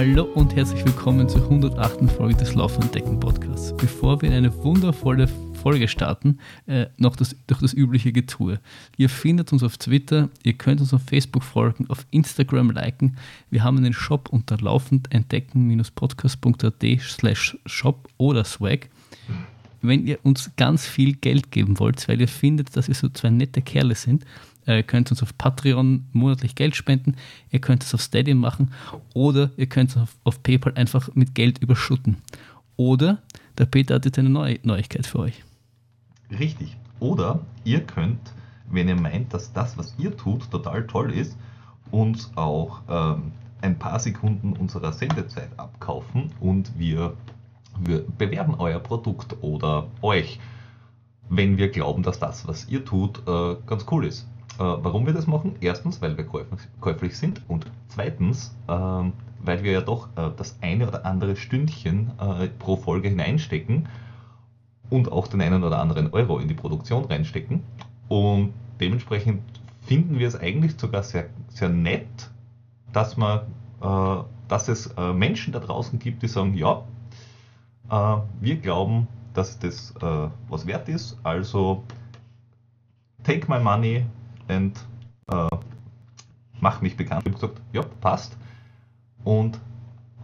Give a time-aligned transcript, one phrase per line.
[0.00, 2.10] Hallo und herzlich willkommen zur 108.
[2.10, 3.76] Folge des Lauf und Podcasts.
[3.76, 5.28] Bevor wir in eine wundervolle
[5.62, 8.60] Folge starten, äh, noch das, durch das übliche Getue.
[8.96, 13.18] Ihr findet uns auf Twitter, ihr könnt uns auf Facebook folgen, auf Instagram liken.
[13.50, 18.88] Wir haben einen Shop unter laufendentdecken-podcast.at slash shop oder swag.
[19.82, 23.28] Wenn ihr uns ganz viel Geld geben wollt, weil ihr findet, dass wir so zwei
[23.28, 24.24] nette Kerle sind,
[24.76, 27.16] ihr könnt uns auf Patreon monatlich Geld spenden,
[27.50, 28.72] ihr könnt es auf Steady machen
[29.14, 32.18] oder ihr könnt es auf, auf PayPal einfach mit Geld überschütten.
[32.76, 33.18] Oder
[33.58, 35.44] der Peter hat jetzt eine neue Neuigkeit für euch.
[36.30, 36.76] Richtig.
[36.98, 38.20] Oder ihr könnt,
[38.70, 41.36] wenn ihr meint, dass das, was ihr tut, total toll ist,
[41.90, 43.32] uns auch ähm,
[43.62, 47.14] ein paar Sekunden unserer Sendezeit abkaufen und wir,
[47.78, 50.38] wir bewerben euer Produkt oder euch,
[51.28, 54.26] wenn wir glauben, dass das, was ihr tut, äh, ganz cool ist.
[54.60, 55.54] Äh, warum wir das machen?
[55.62, 56.26] Erstens, weil wir
[56.80, 62.10] käuflich sind und zweitens, äh, weil wir ja doch äh, das eine oder andere Stündchen
[62.20, 63.88] äh, pro Folge hineinstecken
[64.90, 67.62] und auch den einen oder anderen Euro in die Produktion reinstecken.
[68.08, 69.40] Und dementsprechend
[69.80, 72.30] finden wir es eigentlich sogar sehr, sehr nett,
[72.92, 73.42] dass, man,
[74.48, 76.82] dass es Menschen da draußen gibt, die sagen, ja,
[78.40, 79.94] wir glauben, dass das
[80.48, 81.84] was wert ist, also
[83.22, 84.04] take my money
[84.50, 84.78] and
[85.30, 85.48] äh,
[86.60, 87.22] mach mich bekannt.
[87.26, 88.36] Ich habe gesagt, ja, passt.
[89.24, 89.58] Und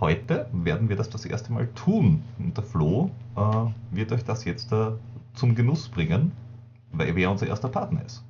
[0.01, 2.23] heute werden wir das das erste Mal tun.
[2.39, 4.93] Und der Flo äh, wird euch das jetzt äh,
[5.35, 6.33] zum Genuss bringen,
[6.93, 8.23] weil er unser erster Partner ist.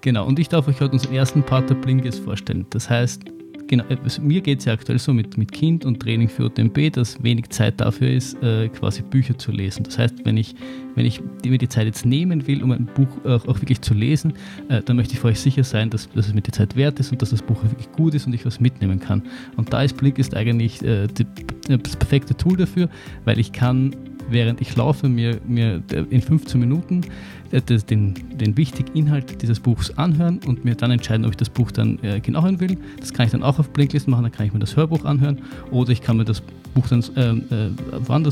[0.00, 2.66] Genau, und ich darf euch heute unseren ersten Partner Blinkes vorstellen.
[2.70, 3.24] Das heißt,
[3.66, 6.92] genau, also mir geht es ja aktuell so mit, mit Kind und Training für OTMB,
[6.92, 9.84] dass wenig Zeit dafür ist, äh, quasi Bücher zu lesen.
[9.84, 10.54] Das heißt, wenn ich,
[10.94, 13.94] wenn ich mir die Zeit jetzt nehmen will, um ein Buch auch, auch wirklich zu
[13.94, 14.34] lesen,
[14.68, 17.00] äh, dann möchte ich für euch sicher sein, dass, dass es mir die Zeit wert
[17.00, 19.22] ist und dass das Buch wirklich gut ist und ich was mitnehmen kann.
[19.56, 21.26] Und da ist Blinkist eigentlich äh, die,
[21.68, 22.88] das perfekte Tool dafür,
[23.24, 23.94] weil ich kann
[24.28, 27.02] während ich laufe, mir, mir in 15 Minuten
[27.50, 31.50] äh, den, den wichtigen Inhalt dieses Buchs anhören und mir dann entscheiden, ob ich das
[31.50, 32.76] Buch dann äh, genau hören will.
[33.00, 35.40] Das kann ich dann auch auf Blinklist machen, dann kann ich mir das Hörbuch anhören
[35.70, 36.42] oder ich kann mir das
[36.74, 37.70] Buch dann äh,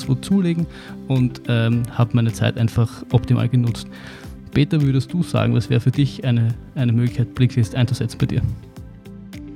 [0.09, 0.67] wo zulegen
[1.09, 3.87] und ähm, habe meine Zeit einfach optimal genutzt.
[4.53, 8.43] Peter, würdest du sagen, was wäre für dich eine, eine Möglichkeit, Blinklist einzusetzen bei dir?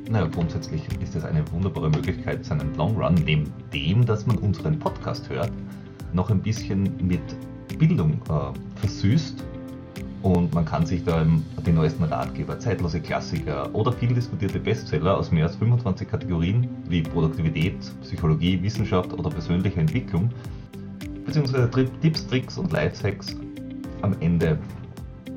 [0.09, 4.79] Naja, grundsätzlich ist es eine wunderbare Möglichkeit, seinen Long Run neben dem, dass man unseren
[4.79, 5.51] Podcast hört,
[6.16, 7.21] noch ein bisschen mit
[7.78, 9.44] Bildung äh, versüßt
[10.22, 11.25] und man kann sich da
[11.65, 17.03] die neuesten Ratgeber, zeitlose Klassiker oder viel diskutierte Bestseller aus mehr als 25 Kategorien wie
[17.03, 20.31] Produktivität, Psychologie, Wissenschaft oder persönliche Entwicklung
[21.25, 23.37] beziehungsweise Tipps, Tricks und Lifehacks
[24.03, 24.59] am Ende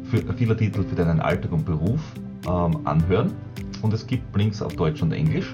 [0.04, 2.00] für vieler Titel für deinen Alltag und Beruf
[2.48, 3.34] ähm, anhören.
[3.82, 5.54] Und es gibt Blinks auf Deutsch und Englisch.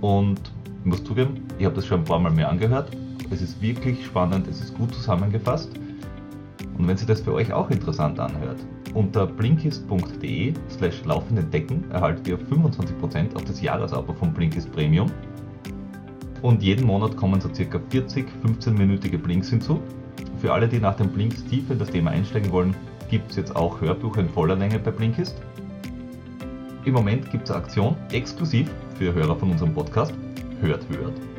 [0.00, 0.40] Und
[0.80, 2.90] ich muss zugeben, ich habe das schon ein paar Mal mehr angehört
[3.30, 5.70] es ist wirklich spannend, es ist gut zusammengefasst.
[6.78, 8.58] Und wenn sich das für euch auch interessant anhört,
[8.94, 15.10] unter blinkist.de slash laufende Decken erhaltet ihr 25% auf das Jahresabo von Blinkist Premium.
[16.42, 19.80] Und jeden Monat kommen so circa 40 15-minütige Blinks hinzu.
[20.40, 22.74] Für alle, die nach den Blinks tiefer in das Thema einsteigen wollen,
[23.10, 25.36] gibt es jetzt auch Hörbücher in voller Länge bei Blinkist.
[26.84, 30.14] Im Moment gibt es eine Aktion exklusiv für Hörer von unserem Podcast.
[30.60, 31.35] Hört, hört.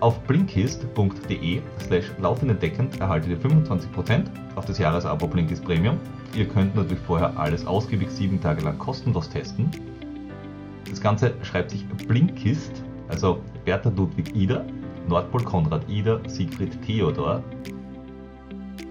[0.00, 4.24] Auf blinkist.de slash laufendendeckend erhaltet ihr 25%
[4.56, 5.98] auf das Jahresabo Blinkist Premium.
[6.34, 9.70] Ihr könnt natürlich vorher alles ausgiebig sieben Tage lang kostenlos testen.
[10.88, 14.64] Das Ganze schreibt sich Blinkist, also Bertha Ludwig Ida,
[15.06, 17.44] Nordpol Konrad Ida, Siegfried Theodor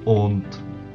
[0.06, 0.46] und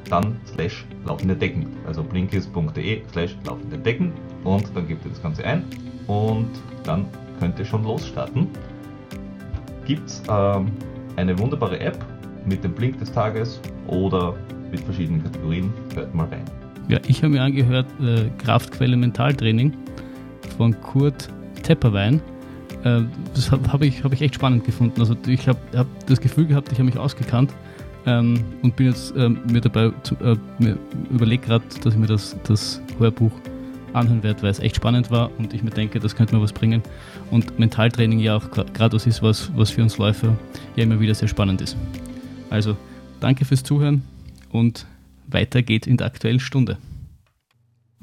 [0.09, 4.13] dann slash laufende Decken, also blinkist.de slash laufende Decken
[4.45, 5.65] und dann gebt ihr das Ganze ein
[6.07, 6.51] und
[6.85, 7.07] dann
[7.41, 8.49] könnt ihr schon losstarten
[9.85, 10.71] gibt es ähm,
[11.17, 11.99] eine wunderbare App
[12.47, 14.35] mit dem Blink des Tages oder
[14.71, 15.73] mit verschiedenen Kategorien.
[15.95, 16.45] Hört mal rein.
[16.89, 19.73] Ja, ich habe mir angehört äh, Kraftquelle Mentaltraining
[20.59, 21.29] von Kurt
[21.63, 22.21] Tepperwein.
[22.85, 23.03] Äh,
[23.35, 25.01] das habe hab ich, hab ich echt spannend gefunden.
[25.01, 27.53] Also ich habe hab das Gefühl gehabt, ich habe mich ausgekannt
[28.07, 29.87] ähm, und bin jetzt ähm, mir dabei
[30.21, 33.33] äh, mir gerade, dass ich mir das, das Hörbuch
[33.95, 36.53] anhören werde, weil es echt spannend war und ich mir denke, das könnte mir was
[36.53, 36.83] bringen.
[37.31, 40.37] Und Mentaltraining ja auch gerade was ist, was, was für uns Läufer
[40.77, 41.77] ja immer wieder sehr spannend ist.
[42.51, 42.77] Also
[43.21, 44.03] danke fürs Zuhören
[44.51, 44.87] und
[45.27, 46.79] weiter geht's in der aktuellen Stunde.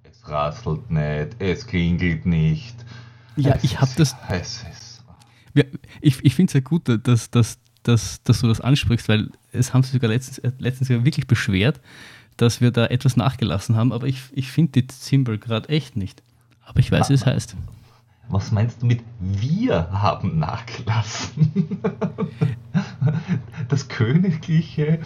[0.03, 2.75] Es rasselt nicht, es klingelt nicht.
[3.35, 4.15] Ja, es ich habe das.
[4.29, 5.03] Es ist,
[5.53, 5.63] ja,
[6.01, 9.73] ich ich finde es ja gut, dass, dass, dass, dass du das ansprichst, weil es
[9.73, 11.79] haben sich sogar letztens, äh, letztens ja wirklich beschwert,
[12.41, 16.23] dass wir da etwas nachgelassen haben, aber ich, ich finde die Symbol gerade echt nicht.
[16.65, 17.55] Aber ich weiß, wie es heißt.
[18.29, 21.79] Was meinst du mit wir haben nachgelassen?
[23.67, 24.99] Das königliche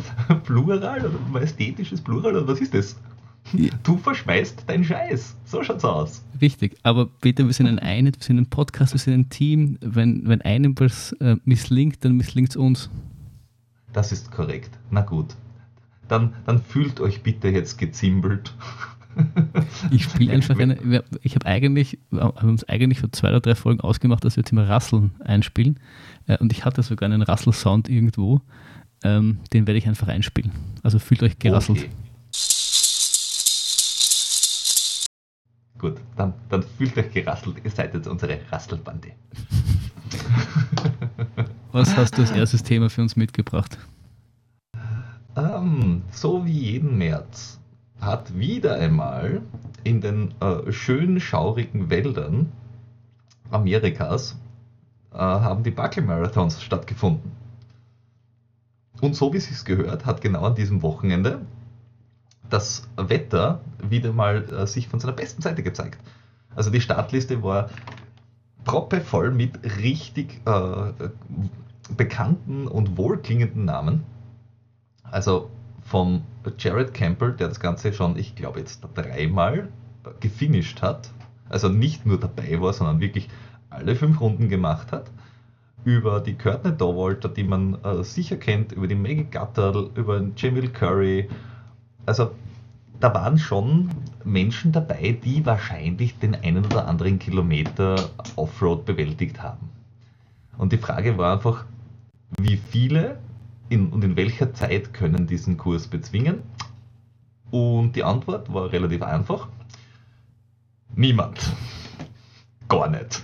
[0.44, 2.96] Plural oder majestätisches Plural oder was ist das?
[3.84, 5.36] Du verschmeißt deinen Scheiß.
[5.46, 6.24] So schaut's aus.
[6.42, 9.78] Richtig, aber bitte, wir sind ein Einheit, wir sind ein Podcast, wir sind ein Team.
[9.82, 12.90] Wenn, wenn einem was äh, misslingt, dann misslingt es uns.
[13.94, 14.72] Das ist korrekt.
[14.90, 15.36] Na gut.
[16.08, 18.54] Dann, dann fühlt euch bitte jetzt gezimbelt.
[19.92, 21.04] Ich spiele einfach eine.
[21.22, 24.42] Ich habe eigentlich, wir haben uns eigentlich vor zwei oder drei Folgen ausgemacht, dass wir
[24.42, 25.80] jetzt immer Rasseln einspielen.
[26.28, 28.42] Äh, und ich hatte sogar einen Rassel-Sound irgendwo.
[29.04, 30.52] Ähm, den werde ich einfach einspielen.
[30.84, 31.80] Also fühlt euch gerasselt.
[31.80, 31.90] Okay.
[35.78, 37.58] Gut, dann, dann fühlt euch gerasselt.
[37.64, 39.12] Ihr seid jetzt unsere Rasselbande.
[41.72, 43.78] Was hast du als erstes Thema für uns mitgebracht?
[45.36, 47.60] Ähm, so wie jeden März
[48.00, 49.42] hat wieder einmal
[49.84, 52.52] in den äh, schönen schaurigen Wäldern
[53.52, 54.38] Amerikas
[55.14, 57.32] äh, haben die Buckle-Marathons stattgefunden.
[59.02, 61.42] Und so wie es sich gehört, hat genau an diesem Wochenende
[62.50, 63.60] das Wetter
[63.90, 66.00] wieder mal äh, sich von seiner besten Seite gezeigt.
[66.56, 67.70] Also die Startliste war
[68.64, 70.94] proppevoll mit richtig äh,
[71.96, 74.04] bekannten und wohlklingenden Namen.
[75.12, 75.50] Also
[75.84, 76.24] vom
[76.58, 79.70] Jared Campbell, der das Ganze schon, ich glaube jetzt dreimal
[80.20, 81.10] gefinisht hat,
[81.50, 83.30] also nicht nur dabei war, sondern wirklich
[83.70, 85.12] alle fünf Runden gemacht hat,
[85.84, 90.70] über die Courtney Dowalter, die man äh, sicher kennt, über die Maggie Gutterl, über Jamil
[90.70, 91.30] Curry,
[92.06, 92.32] also
[93.00, 93.90] da waren schon
[94.24, 99.70] Menschen dabei, die wahrscheinlich den einen oder anderen Kilometer Offroad bewältigt haben.
[100.58, 101.66] Und die Frage war einfach,
[102.40, 103.18] wie viele
[103.70, 106.44] in, und in welcher Zeit können diesen Kurs bezwingen?
[107.52, 109.48] Und die Antwort war relativ einfach.
[110.96, 111.40] Niemand.
[112.68, 113.24] Gar nicht.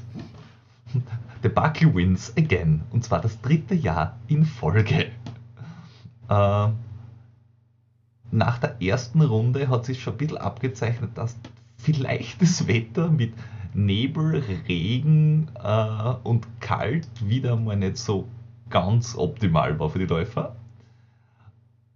[1.43, 2.81] The Buckley wins again.
[2.91, 5.11] Und zwar das dritte Jahr in Folge.
[6.29, 6.67] Äh,
[8.31, 11.35] nach der ersten Runde hat sich schon ein bisschen abgezeichnet, dass
[11.77, 13.33] vielleicht das Wetter mit
[13.73, 18.27] Nebel, Regen äh, und kalt wieder mal nicht so
[18.71, 20.55] ganz optimal war für die Läufer.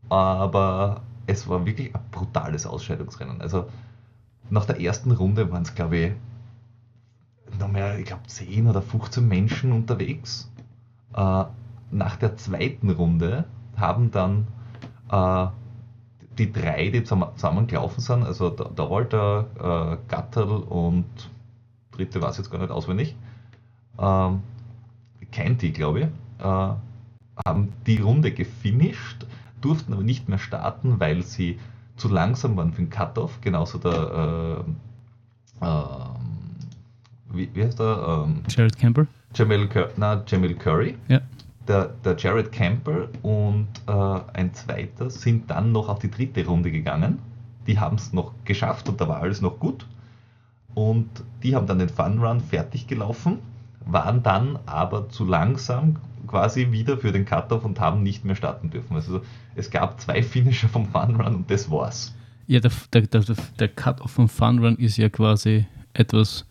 [0.10, 3.42] Aber es war wirklich ein brutales Ausscheidungsrennen.
[3.42, 3.68] Also
[4.50, 6.12] nach der ersten Runde waren es, glaube ich,
[7.60, 10.52] noch mehr, ich glaube, 10 oder 15 Menschen unterwegs.
[11.16, 11.46] Äh,
[11.92, 13.46] nach der zweiten Runde
[13.78, 14.48] haben dann
[15.10, 15.48] äh,
[16.38, 21.06] die drei, die zusammen gelaufen sind, also der, der Walter, äh, Gatterl und
[21.92, 23.16] dritte war es jetzt gar nicht auswendig,
[23.98, 24.42] ähm,
[25.32, 26.08] Canty, glaube ich,
[26.40, 26.44] äh,
[27.46, 29.26] haben die Runde gefinisht,
[29.62, 31.60] durften aber nicht mehr starten, weil sie
[31.98, 34.64] zu langsam waren für den Cut-Off, genauso der
[35.62, 35.84] äh, äh,
[37.32, 38.26] wie, wie heißt der?
[38.26, 39.08] Ähm, Jared Campbell?
[39.34, 40.96] Jamil, na, Jamil Curry.
[41.08, 41.20] Ja
[41.68, 46.72] der, der Jared Campbell und äh, ein zweiter sind dann noch auf die dritte Runde
[46.72, 47.20] gegangen.
[47.68, 49.86] Die haben es noch geschafft und da war alles noch gut.
[50.74, 51.10] Und
[51.42, 53.40] die haben dann den Fun Run fertig gelaufen,
[53.86, 55.96] waren dann aber zu langsam
[56.28, 58.96] quasi wieder für den Cut-Off und haben nicht mehr starten dürfen.
[58.96, 59.22] Also
[59.56, 62.14] es gab zwei Finisher vom Fun Run und das war's.
[62.48, 63.24] Ja, der, der, der,
[63.60, 66.46] der Cut-Off vom Fun Run ist ja quasi etwas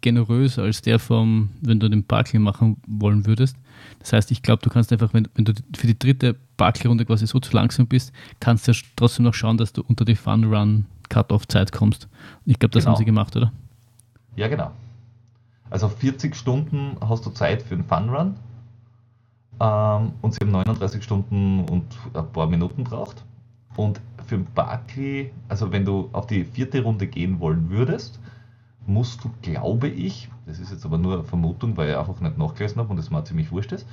[0.00, 3.56] generöser als der vom, wenn du den Buckel machen wollen würdest.
[4.00, 7.26] Das heißt, ich glaube, du kannst einfach, wenn, wenn du für die dritte Buckel-Runde quasi
[7.26, 10.44] so zu langsam bist, kannst du ja trotzdem noch schauen, dass du unter die Fun
[10.44, 12.08] Run Cut-Off-Zeit kommst.
[12.44, 12.94] Und ich glaube, das genau.
[12.94, 13.52] haben sie gemacht, oder?
[14.36, 14.70] Ja, genau.
[15.70, 18.36] Also 40 Stunden hast du Zeit für den Fun Run
[19.60, 21.84] ähm, und sie haben 39 Stunden und
[22.14, 23.24] ein paar Minuten braucht.
[23.76, 28.18] Und für den Buckley, also wenn du auf die vierte Runde gehen wollen würdest,
[28.86, 32.38] musst du, glaube ich, das ist jetzt aber nur eine Vermutung, weil ich einfach nicht
[32.38, 33.86] nachgelesen habe und das mal ziemlich wurscht ist,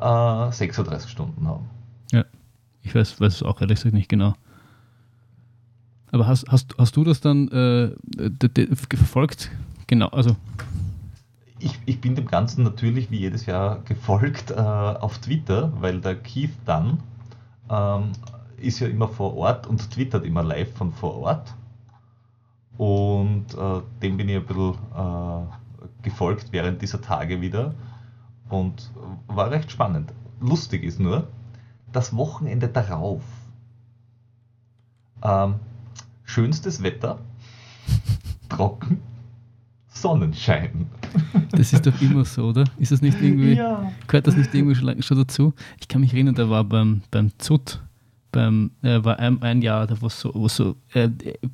[0.00, 1.68] äh, 36 Stunden haben.
[2.12, 2.24] Ja,
[2.82, 4.34] ich weiß, weiß es auch ehrlich gesagt nicht genau.
[6.10, 7.90] Aber hast, hast, hast du das dann äh,
[8.96, 9.50] verfolgt?
[9.86, 10.36] Genau, also.
[11.62, 16.16] Ich, ich bin dem Ganzen natürlich wie jedes Jahr gefolgt äh, auf Twitter, weil der
[16.16, 16.98] Keith Dunn
[17.70, 18.12] ähm,
[18.56, 21.54] ist ja immer vor Ort und twittert immer live von vor Ort.
[22.76, 27.74] Und äh, dem bin ich ein bisschen äh, gefolgt während dieser Tage wieder
[28.48, 28.90] und
[29.28, 30.12] war recht spannend.
[30.40, 31.28] Lustig ist nur,
[31.92, 33.22] das Wochenende darauf,
[35.22, 35.54] ähm,
[36.24, 37.18] schönstes Wetter,
[38.48, 39.00] trocken,
[39.92, 40.86] Sonnenschein.
[41.50, 42.64] Das ist doch immer so, oder?
[42.78, 43.92] Ist das nicht irgendwie, ja.
[44.06, 45.52] gehört das nicht irgendwie schon, schon dazu?
[45.80, 47.80] Ich kann mich erinnern, da war beim, beim ZUT
[48.32, 51.10] beim, äh, war ein, ein Jahr, da wo so, wo so äh,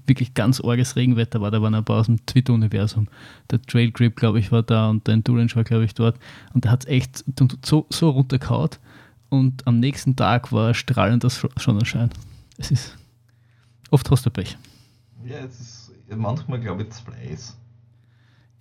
[0.06, 3.08] wirklich ganz orges Regenwetter war, da waren ein paar aus dem Twitter-Universum.
[3.50, 6.18] Der Trail Grip, glaube ich, war da und der Endurance war, glaube ich, dort.
[6.54, 7.24] Und da hat es echt
[7.64, 8.70] so, so runtergehauen
[9.28, 12.10] und am nächsten Tag war strahlender Sonnenschein.
[12.56, 12.96] Es ist,
[13.90, 14.56] oft hast du Pech.
[15.24, 17.57] Ja, es ist manchmal, glaube ich, ist.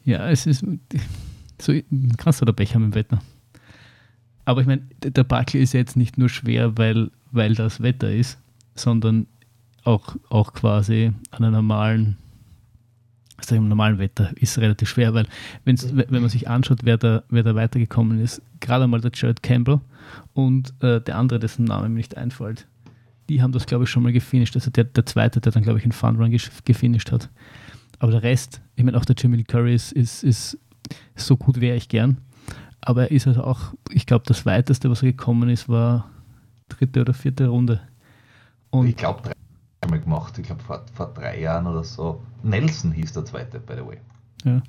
[0.07, 0.65] Ja, es ist,
[1.61, 1.73] so
[2.15, 3.19] kannst du da Pech haben im Wetter.
[4.45, 8.39] Aber ich meine, der Buckel ist jetzt nicht nur schwer, weil, weil das Wetter ist,
[8.73, 9.27] sondern
[9.83, 12.17] auch, auch quasi an einem normalen,
[13.35, 15.27] also im normalen Wetter ist relativ schwer, weil
[15.65, 15.75] wenn
[16.09, 19.81] man sich anschaut, wer da, wer da weitergekommen ist, gerade einmal der Jared Campbell
[20.33, 22.65] und äh, der andere, dessen Name mir nicht einfällt,
[23.27, 24.55] die haben das, glaube ich, schon mal gefinisht.
[24.55, 26.33] Also der, der zweite, der dann, glaube ich, einen Funrun
[26.63, 27.29] gefinisht hat.
[27.99, 30.57] Aber der Rest, ich meine, auch der Jimmy Curry ist, ist, ist
[31.15, 32.17] so gut wäre ich gern.
[32.81, 36.09] Aber er ist also auch, ich glaube, das weiteste, was er gekommen ist, war
[36.69, 37.81] dritte oder vierte Runde.
[38.69, 39.31] Und ich glaube,
[39.81, 40.37] dreimal gemacht.
[40.37, 42.21] Ich glaube, vor, vor drei Jahren oder so.
[42.43, 43.97] Nelson hieß der zweite, by the way.
[44.43, 44.61] Ja.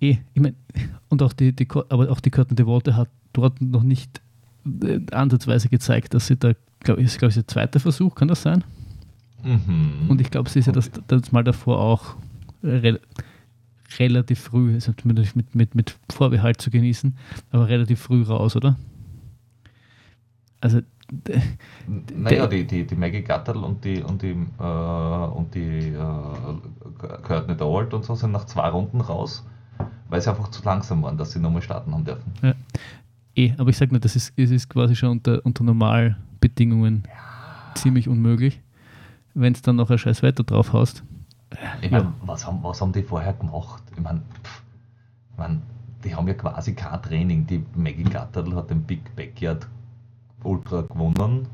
[0.00, 0.54] Eh, ich meine,
[1.08, 4.20] und auch die, die, aber auch die Curtin de Volte hat dort noch nicht
[4.82, 8.28] äh, ansatzweise gezeigt, dass sie da, glaube ich, ist, glaube ich, der zweite Versuch, kann
[8.28, 8.64] das sein?
[9.42, 10.08] Mhm.
[10.08, 12.16] Und ich glaube, sie ist ja das, das Mal davor auch
[12.62, 13.00] re
[13.98, 17.14] relativ früh, also zumindest mit, mit, mit Vorbehalt zu genießen,
[17.50, 18.78] aber relativ früh raus, oder?
[20.62, 20.80] Also
[22.16, 27.54] naja, die, die, die Maggie Gattel und die und die äh, und die äh, Courtney
[27.54, 29.44] Dowald und so sind nach zwei Runden raus,
[30.08, 32.32] weil sie einfach zu langsam waren, dass sie nochmal starten haben dürfen.
[32.42, 32.54] Ja.
[33.34, 37.74] Eh, aber ich sage nur, das ist, es ist quasi schon unter, unter Normalbedingungen ja.
[37.74, 38.61] ziemlich unmöglich,
[39.34, 41.02] wenn es dann noch ein scheiß Wetter drauf hast.
[41.80, 43.82] Ich meine, was, haben, was haben die vorher gemacht?
[43.94, 44.22] Ich meine,
[45.30, 45.62] ich mein,
[46.04, 47.46] die haben ja quasi kein Training.
[47.46, 49.66] Die Maggie Gattel hat den Big Backyard
[50.44, 51.46] Ultra gewonnen,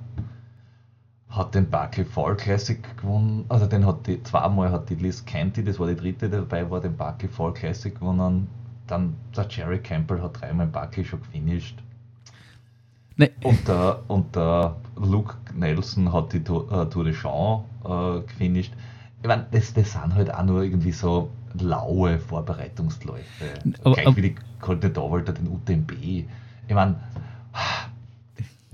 [1.29, 5.63] hat den Barclay Fall Classic gewonnen, also den hat die, zweimal hat die Liz Canty,
[5.63, 8.49] das war die dritte, die dabei war, den Barclay Fall Classic gewonnen.
[8.87, 11.83] Dann der Jerry Campbell hat dreimal Barclay schon gefinisht.
[13.19, 13.31] Nee.
[13.43, 18.73] Und, der, und der Luke Nelson hat die Tour, äh, Tour de Champs äh, gefinisht.
[19.21, 21.29] Ich meine, das, das sind halt auch nur irgendwie so
[21.61, 23.25] laue Vorbereitungsläufe.
[23.83, 25.93] Aber, Gleich aber, wie die Colte Dowalter den UTMB.
[26.01, 26.95] Ich meine,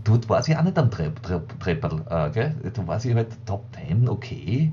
[0.04, 2.54] dort war sie auch nicht am Trepp, Trepp, Trepperl, äh, gell?
[2.74, 4.72] Da war sie halt Top 10, okay.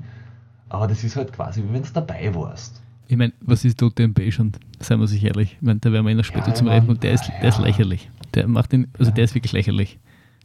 [0.68, 2.82] Aber das ist halt quasi, wie wenn du dabei warst.
[3.08, 4.52] Ich meine, was ist UTMB schon?
[4.80, 5.54] Seien wir sich ehrlich.
[5.54, 7.58] Ich meine, da werden wir noch später ja, zum Reifen und der ist, der ist
[7.58, 8.10] lächerlich.
[8.34, 9.98] Der macht den, also der ist wirklich lächerlich.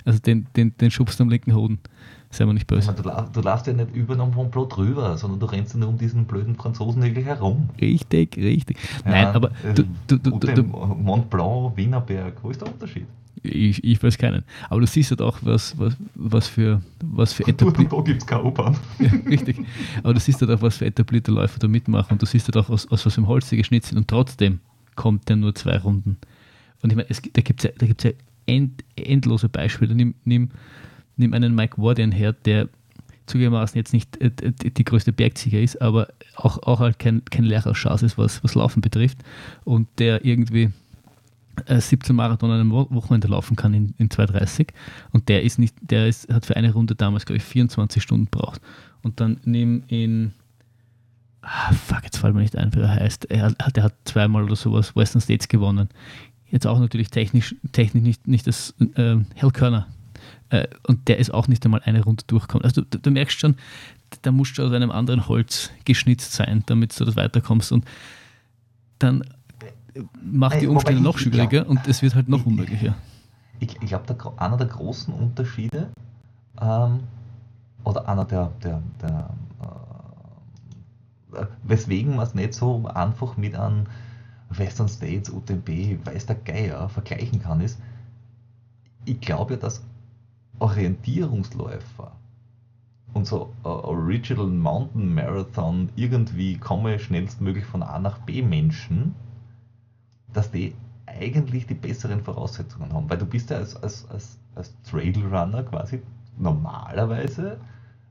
[0.06, 1.80] Also den, den, den schubst du am linken Hoden.
[2.30, 2.92] Seien wir nicht böse.
[2.92, 5.90] Meine, du, du laufst ja nicht über einem Complot drüber, sondern du rennst ja nur
[5.90, 7.70] um diesen blöden Franzosen wirklich herum.
[7.80, 8.78] Richtig, richtig.
[9.06, 13.06] Ja, Nein, aber äh, du, du, du, du, Mont Blanc, Wienerberg, wo ist der Unterschied?
[13.44, 14.44] Ich, ich weiß keinen.
[14.70, 17.96] Aber du siehst halt auch, was, was, was für, was für etablierte.
[17.96, 18.76] Da gibt es keine U-Bahn.
[19.00, 19.60] Ja, richtig.
[20.04, 22.14] Aber du siehst halt auch, was für etablierte Läufer da mitmachen.
[22.14, 23.98] Und du siehst halt auch, aus, aus was einem Holz die geschnitzt sind.
[24.00, 24.60] Und trotzdem
[24.96, 26.18] kommt der nur zwei Runden.
[26.82, 28.12] Und ich meine, es, da gibt es ja, da gibt's ja
[28.46, 29.96] end, endlose Beispiele.
[29.96, 30.50] Nimm, nimm,
[31.16, 32.70] nimm einen Mike Wardian her, der
[33.26, 38.02] zugegebenermaßen jetzt nicht äh, die größte Bergzieher ist, aber auch, auch halt kein, kein Lehrerschatz
[38.02, 39.18] ist, was, was Laufen betrifft.
[39.66, 40.72] Und der irgendwie
[41.68, 44.68] 17 äh, Marathon an einem Wochenende laufen kann in, in 2,30
[45.12, 48.28] und der ist nicht, der ist, hat für eine Runde damals, glaube ich, 24 Stunden
[48.28, 48.62] braucht.
[49.02, 50.34] Und dann nimm ihn,
[51.42, 53.26] ah, fuck, jetzt fällt mir nicht ein, wie er heißt.
[53.32, 55.90] Er hat, er hat zweimal oder sowas Western States gewonnen.
[56.50, 59.88] Jetzt auch natürlich technisch, technisch nicht, nicht das äh, Hell Körner.
[60.50, 62.64] Äh, und der ist auch nicht einmal eine Runde durchgekommen.
[62.64, 63.56] Also du, du merkst schon,
[64.22, 67.72] da musst du aus einem anderen Holz geschnitzt sein, damit du das weiterkommst.
[67.72, 67.86] Und
[69.00, 69.24] dann
[70.22, 72.96] macht die Umstände noch schwieriger glaub, und es wird halt noch unmöglicher.
[73.60, 75.90] Ich, ich glaube, einer der großen Unterschiede
[76.62, 77.00] ähm,
[77.84, 79.30] oder einer der, der, der
[81.34, 83.86] äh, weswegen man es nicht so einfach mit einem
[84.50, 87.80] Western States, UTMB, weiß der Geier vergleichen kann, ist,
[89.06, 89.84] ich glaube ja, dass
[90.60, 92.12] Orientierungsläufer
[93.14, 99.14] und so Original Mountain Marathon irgendwie komme schnellstmöglich von A nach B Menschen
[100.34, 100.76] dass die
[101.06, 106.02] eigentlich die besseren Voraussetzungen haben, weil du bist ja als, als, als, als Trailrunner quasi
[106.38, 107.58] normalerweise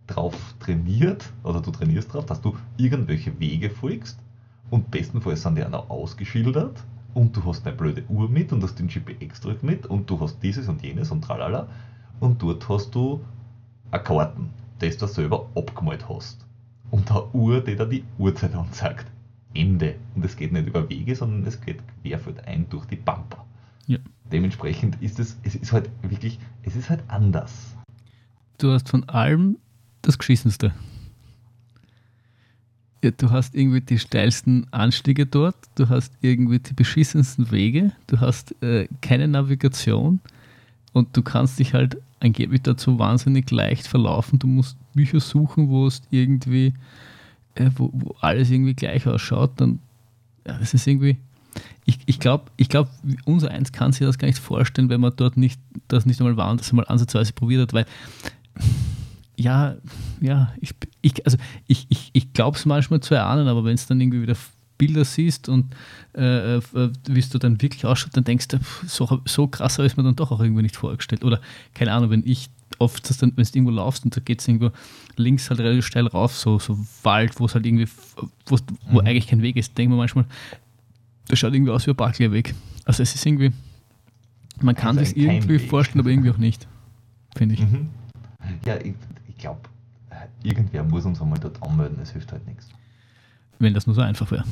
[0.06, 4.18] drauf trainiert oder du trainierst drauf, dass du irgendwelche Wege folgst
[4.70, 6.82] und bestenfalls sind die auch noch ausgeschildert
[7.14, 10.42] und du hast eine blöde Uhr mit und hast den GPX-Drück mit und du hast
[10.42, 11.68] dieses und jenes und tralala
[12.20, 13.20] und dort hast du
[13.90, 16.44] eine Karten, das du selber abgemalt hast
[16.90, 19.06] und eine Uhr, die dir die Uhrzeit anzeigt.
[19.54, 19.96] Ende.
[20.14, 23.44] Und es geht nicht über Wege, sondern es geht querfeldein durch die Pampa.
[23.86, 23.98] Ja.
[24.30, 27.76] Dementsprechend ist es, es ist halt wirklich, es ist halt anders.
[28.58, 29.58] du hast von allem
[30.02, 30.72] das Geschissenste.
[33.04, 38.20] Ja, du hast irgendwie die steilsten Anstiege dort, du hast irgendwie die beschissensten Wege, du
[38.20, 40.20] hast äh, keine Navigation
[40.92, 44.38] und du kannst dich halt angeblich dazu wahnsinnig leicht verlaufen.
[44.38, 46.72] Du musst Bücher suchen, wo es irgendwie,
[47.54, 49.52] äh, wo, wo, alles irgendwie gleich ausschaut.
[49.56, 49.78] Dann,
[50.46, 51.18] ja, das ist irgendwie,
[51.84, 52.88] ich, ich glaube, ich glaub,
[53.24, 56.36] unser Eins kann sich das gar nicht vorstellen, wenn man dort nicht, das nicht einmal
[56.36, 57.86] war und das einmal ansatzweise probiert hat, weil
[59.36, 59.76] ja,
[60.20, 60.74] ja, ich,
[61.06, 64.22] ich, also ich, ich, ich glaube es manchmal zu erahnen, aber wenn es dann irgendwie
[64.22, 64.36] wieder
[64.76, 65.74] Bilder siehst und
[66.14, 66.60] äh, äh,
[67.08, 70.02] wie es du dann wirklich ausschaut, dann denkst du, so, so krass habe ich mir
[70.02, 71.24] dann doch auch irgendwie nicht vorgestellt.
[71.24, 71.40] Oder
[71.74, 74.70] keine Ahnung, wenn ich oft, wenn du irgendwo laufst und da geht es irgendwo
[75.16, 77.88] links halt relativ steil rauf, so, so Wald, wo es halt irgendwie,
[78.46, 78.58] wo,
[78.90, 79.06] wo mhm.
[79.06, 80.26] eigentlich kein Weg ist, denkt man manchmal,
[81.28, 82.54] das schaut irgendwie aus wie ein Barclay-Weg.
[82.84, 83.52] Also es ist irgendwie,
[84.60, 85.70] man kann also sich irgendwie Weg.
[85.70, 86.66] vorstellen, aber irgendwie auch nicht,
[87.36, 87.60] finde ich.
[87.60, 87.88] Mhm.
[88.64, 88.94] Ja, ich,
[89.28, 89.60] ich glaube,
[90.42, 92.68] irgendwer muss uns einmal dort anmelden, es hilft halt nichts.
[93.58, 94.44] Wenn das nur so einfach wäre.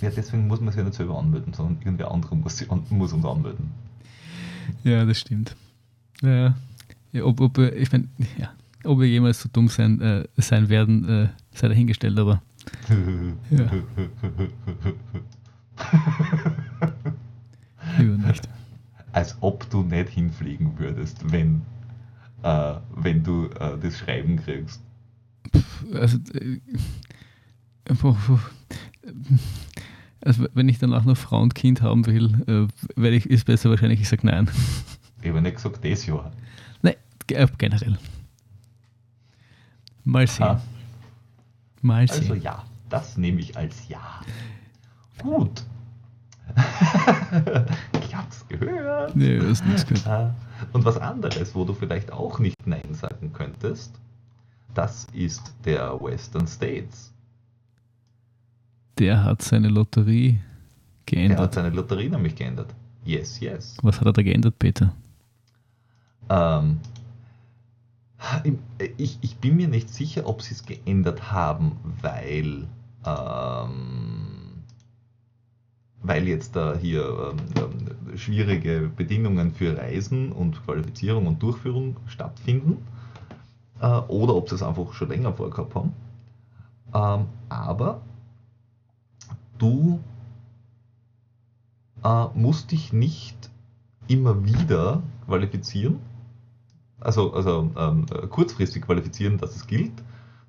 [0.00, 3.24] Ja, deswegen muss man sich ja nicht selber anmelden, sondern irgendwer andere muss, muss uns
[3.24, 3.70] anmelden.
[4.82, 5.56] Ja, das stimmt.
[6.22, 6.54] Ja,
[7.12, 8.08] ja ob, ob, ich mein,
[8.38, 8.52] ja,
[8.84, 12.42] ob wir jemals so dumm sein, äh, sein werden, äh, sei dahingestellt, aber.
[13.50, 13.70] ja.
[17.98, 18.48] Lieber nicht.
[19.12, 21.62] Als ob du nicht hinfliegen würdest, wenn
[22.44, 24.82] äh, wenn du äh, das Schreiben kriegst?
[25.92, 26.60] Also, äh,
[30.20, 33.70] also, wenn ich danach noch Frau und Kind haben will, äh, werde ich, ist besser
[33.70, 34.48] wahrscheinlich, ich sage nein.
[35.22, 36.32] Ich habe nicht gesagt, das Jahr.
[36.82, 36.96] Nein,
[37.30, 37.98] äh, generell.
[40.04, 40.44] Mal sehen.
[40.44, 40.62] Aha.
[41.80, 42.30] Mal also sehen.
[42.30, 44.20] Also ja, das nehme ich als Ja.
[45.22, 45.64] Gut.
[48.04, 49.16] ich hab's gehört.
[49.16, 50.34] Nee, das ist nichts gehört.
[50.72, 53.98] Und was anderes, wo du vielleicht auch nicht Nein sagen könntest,
[54.74, 57.12] das ist der Western States.
[58.98, 60.40] Der hat seine Lotterie
[61.06, 61.38] geändert.
[61.38, 62.74] Der hat seine Lotterie nämlich geändert.
[63.04, 63.76] Yes, yes.
[63.82, 64.94] Was hat er da geändert, Peter?
[66.28, 66.78] Ähm,
[68.96, 72.66] ich, ich bin mir nicht sicher, ob sie es geändert haben, weil
[73.04, 74.43] ähm,
[76.04, 82.76] weil jetzt da hier ähm, schwierige Bedingungen für Reisen und Qualifizierung und Durchführung stattfinden
[83.80, 85.92] äh, oder ob sie es einfach schon länger vorgehabt haben.
[86.94, 88.02] Ähm, aber
[89.58, 89.98] du
[92.04, 93.50] äh, musst dich nicht
[94.06, 96.00] immer wieder qualifizieren,
[97.00, 99.92] also, also ähm, kurzfristig qualifizieren, dass es gilt,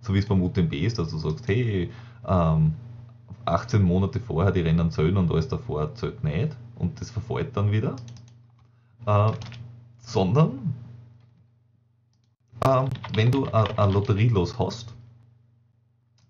[0.02, 1.90] so wie es beim UTMB ist, dass du sagst, hey,
[2.28, 2.74] ähm,
[3.46, 7.72] 18 Monate vorher die Rennen zählen und alles davor zählt nicht und das verfällt dann
[7.72, 7.96] wieder,
[9.06, 9.32] äh,
[10.00, 10.74] sondern
[12.62, 14.94] äh, wenn du ein Lotterielos hast,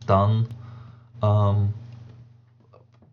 [0.06, 0.48] dann
[1.22, 1.74] ähm,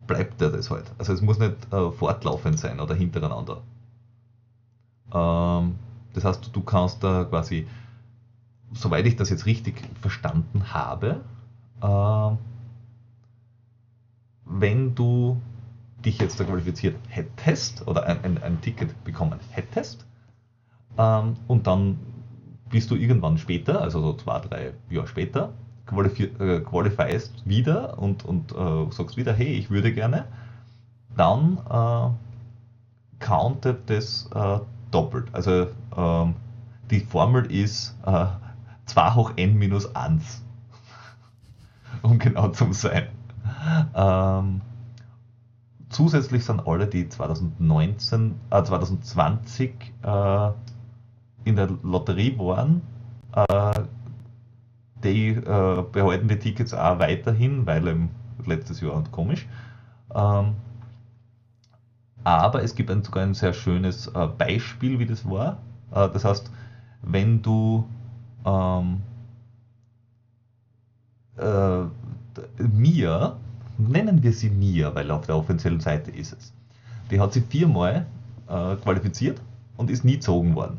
[0.07, 0.91] bleibt dir das halt.
[0.99, 3.63] Also es muss nicht äh, fortlaufend sein oder hintereinander.
[5.13, 5.77] Ähm,
[6.15, 7.67] das heißt, du kannst da quasi,
[8.73, 11.21] soweit ich das jetzt richtig verstanden habe,
[11.81, 12.37] äh,
[14.53, 15.41] wenn du
[16.05, 20.05] dich jetzt da qualifiziert hättest oder ein, ein, ein Ticket bekommen hättest
[20.99, 21.99] ähm, und dann
[22.71, 25.53] bist du irgendwann später, also so zwei, drei Jahre später,
[25.91, 30.25] äh, qualifizierst wieder und, und äh, sagst wieder, hey, ich würde gerne,
[31.17, 34.59] dann äh, countet das äh,
[34.91, 35.27] doppelt.
[35.33, 36.35] Also ähm,
[36.91, 38.27] die Formel ist äh,
[38.87, 40.43] 2 hoch n minus 1,
[42.03, 43.09] um genau zu sein.
[43.95, 44.61] Ähm,
[45.91, 50.51] zusätzlich sind alle, die 2019, äh, 2020 äh,
[51.45, 52.83] in der Lotterie waren,
[53.35, 53.81] äh,
[55.05, 58.09] die äh, behalten die Tickets auch weiterhin, weil im
[58.47, 59.47] letztes Jahr und komisch.
[60.15, 60.55] Ähm,
[62.25, 65.59] aber es gibt ein, sogar ein sehr schönes äh, Beispiel, wie das war.
[65.93, 66.51] Äh, das heißt,
[67.03, 67.85] wenn du
[68.45, 69.03] ähm,
[72.59, 73.37] Mia
[73.91, 76.53] nennen wir sie Mia, weil auf der offiziellen Seite ist es.
[77.11, 78.07] Die hat sie viermal
[78.49, 79.41] äh, qualifiziert
[79.77, 80.79] und ist nie gezogen worden.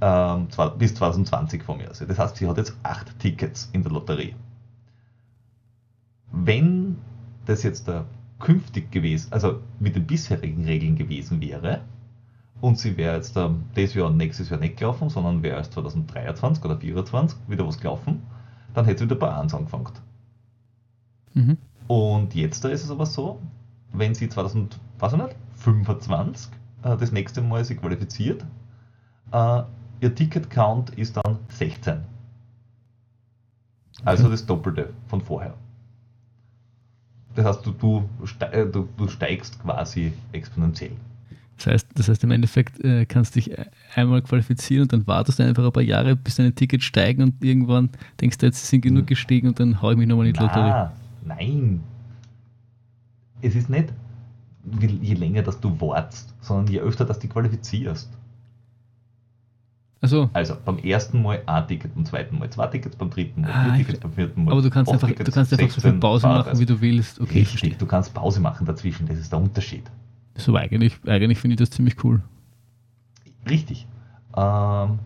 [0.00, 1.88] Ähm, zwar, bis 2020 von mir.
[1.88, 4.34] Also das heißt, sie hat jetzt acht Tickets in der Lotterie.
[6.30, 6.98] Wenn
[7.46, 8.04] das jetzt da
[8.38, 11.80] künftig gewesen, also mit den bisherigen Regeln gewesen wäre,
[12.60, 15.72] und sie wäre jetzt ähm, dieses Jahr und nächstes Jahr nicht gelaufen, sondern wäre erst
[15.74, 18.22] 2023 oder 2024 wieder was gelaufen,
[18.74, 19.88] dann hätte sie wieder bei 1 angefangen.
[21.36, 21.56] Mhm.
[21.86, 23.40] Und jetzt da ist es aber so,
[23.92, 26.50] wenn sie 2025
[26.82, 28.44] äh, das nächste Mal sich qualifiziert,
[29.32, 29.62] äh,
[30.00, 31.98] ihr Ticket-Count ist dann 16.
[34.04, 34.30] Also Okay.
[34.32, 35.54] das Doppelte von vorher.
[37.34, 38.08] Das heißt, du, du,
[38.50, 40.92] äh, du, du steigst quasi exponentiell.
[41.58, 45.38] Das heißt, das heißt im Endeffekt äh, kannst dich e- einmal qualifizieren und dann wartest
[45.38, 47.88] du einfach ein paar Jahre, bis deine Tickets steigen und irgendwann
[48.20, 49.06] denkst du, jetzt sind genug Hm.
[49.06, 50.70] gestiegen und dann hau ich mich nochmal in die Lotterie.
[51.38, 51.82] Nein.
[53.42, 53.92] Es ist nicht,
[54.80, 58.10] je länger dass du wartest, sondern je öfter dass du qualifizierst.
[60.00, 63.50] Also, Also beim ersten Mal ein Ticket, beim zweiten Mal zwei Tickets, beim dritten Mal
[63.50, 65.80] Ah, vier Tickets, beim vierten Mal aber du kannst einfach, Tickets, du kannst einfach so
[65.80, 66.58] viel 16 Pause machen, Fahrrad.
[66.60, 67.20] wie du willst.
[67.20, 67.38] Okay.
[67.40, 69.84] Richtig, du kannst Pause machen dazwischen, das ist der Unterschied.
[70.36, 72.22] So eigentlich, eigentlich finde ich das ziemlich cool.
[73.48, 73.86] Richtig.
[74.36, 74.98] Ähm,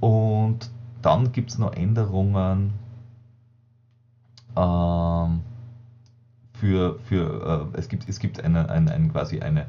[0.00, 0.70] und
[1.02, 2.72] dann gibt es noch Änderungen
[4.56, 5.40] ähm,
[6.54, 9.66] für, für äh, es gibt, es gibt eine, eine, eine quasi eine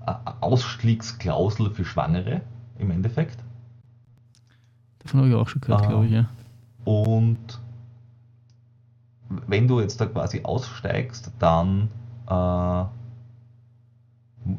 [0.00, 2.42] A- Ausstiegsklausel für Schwangere
[2.78, 3.38] im Endeffekt.
[4.98, 5.88] Davon habe ich auch schon gehört, Ah.
[5.88, 6.26] glaube ich, ja.
[6.84, 7.60] Und
[9.46, 11.88] wenn du jetzt da quasi aussteigst, dann
[12.28, 12.84] äh,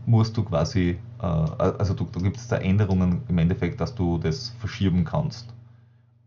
[0.05, 4.17] musst du quasi, äh, also du, du gibt es da Änderungen im Endeffekt, dass du
[4.17, 5.53] das verschieben kannst.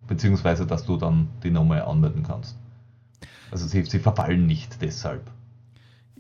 [0.07, 2.57] Beziehungsweise, dass du dann die Nummer anmelden kannst.
[3.51, 5.31] Also sie, sie verfallen nicht deshalb,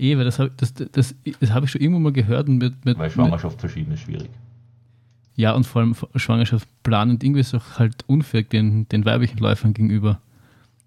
[0.00, 2.86] Eh, weil das habe das, das, das hab ich schon irgendwo mal gehört und mit,
[2.86, 4.30] mit, weil Schwangerschaft verschieben ist schwierig.
[5.36, 9.38] Ja, und vor allem Schwangerschaft planen und irgendwie ist auch halt unfair den, den weiblichen
[9.38, 10.18] Läufern gegenüber.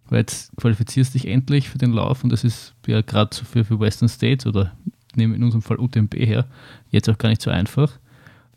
[0.10, 3.64] Weil jetzt qualifizierst dich endlich für den Lauf und das ist ja gerade so für,
[3.64, 4.72] für Western States oder
[5.14, 6.48] nehmen in unserem Fall UTMB her,
[6.90, 8.00] jetzt auch gar nicht so einfach.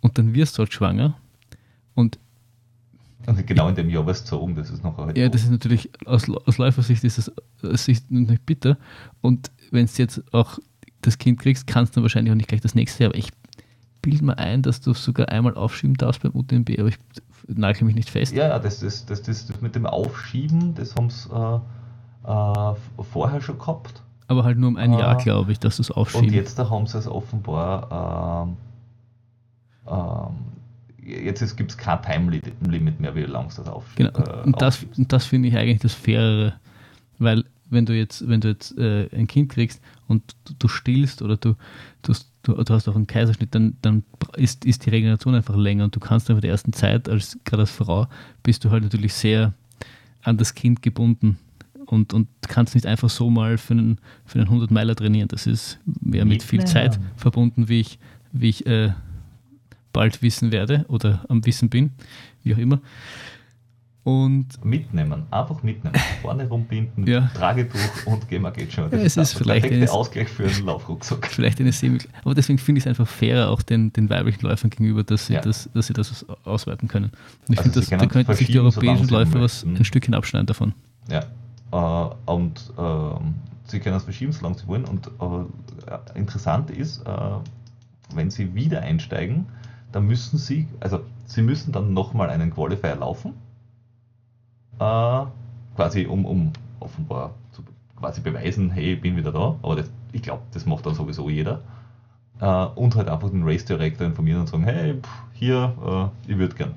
[0.00, 1.18] Und dann wirst du halt schwanger.
[1.94, 2.18] Und
[3.46, 6.28] genau in dem Jahr was zogen, das ist noch halt ja, das ist natürlich aus,
[6.46, 8.76] aus Läufersicht ist das aus Sicht nicht bitter.
[9.20, 10.58] Und wenn du jetzt auch
[11.02, 13.10] das Kind kriegst, kannst du wahrscheinlich auch nicht gleich das nächste Jahr.
[13.10, 13.30] Aber ich
[14.02, 16.98] bilde mir ein, dass du sogar einmal aufschieben darfst beim UTMB, aber ich
[17.48, 18.32] nagel mich nicht fest.
[18.34, 21.56] Ja, das, das, das, das, das mit dem Aufschieben, das haben sie äh,
[22.30, 22.74] äh,
[23.10, 24.02] vorher schon gehabt.
[24.28, 24.98] Aber halt nur um ein Ah.
[24.98, 26.32] Jahr, glaube ich, dass du es Und aufschieben.
[26.32, 28.56] jetzt da haben sie es offenbar, ähm,
[29.88, 30.34] ähm,
[31.06, 34.12] jetzt gibt es kein Time-Limit mehr, wie lange es das aufschieben.
[34.12, 34.42] Genau.
[34.42, 36.54] und das, und das finde ich eigentlich das Fairere.
[37.18, 41.22] Weil wenn du jetzt, wenn du jetzt äh, ein Kind kriegst und du, du stillst
[41.22, 41.54] oder du,
[42.02, 44.04] du, du, hast auch einen Kaiserschnitt, dann, dann
[44.36, 47.62] ist, ist die Regeneration einfach länger und du kannst einfach der ersten Zeit, als gerade
[47.62, 48.06] als Frau,
[48.42, 49.52] bist du halt natürlich sehr
[50.22, 51.38] an das Kind gebunden
[51.86, 55.28] und, und kannst nicht einfach so mal für einen, für einen 100 Meiler trainieren.
[55.28, 56.64] Das ist mehr mit viel.
[56.64, 57.98] Zeit verbunden, wie ich,
[58.32, 58.92] wie ich äh,
[59.96, 61.90] bald wissen werde oder am Wissen bin,
[62.42, 62.80] wie auch immer.
[64.04, 65.96] Und Mitnehmen, einfach mitnehmen.
[66.22, 67.28] Vorne rumbinden, Ja.
[67.34, 68.88] Tragetuch und gehen wir geht schon.
[68.92, 71.26] Ja, es ist der vielleicht eines- Ausgleich für einen Laufrucksack.
[71.32, 71.98] vielleicht eine Semi.
[72.22, 75.32] Aber deswegen finde ich es einfach fairer auch den, den weiblichen Läufern gegenüber, dass sie,
[75.34, 75.40] Ja.
[75.40, 77.06] das, dass sie das ausweiten können.
[77.48, 80.46] Und ich Also finde, dass- da könnten sich die europäischen Läufer was ein Stückchen abschneiden
[80.46, 80.72] davon.
[81.10, 81.24] Ja.
[81.72, 83.34] Äh, und ähm,
[83.66, 84.84] sie können es verschieben, solange sie wollen.
[84.84, 87.10] Und äh, interessant ist, äh,
[88.14, 89.46] wenn sie wieder einsteigen,
[89.92, 93.34] dann müssen sie, also sie müssen dann nochmal einen Qualifier laufen.
[94.78, 95.24] Äh,
[95.74, 97.62] quasi um, um offenbar zu
[97.96, 99.56] quasi beweisen, hey, ich bin wieder da.
[99.62, 101.62] Aber das, ich glaube, das macht dann sowieso jeder.
[102.40, 106.38] Äh, und halt einfach den Race Director informieren und sagen, hey, pff, hier, äh, ich
[106.38, 106.74] würde gern.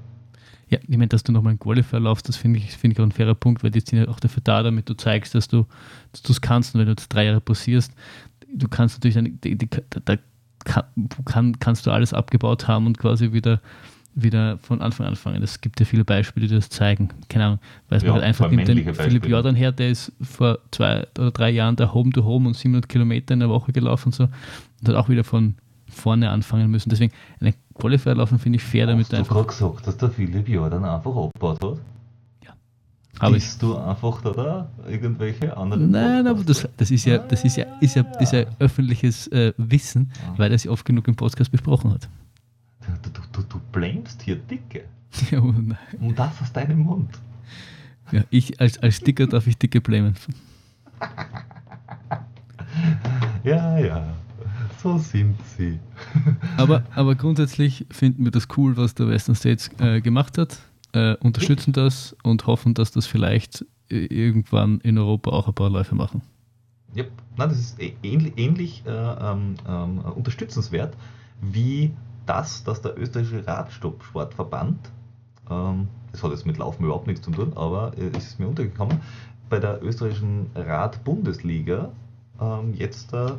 [0.69, 3.03] Ja, ich meine, dass du nochmal einen Qualifier laufst, das finde ich, finde ich auch
[3.03, 5.65] ein fairer Punkt, weil die sind ja auch dafür da, damit du zeigst, dass du
[6.13, 6.75] es kannst.
[6.75, 7.91] Und wenn du jetzt drei Jahre pausierst,
[8.53, 10.15] du kannst natürlich, dann, die, die, da, da
[10.65, 10.83] kann,
[11.25, 13.61] kann, kannst du alles abgebaut haben und quasi wieder,
[14.15, 15.41] wieder von Anfang an anfangen.
[15.43, 17.09] Es gibt ja viele Beispiele, die das zeigen.
[17.29, 19.31] Keine Ahnung, weiß Ja, man halt einfach, nimmt den männliche Philipp Beispiele.
[19.31, 22.89] Jordan her, der ist vor zwei oder drei Jahren da Home to Home und 700
[22.89, 25.55] Kilometer in der Woche gelaufen und so und hat auch wieder von
[25.87, 26.89] vorne anfangen müssen.
[26.89, 29.35] Deswegen, eine Qualifier laufen finde ich fair, damit Hast du du einfach.
[29.35, 31.77] gerade gesagt, dass der Philipp Jordan einfach abgebaut hat?
[33.19, 35.91] Aber Bist du einfach da, da irgendwelche anderen?
[35.91, 39.53] Nein, aber das, das ist ja, das ist ja, ist ja, ist ja öffentliches äh,
[39.57, 40.33] Wissen, Ah.
[40.37, 42.07] weil er es oft genug im Podcast besprochen hat.
[43.03, 44.83] Du, du, du, du blamest hier Dicke.
[45.31, 47.09] Ja, und- Und das aus deinem Mund.
[48.11, 50.15] ja, ich als, als Dicker darf ich Dicke blamen.
[53.43, 54.03] Ja, ja.
[54.81, 55.79] So sind sie.
[56.57, 60.57] Aber, aber grundsätzlich finden wir das cool, was der Western States äh, gemacht hat,
[60.93, 65.69] äh, unterstützen das und hoffen, dass das vielleicht äh, irgendwann in Europa auch ein paar
[65.69, 66.21] Läufe machen.
[66.95, 67.03] Ja,
[67.37, 70.95] nein, das ist ähnlich, ähnlich äh, ähm, ähm, unterstützenswert
[71.41, 71.91] wie
[72.25, 74.77] das, dass der österreichische Radstoppsportverband,
[75.49, 78.47] ähm, das hat jetzt mit Laufen überhaupt nichts zu tun, aber äh, es ist mir
[78.47, 78.99] untergekommen,
[79.49, 81.91] bei der österreichischen Radbundesliga
[82.39, 83.31] ähm, jetzt äh,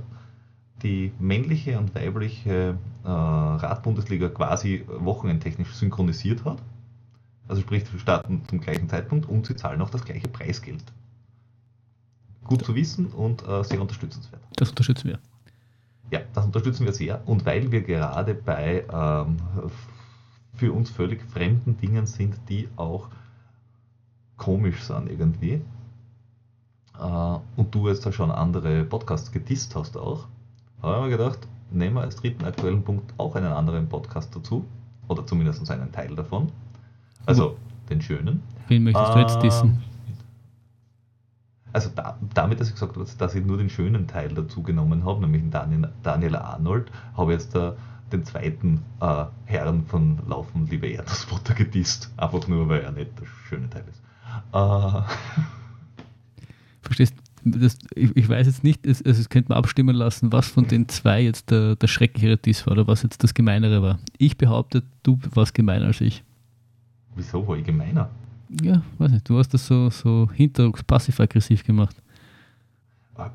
[0.82, 6.58] die männliche und weibliche äh, Radbundesliga quasi wochenendtechnisch synchronisiert hat.
[7.50, 10.84] Also sprich, sie starten zum gleichen Zeitpunkt und sie zahlen auch das gleiche Preisgeld.
[12.44, 14.40] Gut zu wissen und äh, sehr unterstützenswert.
[14.54, 15.18] Das unterstützen wir.
[16.12, 17.26] Ja, das unterstützen wir sehr.
[17.26, 19.38] Und weil wir gerade bei ähm,
[20.54, 23.08] für uns völlig fremden Dingen sind, die auch
[24.36, 25.60] komisch sind irgendwie,
[27.00, 30.28] äh, und du jetzt da schon andere Podcasts gedisst hast auch,
[30.82, 34.64] habe ich mir gedacht, nehmen wir als dritten aktuellen Punkt auch einen anderen Podcast dazu.
[35.08, 36.52] Oder zumindest einen Teil davon.
[37.31, 37.57] Also
[37.88, 38.43] den schönen.
[38.69, 39.83] Wen möchtest du jetzt Ähm, dissen?
[41.73, 45.05] Also da, damit, dass ich gesagt habe, dass ich nur den schönen Teil dazu genommen
[45.05, 47.77] habe, nämlich Daniel, Daniel Arnold, habe ich jetzt da
[48.12, 52.12] den zweiten äh, Herrn von Laufen, liebe Erdnussbutter gedisst.
[52.16, 54.03] Einfach nur, weil er nicht der schöne Teil ist.
[54.53, 55.03] Äh,
[56.83, 57.14] Verstehst
[57.45, 60.66] das, ich, ich weiß jetzt nicht, es, also es könnte man abstimmen lassen, was von
[60.66, 63.99] den zwei jetzt der, der schrecklichere Diss war oder was jetzt das Gemeinere war.
[64.19, 66.23] Ich behaupte, du warst gemeiner als ich.
[67.14, 68.09] Wieso war ich gemeiner?
[68.62, 71.96] Ja, weiß nicht, du hast das so, so hinterrucks passiv-aggressiv gemacht.
[73.16, 73.29] Äh,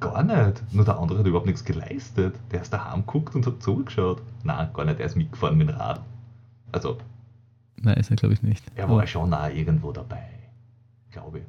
[0.00, 0.62] Gar nicht.
[0.74, 2.34] Nur der andere hat überhaupt nichts geleistet.
[2.50, 4.20] Der ist daheim geguckt und hat zugeschaut.
[4.42, 4.98] Nein, gar nicht.
[4.98, 6.00] Er ist mitgefahren mit dem Rad.
[6.72, 6.98] Also,
[7.76, 8.64] Nein, ist er glaube ich nicht.
[8.74, 10.24] er war schon auch irgendwo dabei.
[11.12, 11.44] Glaube ich.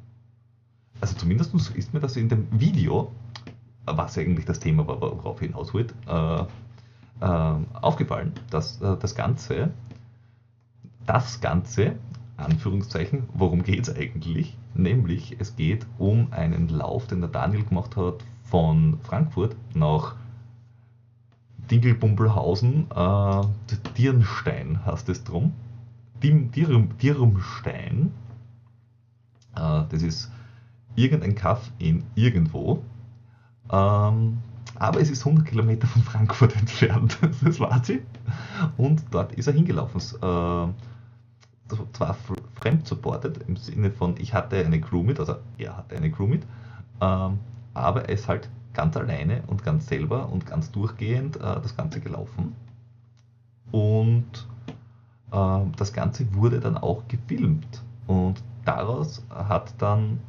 [1.00, 3.10] Also zumindest ist mir das in dem Video,
[3.86, 9.14] was eigentlich das Thema war, worauf ich hinaus wollte, äh, äh, aufgefallen, dass äh, das
[9.14, 9.70] Ganze,
[11.06, 11.96] das Ganze,
[12.36, 14.56] Anführungszeichen, worum geht es eigentlich?
[14.74, 20.14] Nämlich, es geht um einen Lauf, den der Daniel gemacht hat von Frankfurt nach
[21.70, 23.42] Dingelbumbelhausen, äh,
[23.96, 25.52] Dirnstein heißt es drum.
[26.22, 28.12] Dim- Dirum, Dirumstein.
[29.56, 30.30] Äh, das ist
[30.94, 32.82] irgendein Kaff in irgendwo.
[33.70, 34.38] Ähm,
[34.76, 38.00] aber es ist 100 Kilometer von Frankfurt entfernt, das weiß ich.
[38.76, 40.00] Und dort ist er hingelaufen.
[40.20, 40.74] Äh, war
[41.92, 45.96] zwar fr- fremd supported im Sinne von, ich hatte eine Crew mit, also er hatte
[45.96, 46.42] eine Crew mit,
[47.00, 47.38] ähm,
[47.74, 52.00] aber er ist halt ganz alleine und ganz selber und ganz durchgehend äh, das Ganze
[52.00, 52.54] gelaufen.
[53.70, 54.46] Und
[55.32, 57.82] ähm, das Ganze wurde dann auch gefilmt.
[58.06, 60.20] Und daraus hat dann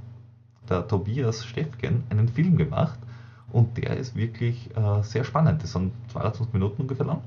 [0.70, 3.00] der Tobias Steffgen einen Film gemacht.
[3.52, 5.64] Und der ist wirklich äh, sehr spannend.
[5.64, 7.22] Das sind 22 Minuten ungefähr lang.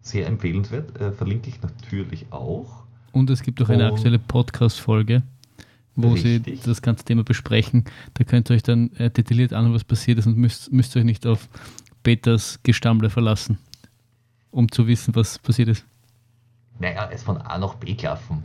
[0.00, 1.00] Sehr empfehlenswert.
[1.00, 2.81] Äh, verlinke ich natürlich auch.
[3.12, 5.22] Und es gibt auch eine aktuelle Podcast-Folge,
[5.94, 6.62] wo Richtig.
[6.62, 7.84] sie das ganze Thema besprechen.
[8.14, 11.04] Da könnt ihr euch dann äh, detailliert anschauen, was passiert ist und müsst, müsst euch
[11.04, 11.48] nicht auf
[12.02, 13.58] Peters Gestammle verlassen,
[14.50, 15.84] um zu wissen, was passiert ist.
[16.78, 18.42] Naja, ist von A nach B gelaufen.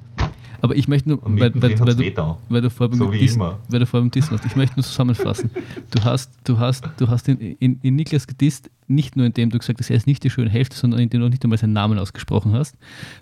[0.60, 3.80] Aber ich möchte nur, weil, weil, weil, du, weil du vorher So wie Dissen- weil
[3.80, 4.44] du vorher beim Dissen hast.
[4.46, 5.52] Ich möchte nur zusammenfassen.
[5.92, 9.60] Du hast, du hast, du hast in, in, in Niklas gedisst, nicht nur indem du
[9.60, 11.74] gesagt hast, er ist nicht die schöne Hälfte, sondern indem du noch nicht einmal seinen
[11.74, 12.76] Namen ausgesprochen hast.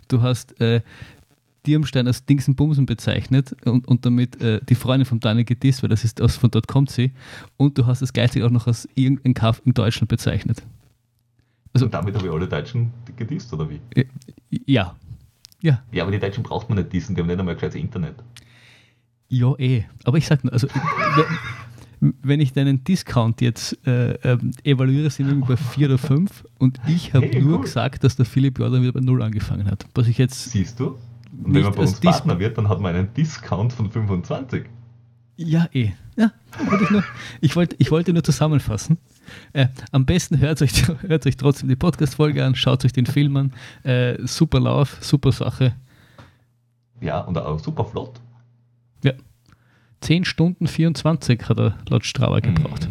[0.07, 0.81] Du hast äh,
[1.65, 5.89] Dirmstein als Dingsen Bumsen bezeichnet und, und damit äh, die Freundin von Daniel gedisst, weil
[5.89, 7.11] das ist aus, von dort kommt sie.
[7.57, 10.61] Und du hast es gleichzeitig auch noch als irgendein Kaff in Deutschland bezeichnet.
[11.73, 13.79] Also, Und damit habe ich alle Deutschen gedisst, oder wie?
[13.95, 14.05] äh,
[14.65, 14.95] ja.
[15.61, 18.15] Ja, Ja, aber die Deutschen braucht man nicht dissen, die haben nicht einmal gescheites Internet.
[19.29, 19.85] Ja, eh.
[20.03, 20.67] Aber ich sag nur, also
[22.21, 26.45] wenn, ich deinen Discount jetzt äh, ähm, evaluiere, sind wir irgendwie bei 4 oder 5
[26.59, 27.61] und ich habe Hey, nur cool.
[27.63, 29.85] gesagt, dass der Philipp Jordan wieder bei 0 angefangen hat.
[29.95, 30.97] Was ich jetzt, Siehst du?
[31.43, 34.65] Und wenn man bei uns Dis- Partner wird, dann hat man einen Discount von 25.
[35.37, 35.91] ja eh.
[36.17, 36.31] Ja,
[36.81, 37.03] ich, nur,
[37.41, 38.97] ich, wollte, ich wollte nur zusammenfassen.
[39.51, 43.35] Äh, am besten hört euch, hört euch trotzdem die Podcast-Folge an, schaut euch den Film
[43.35, 43.53] an.
[43.83, 45.75] Äh, super Lauf, super Sache.
[47.01, 48.21] Ja, und auch super flott.
[49.03, 49.11] Ja.
[50.01, 52.87] 10 Stunden 24 hat er laut Strava gebraucht.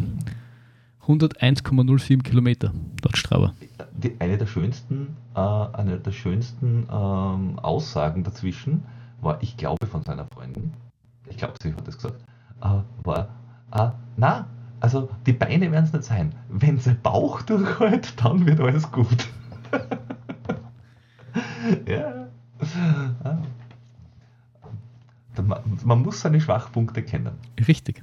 [1.07, 2.71] 101,07 Kilometer
[3.03, 3.53] laut Strava.
[3.93, 8.83] Die, eine der schönsten, äh, eine der schönsten ähm, Aussagen dazwischen
[9.21, 10.73] war, ich glaube von seiner Freundin,
[11.27, 12.23] ich glaube, sie hat das gesagt,
[12.61, 13.29] äh, war,
[13.71, 14.47] äh, na,
[14.79, 16.33] also die Beine werden es nicht sein.
[16.49, 19.27] Wenn sein Bauch durchhält, dann wird alles gut.
[21.87, 22.27] ja.
[25.41, 27.33] Man, man muss seine Schwachpunkte kennen.
[27.67, 28.01] Richtig.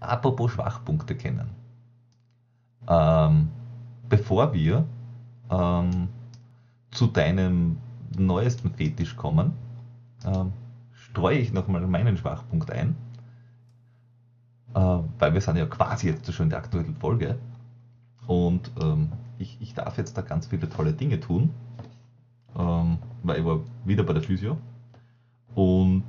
[0.00, 1.50] Apropos Schwachpunkte kennen.
[2.88, 3.48] Ähm,
[4.08, 4.84] bevor wir
[5.50, 6.08] ähm,
[6.90, 7.76] zu deinem
[8.16, 9.52] neuesten Fetisch kommen,
[10.24, 10.52] ähm,
[10.92, 12.94] streue ich nochmal meinen Schwachpunkt ein,
[14.74, 17.38] äh, weil wir sind ja quasi jetzt schon in der aktuellen Folge.
[18.26, 21.50] Und ähm, ich, ich darf jetzt da ganz viele tolle Dinge tun,
[22.56, 24.56] ähm, weil ich war wieder bei der Physio.
[25.54, 26.04] Und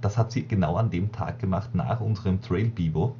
[0.00, 3.14] das hat sie genau an dem Tag gemacht nach unserem Trail Bivo.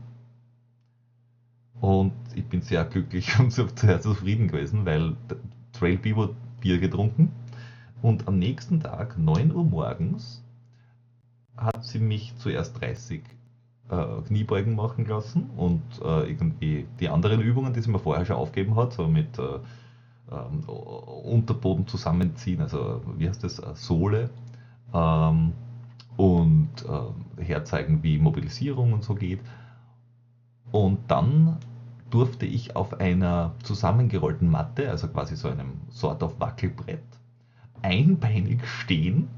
[1.81, 5.17] Und ich bin sehr glücklich und sehr zufrieden gewesen, weil
[5.73, 7.31] Trail Bivo Bier getrunken,
[8.03, 10.43] Und am nächsten Tag, 9 Uhr morgens,
[11.57, 13.23] hat sie mich zuerst 30
[13.91, 18.37] äh, Kniebeugen machen lassen und äh, irgendwie die anderen Übungen, die sie mir vorher schon
[18.37, 19.59] aufgegeben hat, so mit äh,
[20.31, 24.31] ähm, Unterboden zusammenziehen, also wie heißt das, äh, Sohle
[24.95, 25.53] ähm,
[26.17, 29.41] und äh, herzeigen, wie Mobilisierung und so geht.
[30.73, 31.57] Und dann
[32.11, 37.05] durfte ich auf einer zusammengerollten Matte, also quasi so einem Sort of Wackelbrett,
[37.83, 39.29] einbeinig stehen,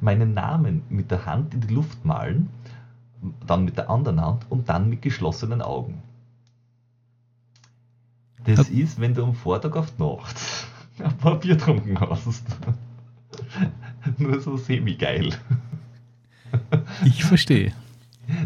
[0.00, 2.48] meinen Namen mit der Hand in die Luft malen
[3.46, 6.02] dann mit der anderen Hand und dann mit geschlossenen Augen.
[8.44, 8.82] Das ja.
[8.82, 10.36] ist, wenn du am Vortag auf Nacht
[10.98, 12.44] ein paar Bier getrunken hast.
[14.18, 15.32] Nur so semi-geil.
[17.04, 17.72] Ich verstehe.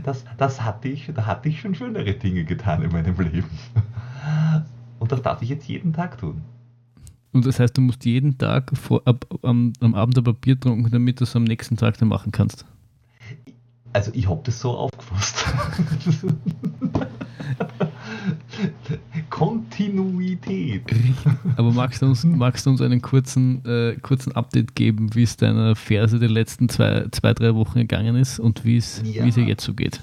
[0.04, 3.50] Das, das hatte ich, da hatte ich schon schönere Dinge getan in meinem Leben.
[4.98, 6.42] Und das darf ich jetzt jeden Tag tun.
[7.32, 10.90] Und das heißt, du musst jeden Tag vor, ab, am, am Abend ein Bier trinken,
[10.90, 12.64] damit du es am nächsten Tag dann machen kannst.
[13.92, 15.44] Also ich habe das so aufgefasst.
[19.76, 20.82] Kontinuität.
[21.56, 25.36] Aber magst du uns, magst du uns einen kurzen, äh, kurzen Update geben, wie es
[25.36, 29.24] deiner Ferse die letzten zwei, zwei drei Wochen gegangen ist und wie es ja.
[29.24, 30.00] ihr jetzt so geht?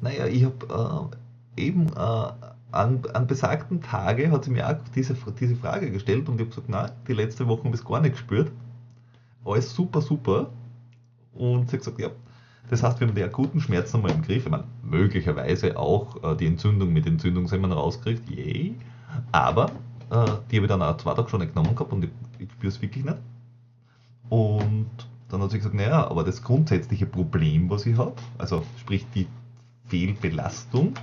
[0.00, 1.10] Naja, ich habe
[1.56, 2.32] äh, eben äh,
[2.72, 6.50] an, an besagten Tage hat sie mir auch diese, diese Frage gestellt und ich habe
[6.50, 8.50] gesagt, nein, die letzte Woche habe ich es gar nicht gespürt.
[9.44, 10.50] Alles super, super.
[11.34, 12.08] Und sie hat gesagt, ja,
[12.70, 14.44] das heißt, wir haben die akuten Schmerzen mal im Griff.
[14.46, 18.74] Ich meine, möglicherweise auch äh, die Entzündung mit Entzündungshemmern rauskriegt, yay.
[19.32, 19.66] Aber
[20.10, 22.50] äh, die habe ich dann auch zwei Tage schon nicht genommen gehabt und ich, ich
[22.52, 23.18] spüre es wirklich nicht.
[24.28, 24.90] Und
[25.28, 29.26] dann hat sie gesagt, naja, aber das grundsätzliche Problem, was ich habe, also sprich die
[29.86, 30.94] Fehlbelastung,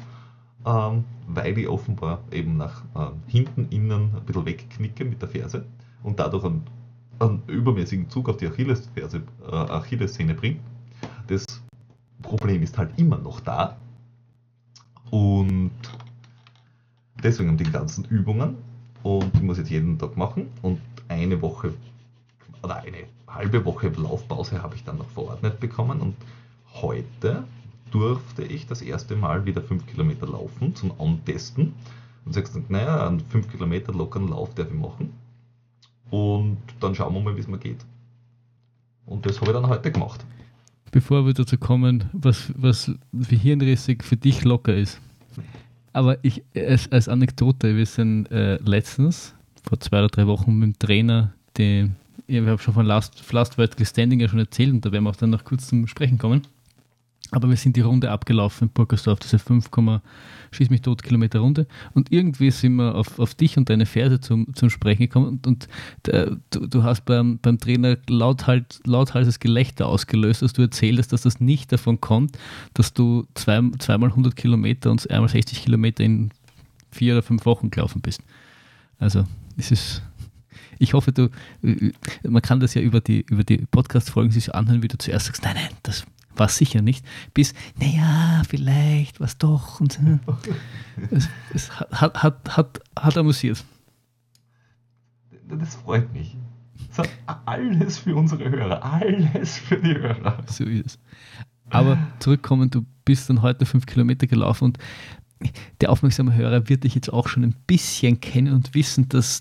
[0.65, 5.65] ähm, weil ich offenbar eben nach äh, hinten, innen ein bisschen wegknicke mit der Ferse
[6.03, 6.63] und dadurch einen,
[7.19, 10.59] einen übermäßigen Zug auf die äh, Achillessehne bringt
[11.31, 11.45] das
[12.21, 13.77] Problem ist halt immer noch da.
[15.09, 15.71] Und
[17.23, 18.55] deswegen haben die ganzen Übungen
[19.03, 21.73] und die muss ich jetzt jeden Tag machen und eine Woche
[22.63, 26.15] oder eine halbe Woche Laufpause habe ich dann noch verordnet bekommen und
[26.73, 27.43] heute
[27.91, 31.73] durfte ich das erste Mal wieder 5 Kilometer laufen zum Antesten
[32.25, 35.13] und sagst dann, naja, einen 5 Kilometer lockeren Lauf darf ich machen
[36.09, 37.85] und dann schauen wir mal, wie es mir geht.
[39.05, 40.23] Und das habe ich dann heute gemacht
[40.91, 45.01] bevor wir dazu kommen, was, was wie hirnrissig für dich locker ist.
[45.93, 50.67] Aber ich, als, als Anekdote, wir sind äh, letztens, vor zwei oder drei Wochen mit
[50.67, 51.95] dem Trainer, den,
[52.27, 55.09] ich habe schon von Last, Last Vertical Standing ja schon erzählt und da werden wir
[55.09, 56.43] auch dann noch kurz zum Sprechen kommen.
[57.31, 59.69] Aber wir sind die Runde abgelaufen in Burgersdorf, diese 5,
[60.51, 61.65] schieß mich tot Kilometer Runde.
[61.93, 65.27] Und irgendwie sind wir auf, auf dich und deine Verse zum, zum Sprechen gekommen.
[65.27, 65.67] Und, und
[66.05, 71.21] der, du, du, hast beim, beim Trainer lauthals, lauthalses Gelächter ausgelöst, dass du erzählst, dass
[71.21, 72.37] das nicht davon kommt,
[72.73, 76.31] dass du zwei, zweimal 100 Kilometer und einmal 60 Kilometer in
[76.91, 78.21] vier oder fünf Wochen gelaufen bist.
[78.99, 80.01] Also, es ist
[80.79, 81.29] ich hoffe, du,
[82.23, 85.43] man kann das ja über die, über die Podcast-Folgen sich anhören, wie du zuerst sagst,
[85.43, 89.79] nein, nein, das, war sicher nicht, bis, naja, vielleicht, was doch.
[89.79, 89.99] Und,
[91.11, 93.63] es, es hat, hat, hat, hat amüsiert.
[95.47, 96.37] Das freut mich.
[96.95, 97.07] Das
[97.45, 100.43] alles für unsere Hörer, alles für die Hörer.
[100.47, 100.99] So ist es.
[101.69, 104.77] Aber zurückkommen, du bist dann heute fünf Kilometer gelaufen und
[105.79, 109.39] der aufmerksame Hörer wird dich jetzt auch schon ein bisschen kennen und wissen, dass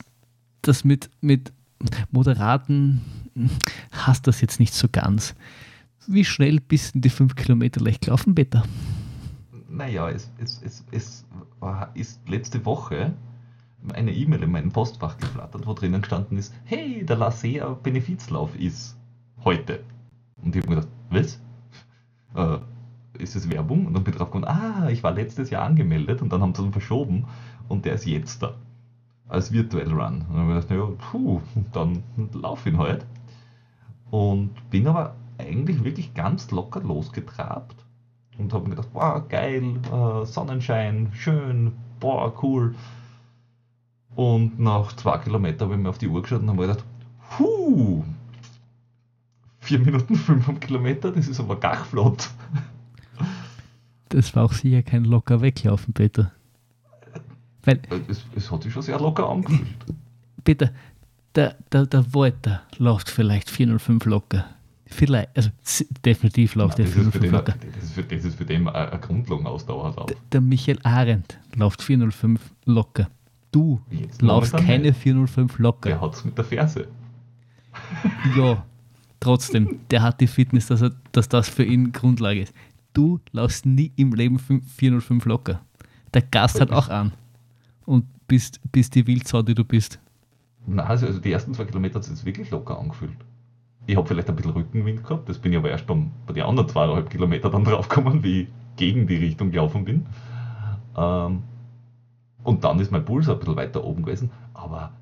[0.62, 1.52] das mit, mit
[2.10, 3.00] moderaten
[3.90, 5.34] hast das jetzt nicht so ganz.
[6.06, 8.64] Wie schnell bist du die 5 Kilometer leicht gelaufen, Peter?
[9.68, 11.26] Naja, es, es, es, es
[11.94, 13.12] ist letzte Woche
[13.94, 18.96] eine E-Mail in meinem Postfach geflattert, wo drinnen gestanden ist, hey, der Lasea Benefizlauf ist
[19.44, 19.80] heute.
[20.42, 21.40] Und ich habe mir gedacht, was?
[22.34, 22.58] Äh,
[23.22, 23.86] ist es Werbung?
[23.86, 26.54] Und dann bin ich drauf gekommen, ah, ich war letztes Jahr angemeldet und dann haben
[26.54, 27.26] sie ihn verschoben
[27.68, 28.54] und der ist jetzt da.
[29.28, 30.24] Als Virtual Run.
[30.28, 31.40] Und dann habe ich gedacht, naja, puh,
[31.72, 33.06] dann lauf ihn halt.
[34.10, 37.76] Und bin aber eigentlich wirklich ganz locker losgetrabt
[38.38, 42.74] und habe mir gedacht, boah, geil, äh, Sonnenschein, schön, boah, cool.
[44.16, 46.84] Und nach zwei Kilometern habe ich mir auf die Uhr geschaut und habe mir gedacht,
[47.38, 48.02] huh,
[49.60, 52.30] 4 Minuten 5 Kilometer, das ist aber gar flott.
[54.08, 56.32] Das war auch sicher kein locker Weglaufen, Peter.
[57.62, 59.76] Weil, äh, es, es hat sich schon sehr locker angefühlt.
[60.42, 60.70] Peter,
[61.34, 64.46] der, der, der Walter läuft vielleicht 405 locker.
[64.90, 65.50] Vielleicht, also
[66.04, 67.54] definitiv läuft der 405 locker.
[67.74, 70.06] Das ist, für, das ist für den eine Grundlagenausdauer.
[70.06, 73.08] Der, der Michael Arendt läuft 405 locker.
[73.52, 75.88] Du Jetzt laufst keine 405 locker.
[75.88, 76.88] Der hat es mit der Ferse.
[78.36, 78.64] Ja,
[79.20, 82.52] trotzdem, der hat die Fitness, dass, er, dass das für ihn Grundlage ist.
[82.92, 85.60] Du laufst nie im Leben 405 locker.
[86.12, 87.12] Der Gast hat auch an.
[87.86, 90.00] Und bist, bist die Wildsau, die du bist.
[90.66, 93.16] Nein, also, also die ersten zwei Kilometer hat es jetzt wirklich locker angefühlt.
[93.90, 96.44] Ich habe vielleicht ein bisschen Rückenwind gehabt, das bin ich aber erst beim, bei den
[96.44, 100.06] anderen zweieinhalb Kilometer dann draufgekommen, wie ich gegen die Richtung gelaufen bin.
[100.96, 101.42] Ähm,
[102.44, 104.92] und dann ist mein Puls ein bisschen weiter oben gewesen, aber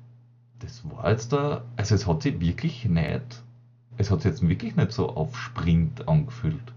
[0.57, 3.43] das war jetzt da, also es hat sich wirklich nicht,
[3.97, 6.73] es hat sich jetzt wirklich nicht so auf Sprint angefühlt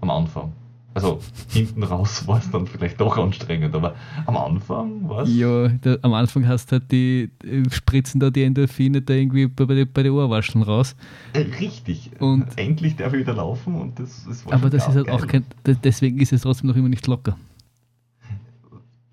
[0.00, 0.52] am Anfang.
[0.94, 1.20] Also
[1.50, 3.94] hinten raus war es dann vielleicht doch anstrengend, aber
[4.26, 5.34] am Anfang war es.
[5.34, 7.30] Ja, da, am Anfang hast du halt die
[7.70, 10.96] Spritzen da die Endorphine da irgendwie bei, bei, bei den Ohrwascheln raus.
[11.34, 12.10] Äh, richtig.
[12.18, 15.14] Und endlich darf ich wieder laufen und das, das war Aber das ist halt geil.
[15.14, 15.44] auch kein,
[15.84, 17.36] deswegen ist es trotzdem noch immer nicht locker.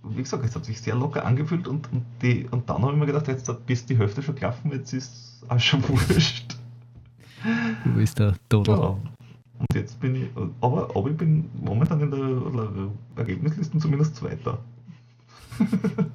[0.07, 2.99] Wie gesagt, es hat sich sehr locker angefühlt und, und, die, und dann habe ich
[2.99, 5.11] mir gedacht, jetzt bist die Hälfte schon gelaufen, jetzt ist
[5.43, 6.55] es auch schon wurscht.
[7.83, 8.75] Du bist der Dodel.
[8.75, 8.97] Ja.
[9.59, 10.29] Und jetzt bin ich,
[10.61, 14.59] aber, aber ich bin momentan in der Ergebnisliste zumindest Zweiter.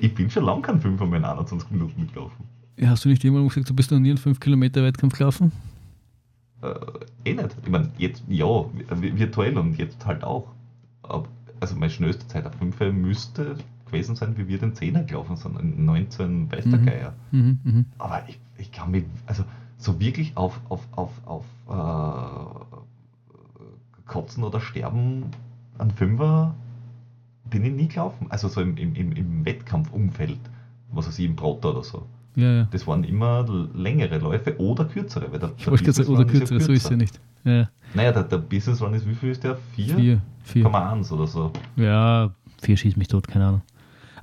[0.00, 2.44] ich bin schon lange kein 5 in 21 Minuten mitgelaufen.
[2.76, 5.52] Ja, hast du nicht irgendwann gesagt, du bist noch nie einen 5 Kilometer Wettkampf gelaufen?
[6.62, 6.74] Äh,
[7.24, 7.56] eh nicht.
[7.62, 10.48] Ich meine, jetzt ja, virtuell und jetzt halt auch.
[11.60, 13.56] Also meine schnellste Zeit auf 5 müsste
[13.86, 17.38] gewesen sein, wie wir den 10er gelaufen sind, in 19 weiß der mhm.
[17.38, 17.84] Mhm, mh.
[17.98, 19.44] Aber ich, ich kann mich, also
[19.84, 21.72] so wirklich auf, auf, auf, auf äh,
[24.06, 25.24] Kotzen oder Sterben
[25.78, 26.54] an Fünfer
[27.50, 28.26] bin ich nie gelaufen.
[28.30, 30.38] Also so im, im, im Wettkampfumfeld,
[30.92, 32.06] was weiß ich, im Proto oder so.
[32.36, 32.68] Ja, ja.
[32.70, 35.30] Das waren immer längere Läufe oder kürzere.
[35.30, 37.20] Weil der, ich wollte sagen, oder kürzere, ist ja so ist ja nicht.
[37.44, 37.68] Ja.
[37.92, 39.56] Naja, der, der Business Run ist, wie viel ist der?
[39.76, 40.20] 4?
[40.52, 41.52] 4,1 oder so.
[41.76, 42.30] Ja,
[42.62, 43.62] 4 schießt mich tot, keine Ahnung.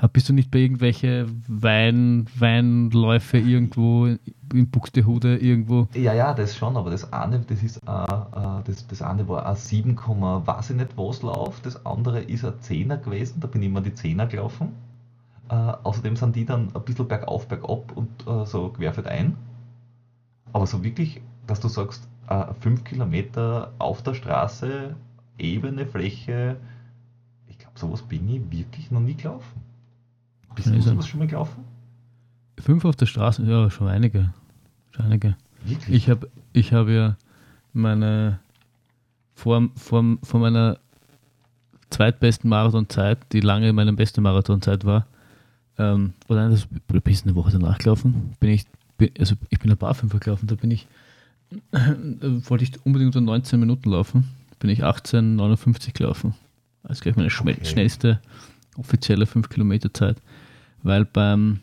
[0.01, 5.87] Aber bist du nicht bei irgendwelche Wein, Weinläufe irgendwo in Buxtehude irgendwo?
[5.93, 9.45] Ja, ja, das schon, aber das eine, das ist uh, uh, das, das eine war
[9.45, 13.61] ein 7, weiß ich nicht was Lauf, das andere ist ein 10er gewesen, da bin
[13.61, 14.69] ich immer die 10er gelaufen.
[15.51, 18.09] Uh, außerdem sind die dann ein bisschen bergauf, bergab und
[18.47, 19.37] so querfeld ein.
[20.51, 22.09] Aber so wirklich, dass du sagst,
[22.61, 24.95] 5 Kilometer auf der Straße,
[25.37, 26.57] ebene Fläche,
[27.47, 29.70] ich glaube, sowas bin ich wirklich noch nie gelaufen.
[30.55, 31.63] Bist du sowas schon mal gelaufen?
[32.59, 34.33] Fünf auf der Straße, ja, schon einige.
[34.91, 35.35] Schon einige.
[35.63, 35.95] Wirklich?
[35.95, 37.17] Ich habe ich hab ja
[37.73, 38.39] meine
[39.33, 40.77] vor, vor, vor meiner
[41.89, 45.07] zweitbesten Marathonzeit, die lange meine beste Marathonzeit war,
[45.77, 46.67] ähm, oder das
[47.03, 48.65] bis eine Woche danach gelaufen, bin ich,
[49.19, 50.87] also ich bin ein paar Fünfer gelaufen, da bin ich,
[51.71, 54.29] äh, wollte ich unbedingt unter 19 Minuten laufen,
[54.59, 56.35] bin ich 18,59 gelaufen.
[56.83, 57.65] Also gleich meine okay.
[57.65, 58.19] schnellste
[58.77, 60.17] offizielle 5 Kilometer Zeit
[60.83, 61.59] weil beim,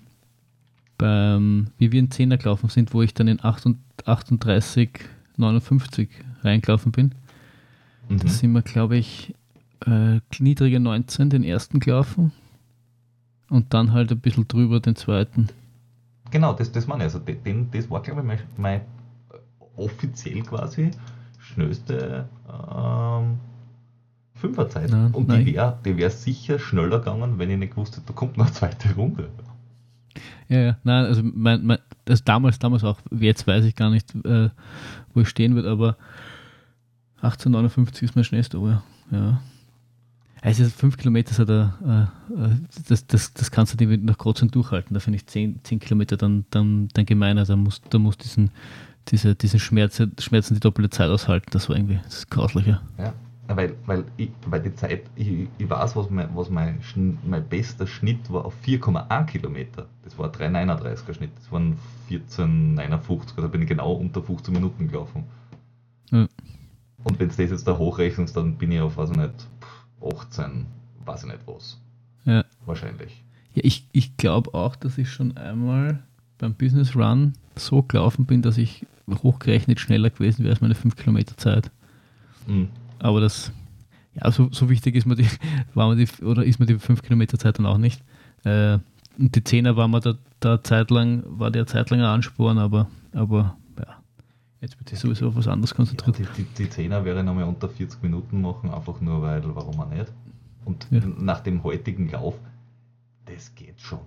[0.97, 4.91] beim wie wir in 10er gelaufen sind, wo ich dann in 38,
[5.37, 6.09] 59
[6.43, 7.14] reingelaufen bin,
[8.09, 8.19] mhm.
[8.19, 9.35] da sind wir, glaube ich,
[9.87, 12.33] äh, niedrige 19 den ersten gelaufen
[13.49, 15.49] und dann halt ein bisschen drüber den zweiten.
[16.31, 17.14] Genau, das, das meine ich.
[17.14, 18.81] Also, den, das war, glaube ich, mein, mein
[19.77, 20.91] offiziell quasi
[21.39, 23.39] schnellste ähm,
[24.39, 24.91] Fünferzeit.
[24.91, 28.12] Nein, und die wäre die wär sicher schneller gegangen, wenn ich nicht gewusst hätte, da
[28.12, 29.28] kommt noch eine zweite Runde.
[30.49, 34.14] Ja, ja, nein, also mein, mein, das damals, damals auch, jetzt weiß ich gar nicht,
[34.24, 34.49] äh,
[35.12, 35.97] wo ich stehen würde, aber
[37.16, 39.41] 1859 ist mein schnellster Uhr, ja.
[40.41, 42.07] Also 5 Kilometer ist halt, äh,
[42.89, 44.95] das, das, das kannst du dir nach Kreuzung durchhalten.
[44.95, 47.45] Da finde ich 10, 10 Kilometer dann, dann, dann gemeiner.
[47.45, 48.53] Da musst du musst diesen,
[49.09, 51.49] diese, diese Schmerzen, Schmerzen die doppelte Zeit aushalten.
[51.51, 52.80] Das war irgendwie das Grausliche.
[52.99, 53.14] Ja
[53.57, 56.80] weil, weil, ich, weil die Zeit, ich, ich weiß, was, mein, was mein,
[57.24, 59.86] mein bester Schnitt war auf 4,1 Kilometer.
[60.05, 61.30] Das war 3,39er Schnitt.
[61.36, 61.78] Das waren
[62.11, 63.40] 14,59.
[63.40, 65.24] Da bin ich genau unter 15 Minuten gelaufen.
[66.11, 66.28] Ja.
[67.05, 69.49] Und wenn du das jetzt da hochrechnest, dann bin ich auf, weiß ich nicht,
[70.03, 70.66] 18,
[71.07, 71.80] weiß ich nicht was.
[72.24, 72.44] Ja.
[72.66, 73.24] Wahrscheinlich.
[73.55, 76.03] Ja, ich, ich glaube auch, dass ich schon einmal
[76.36, 80.96] beim Business Run so gelaufen bin, dass ich hochgerechnet schneller gewesen wäre als meine 5
[80.96, 81.70] Kilometer Zeit.
[82.46, 82.68] Mhm.
[82.99, 83.53] Aber das,
[84.14, 85.28] ja, so, so wichtig ist mir die,
[85.74, 88.03] war mir die, oder ist mir die 5 Kilometer Zeit dann auch nicht.
[88.44, 88.78] Äh,
[89.18, 93.96] und die 10er war mir da, da zeitlang, war der zeitlanger Ansporn, aber, aber ja,
[94.61, 96.18] jetzt wird sich sowieso auf was anderes konzentriert.
[96.18, 99.80] Ja, die, die, die 10er wäre nochmal unter 40 Minuten machen, einfach nur weil, warum
[99.80, 100.12] auch nicht.
[100.64, 101.01] Und ja.
[101.18, 102.34] nach dem heutigen Lauf,
[103.24, 104.01] das geht schon.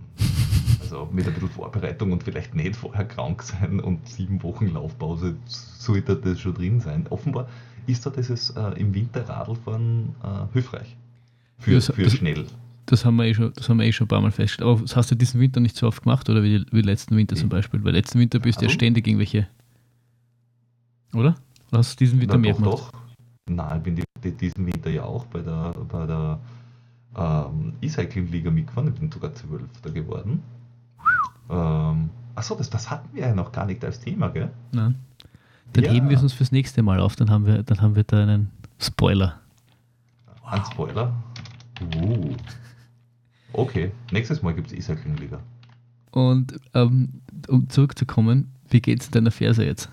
[0.80, 5.36] Also mit ein bisschen Vorbereitung und vielleicht nicht vorher krank sein und sieben Wochen Laufpause
[5.46, 7.06] sollte das schon drin sein.
[7.10, 7.48] Offenbar
[7.88, 10.96] ist da dieses äh, im Winter Radlfahren äh, hilfreich
[11.62, 12.46] für, ja, für also, schnell.
[12.88, 14.70] das haben wir eh schon, das haben wir eh schon ein paar Mal festgestellt.
[14.70, 17.36] Aber das hast du diesen Winter nicht so oft gemacht oder wie, wie letzten Winter
[17.36, 17.84] zum Beispiel?
[17.84, 19.48] Weil letzten Winter bist du ja ständig irgendwelche.
[21.14, 21.36] Oder?
[21.70, 22.74] Oder hast du diesen Winter mehr gemacht?
[22.74, 22.92] doch.
[23.50, 26.40] Nein, ich bin die, die, diesen Winter ja auch bei der, bei der
[27.16, 28.94] ähm, E-Cycling-Liga mitgefahren.
[28.94, 30.42] Ich bin sogar Zwölfter geworden.
[31.50, 34.52] Ähm, achso, das, das hatten wir ja noch gar nicht als Thema, gell?
[34.72, 34.96] Nein.
[35.74, 35.92] Dann Ja.
[35.92, 38.22] heben wir es uns fürs nächste Mal auf, dann haben wir, dann haben wir da
[38.24, 39.40] einen Spoiler.
[40.44, 41.14] Ein Spoiler.
[41.96, 42.36] Uh.
[43.54, 45.40] Okay, nächstes Mal gibt es E-Cycling-Liga.
[46.12, 49.90] Und ähm, um zurückzukommen, wie geht's in deiner Ferse jetzt?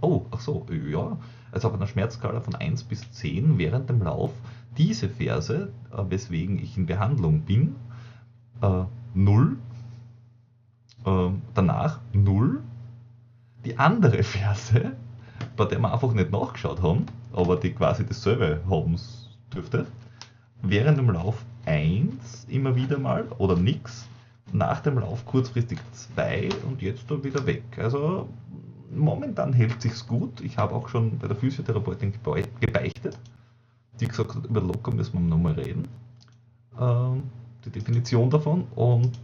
[0.00, 1.16] Oh, ach so, ja.
[1.50, 4.32] Also auf einer Schmerzskala von 1 bis 10 während dem Lauf
[4.76, 7.76] diese Verse, äh, weswegen ich in Behandlung bin,
[8.60, 8.82] äh,
[9.14, 9.56] 0.
[11.04, 12.60] Äh, danach 0.
[13.64, 14.92] Die andere Verse,
[15.56, 18.96] bei der wir einfach nicht nachgeschaut haben, aber die quasi dasselbe haben
[19.52, 19.86] dürfte,
[20.62, 24.06] während dem Lauf 1 immer wieder mal oder nix.
[24.52, 27.64] Nach dem Lauf kurzfristig 2 und jetzt dann wieder weg.
[27.78, 28.28] Also
[28.94, 30.40] momentan hält sich's gut.
[30.42, 33.18] Ich habe auch schon bei der Physiotherapeutin gebei- gebeichtet.
[34.00, 35.88] Die gesagt hat, über locker müssen wir nochmal reden.
[36.78, 37.22] Ähm,
[37.64, 38.64] die Definition davon.
[38.76, 39.18] Und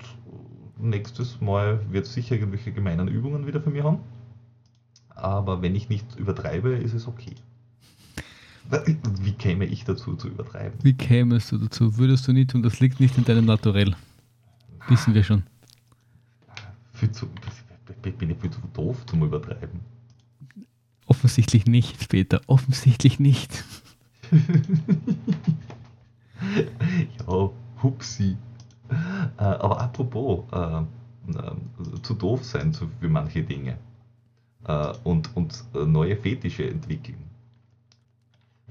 [0.79, 3.99] nächstes Mal wird es sicher irgendwelche gemeinen Übungen wieder für mich haben.
[5.15, 7.35] Aber wenn ich nicht übertreibe, ist es okay.
[9.21, 10.79] Wie käme ich dazu zu übertreiben?
[10.83, 11.97] Wie kämest du dazu?
[11.99, 13.97] Würdest du nicht tun, das liegt nicht in deinem Naturell.
[14.89, 15.43] Wissen wir schon.
[17.13, 17.27] Zu,
[18.03, 19.81] bin ich viel zu doof zum Übertreiben.
[21.07, 22.41] Offensichtlich nicht, Peter.
[22.47, 23.65] Offensichtlich nicht.
[27.27, 27.51] ja,
[27.83, 28.37] hupsi.
[28.91, 30.83] Äh, aber apropos, äh,
[31.33, 33.79] äh, zu doof sein für manche Dinge
[34.65, 37.19] äh, und, und äh, neue Fetische entwickeln.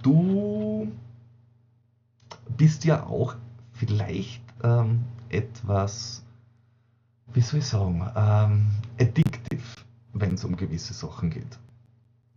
[0.02, 0.92] Du
[2.58, 3.36] bist ja auch
[3.74, 6.24] vielleicht ähm, etwas,
[7.34, 8.68] wie soll ich sagen, ähm,
[9.00, 9.62] addictive,
[10.14, 11.60] wenn es um gewisse Sachen geht.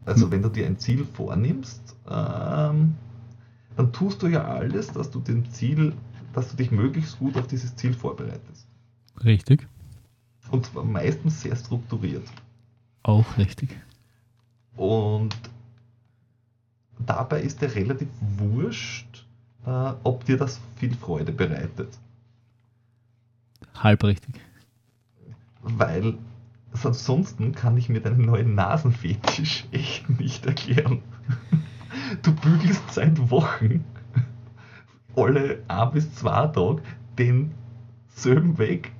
[0.05, 2.97] Also wenn du dir ein Ziel vornimmst, ähm,
[3.77, 5.95] dann tust du ja alles, dass du dem Ziel,
[6.33, 8.67] dass du dich möglichst gut auf dieses Ziel vorbereitest.
[9.25, 9.69] Richtig.
[10.51, 12.25] Und zwar meistens sehr strukturiert.
[13.03, 13.71] Auch richtig.
[14.77, 15.37] Und
[16.99, 19.27] dabei ist dir relativ wurscht,
[19.67, 21.99] äh, ob dir das viel Freude bereitet.
[23.75, 24.37] Halb richtig.
[25.63, 26.15] Weil
[26.83, 31.03] ansonsten kann ich mir deinen neuen Nasenfetisch echt nicht erklären.
[32.23, 33.85] Du bügelst seit Wochen
[35.17, 36.83] alle ein bis zwei Tage
[37.19, 38.93] denselben Weg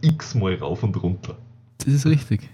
[0.00, 1.36] x-mal rauf und runter.
[1.78, 2.48] Das ist richtig.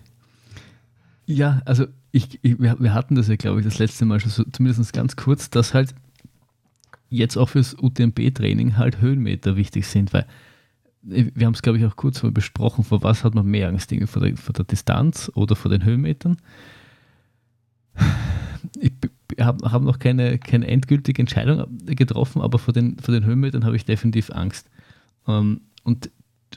[1.27, 4.45] Ja, also ich, ich, wir, hatten das ja, glaube ich, das letzte Mal schon so,
[4.45, 5.95] zumindest ganz kurz, dass halt
[7.09, 10.27] jetzt auch fürs UTMB-Training halt Höhenmeter wichtig sind, weil
[11.11, 13.69] äh, wir haben es, glaube ich, auch kurz mal besprochen, vor was hat man mehr
[13.69, 16.37] Angst, irgendwie vor der, vor der Distanz oder vor den Höhenmetern.
[18.81, 18.93] Ich
[19.41, 23.77] habe hab noch keine, keine endgültige Entscheidung getroffen, aber vor den, vor den Höhenmetern habe
[23.77, 24.69] ich definitiv Angst.
[25.27, 26.11] Ähm, und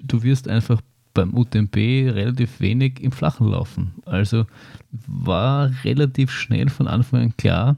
[0.03, 0.81] du wirst einfach
[1.15, 3.93] beim UTMB relativ wenig im Flachen laufen.
[4.05, 4.45] Also
[4.91, 7.77] war relativ schnell von Anfang an klar,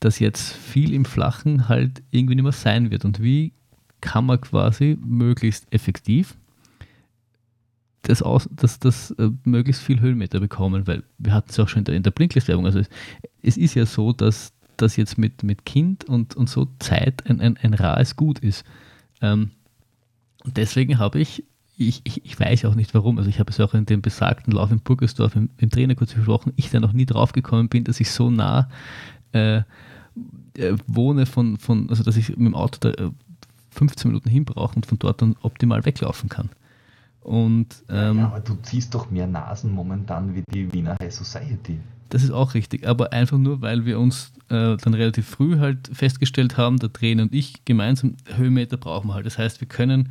[0.00, 3.04] dass jetzt viel im Flachen halt irgendwie nicht mehr sein wird.
[3.04, 3.52] Und wie
[4.00, 6.36] kann man quasi möglichst effektiv
[8.02, 11.80] das, aus, das, das äh, möglichst viel Höhenmeter bekommen, weil wir hatten es auch schon
[11.80, 12.64] in der, in der Blinklist-Werbung.
[12.64, 12.88] Also es,
[13.42, 17.40] es ist ja so, dass das jetzt mit, mit Kind und, und so Zeit ein,
[17.40, 18.64] ein, ein rares Gut ist.
[19.20, 19.50] Ähm,
[20.44, 21.44] und deswegen habe ich,
[21.78, 24.52] ich, ich, ich weiß auch nicht warum, also ich habe es auch in dem besagten
[24.52, 27.84] Lauf in Burgersdorf im, im Trainer kurz besprochen, ich da noch nie drauf gekommen bin,
[27.84, 28.68] dass ich so nah
[29.32, 33.10] äh, äh, wohne von, von, also dass ich mit dem Auto da äh,
[33.70, 36.48] 15 Minuten hin brauche und von dort dann optimal weglaufen kann.
[37.20, 41.78] Und ähm, ja, aber du ziehst doch mehr Nasen momentan wie die Wiener High Society.
[42.08, 45.90] das ist auch richtig, aber einfach nur, weil wir uns äh, dann relativ früh halt
[45.92, 49.26] festgestellt haben, der Trainer und ich gemeinsam Höhenmeter brauchen wir halt.
[49.26, 50.10] Das heißt, wir können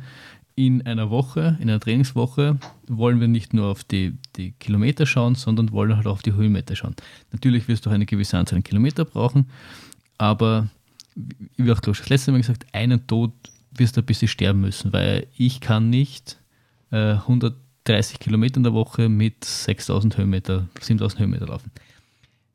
[0.58, 5.36] in einer Woche, in einer Trainingswoche, wollen wir nicht nur auf die, die Kilometer schauen,
[5.36, 6.96] sondern wollen halt auch auf die Höhenmeter schauen.
[7.30, 9.48] Natürlich wirst du auch eine gewisse Anzahl an Kilometer brauchen,
[10.18, 10.66] aber
[11.56, 13.30] wie auch glaube ich das letzte Mal gesagt, einen Tod
[13.70, 16.40] wirst du ein bisschen sterben müssen, weil ich kann nicht
[16.90, 21.70] äh, 130 Kilometer in der Woche mit 6000 Höhenmeter, 7000 Höhenmeter laufen.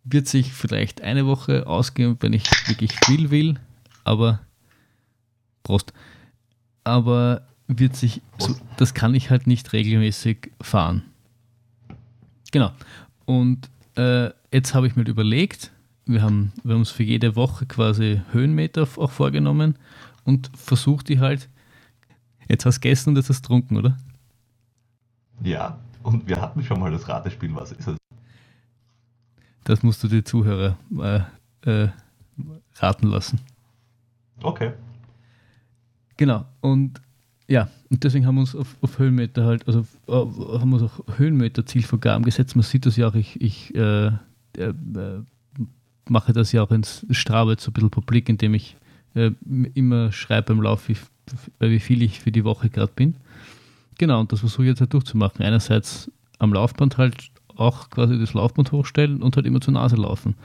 [0.03, 3.55] Wird sich vielleicht eine Woche ausgehen, wenn ich wirklich viel will,
[4.03, 4.41] aber
[5.63, 5.93] Prost.
[6.83, 7.47] Aber
[7.79, 11.03] wird sich, so, das kann ich halt nicht regelmäßig fahren.
[12.51, 12.71] Genau.
[13.25, 15.71] Und äh, jetzt habe ich mir überlegt,
[16.05, 19.77] wir haben, wir haben uns für jede Woche quasi Höhenmeter auch vorgenommen
[20.25, 21.49] und versucht die halt
[22.47, 23.97] Jetzt hast du gegessen und jetzt hast du getrunken, oder?
[25.41, 27.53] Ja, und wir hatten schon mal das Ratespiel.
[27.55, 27.97] Was ist es?
[29.63, 31.21] Das musst du die Zuhörer äh,
[31.69, 31.89] äh,
[32.75, 33.39] raten lassen.
[34.41, 34.73] Okay.
[36.17, 37.01] Genau, und
[37.47, 40.83] ja, und deswegen haben wir uns auf, auf Höhenmeter halt, also äh, haben wir uns
[40.83, 42.55] auch Höhenmeter-Zielvorgaben gesetzt.
[42.55, 44.07] Man sieht das ja auch, ich, ich äh,
[44.57, 44.73] äh,
[46.07, 48.77] mache das ja auch ins Strava jetzt so ein bisschen publik, indem ich
[49.15, 49.31] äh,
[49.73, 50.97] immer schreibe beim Lauf, wie,
[51.59, 53.15] wie viel ich für die Woche gerade bin.
[53.97, 55.45] Genau, und das versuche ich jetzt halt durchzumachen.
[55.45, 60.35] Einerseits am Laufband halt auch quasi das Laufband hochstellen und halt immer zur Nase laufen.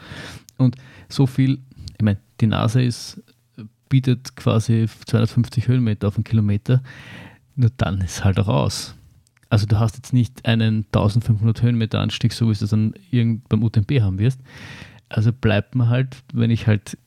[0.59, 0.77] Und
[1.09, 1.59] so viel,
[1.97, 3.23] ich meine, die Nase ist,
[3.89, 6.83] bietet quasi 250 Höhenmeter auf einen Kilometer,
[7.57, 8.95] nur dann ist halt auch aus.
[9.51, 13.63] Also du hast jetzt nicht einen 1500 Höhenmeter Anstieg, so wie es dann irgend beim
[13.63, 14.41] UTMB haben wirst.
[15.09, 16.99] Also bleibt mir halt, wenn ich halt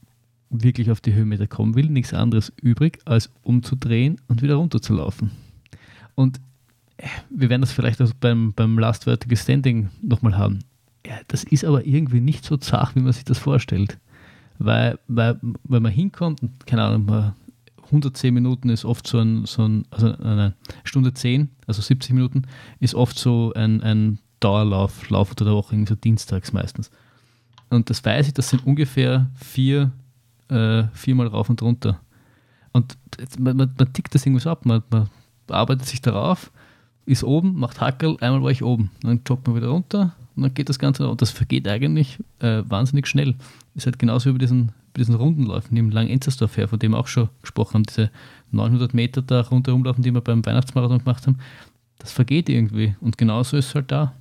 [0.49, 5.31] wirklich auf die Höhenmeter kommen will, nichts anderes übrig, als umzudrehen und wieder runterzulaufen.
[6.15, 6.39] Und
[6.97, 10.59] äh, wir werden das vielleicht auch beim, beim Last Vertical Standing nochmal haben.
[11.05, 13.97] Ja, das ist aber irgendwie nicht so zart, wie man sich das vorstellt.
[14.63, 17.33] Weil, weil wenn man hinkommt keine Ahnung,
[17.85, 20.53] 110 Minuten ist oft so ein, so ein also eine
[20.83, 22.43] Stunde 10, also 70 Minuten,
[22.79, 26.91] ist oft so ein, ein Dauerlauf, Lauf unter der Woche, so dienstags meistens.
[27.69, 29.91] Und das weiß ich, das sind ungefähr vier,
[30.49, 31.99] äh, viermal rauf und runter.
[32.71, 32.97] Und
[33.39, 35.09] man, man, man tickt das irgendwie so ab, man, man
[35.49, 36.51] arbeitet sich darauf,
[37.05, 40.53] ist oben, macht Hackel, einmal war ich oben, dann joggt man wieder runter und dann
[40.55, 43.35] geht das Ganze und das vergeht eigentlich äh, wahnsinnig schnell.
[43.75, 46.91] Ist halt genauso wie bei diesen, bei diesen Rundenläufen, im langen Enzersdorf her, von dem
[46.91, 48.09] wir auch schon gesprochen haben, diese
[48.51, 51.37] 900 Meter da rundherum laufen, die wir beim Weihnachtsmarathon gemacht haben,
[51.99, 54.13] das vergeht irgendwie und genauso ist es halt da.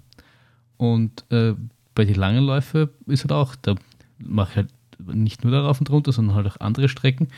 [0.76, 1.54] Und äh,
[1.94, 3.74] bei den langen Läufen ist halt auch, da
[4.18, 4.68] mache ich halt
[5.14, 7.28] nicht nur darauf und runter, sondern halt auch andere Strecken.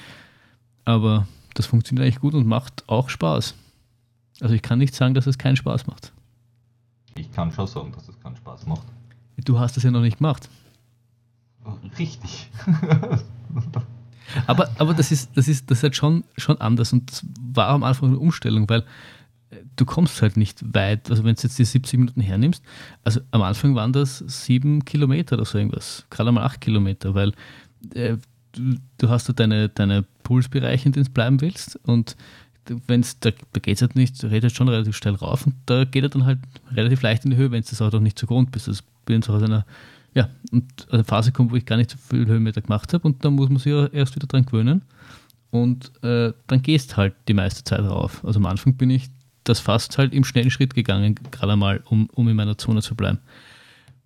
[0.85, 3.55] Aber das funktioniert eigentlich gut und macht auch Spaß.
[4.41, 6.13] Also ich kann nicht sagen, dass es keinen Spaß macht.
[7.15, 8.87] Ich kann schon sagen, dass es keinen Spaß macht.
[9.37, 10.49] Du hast es ja noch nicht gemacht.
[11.99, 12.51] Richtig.
[14.47, 17.69] aber aber das, ist, das, ist, das ist halt schon, schon anders und das war
[17.69, 18.81] am Anfang eine Umstellung, weil
[19.51, 21.11] äh, du kommst halt nicht weit.
[21.11, 22.63] Also wenn du jetzt die 70 Minuten hernimmst,
[23.05, 27.33] also am Anfang waren das sieben Kilometer oder so irgendwas, gerade einmal acht Kilometer, weil
[27.95, 28.17] äh,
[28.53, 32.17] du, du, hast da deine, deine Pulsbereiche, in denen du bleiben willst und
[32.87, 35.55] wenn es, da, da geht es halt nicht, redet halt schon relativ schnell rauf und
[35.67, 36.39] da geht er dann halt
[36.73, 38.69] relativ leicht in die Höhe, wenn es das Auto nicht so gewohnt bist.
[38.69, 39.67] Das bin so aus einer,
[40.15, 43.25] ja, und eine Phase kommt, wo ich gar nicht so viel Höhenmeter gemacht habe und
[43.25, 44.83] dann muss man sich ja erst wieder dran gewöhnen
[45.51, 48.25] und äh, dann gehst halt die meiste Zeit rauf.
[48.25, 49.09] Also am Anfang bin ich
[49.45, 52.95] das fast halt im schnellen Schritt gegangen, gerade mal, um, um in meiner Zone zu
[52.95, 53.19] bleiben.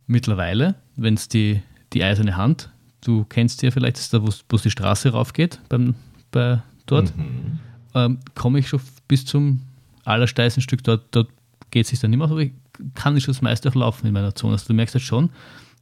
[0.07, 1.61] Mittlerweile, wenn es die,
[1.93, 2.71] die eiserne Hand,
[3.05, 5.95] du kennst ja vielleicht, ist da, wo es die Straße raufgeht, beim,
[6.31, 7.15] bei dort.
[7.17, 7.61] Mhm
[7.97, 9.63] ähm, komme ich schon bis zum
[10.05, 10.85] allersteilsten Stück.
[10.85, 11.31] Dort, dort
[11.71, 12.53] geht es sich dann nicht mehr, aber ich
[12.95, 14.53] kann schon das meiste auch laufen in meiner Zone.
[14.53, 15.31] Also du merkst halt schon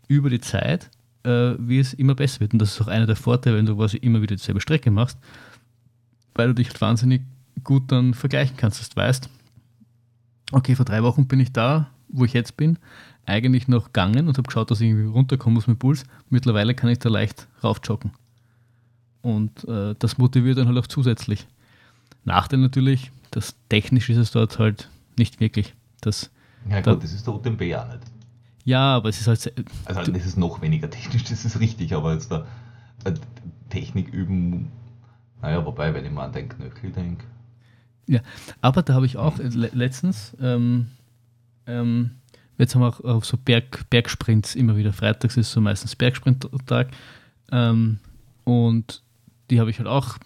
[0.06, 0.90] über die Zeit,
[1.24, 2.52] äh, wie es immer besser wird.
[2.52, 5.18] Und das ist auch einer der Vorteile, wenn du quasi immer wieder dieselbe Strecke machst,
[6.34, 7.22] weil du dich halt wahnsinnig
[7.64, 8.80] gut dann vergleichen kannst.
[8.80, 9.28] Das weißt,
[10.52, 12.78] okay, vor drei Wochen bin ich da, wo ich jetzt bin,
[13.26, 16.04] eigentlich noch gegangen und habe geschaut, dass ich irgendwie runterkomme aus meinem Puls.
[16.30, 18.12] Mittlerweile kann ich da leicht raufjoggen.
[19.22, 21.46] Und äh, das motiviert dann halt auch zusätzlich.
[22.24, 25.74] Nachteil natürlich, das technisch ist es dort halt nicht wirklich.
[26.00, 26.30] Das,
[26.68, 28.00] ja gut, da, das ist der UTMB ja nicht.
[28.64, 29.52] Ja, aber es ist halt...
[29.84, 32.46] Also das ist noch weniger technisch, das ist richtig, aber jetzt da
[33.04, 33.12] äh,
[33.68, 34.70] Technik üben,
[35.42, 37.24] naja, wobei, wenn ich mal an den Knöchel denke.
[38.06, 38.20] Ja,
[38.60, 40.88] aber da habe ich auch le letztens, ähm,
[41.66, 42.10] ähm,
[42.58, 46.88] jetzt haben wir auch auf so Berg, Bergsprints immer wieder, freitags ist so meistens Bergsprint-Tag
[47.50, 47.98] ähm,
[48.44, 49.02] und
[49.50, 50.18] die habe ich halt auch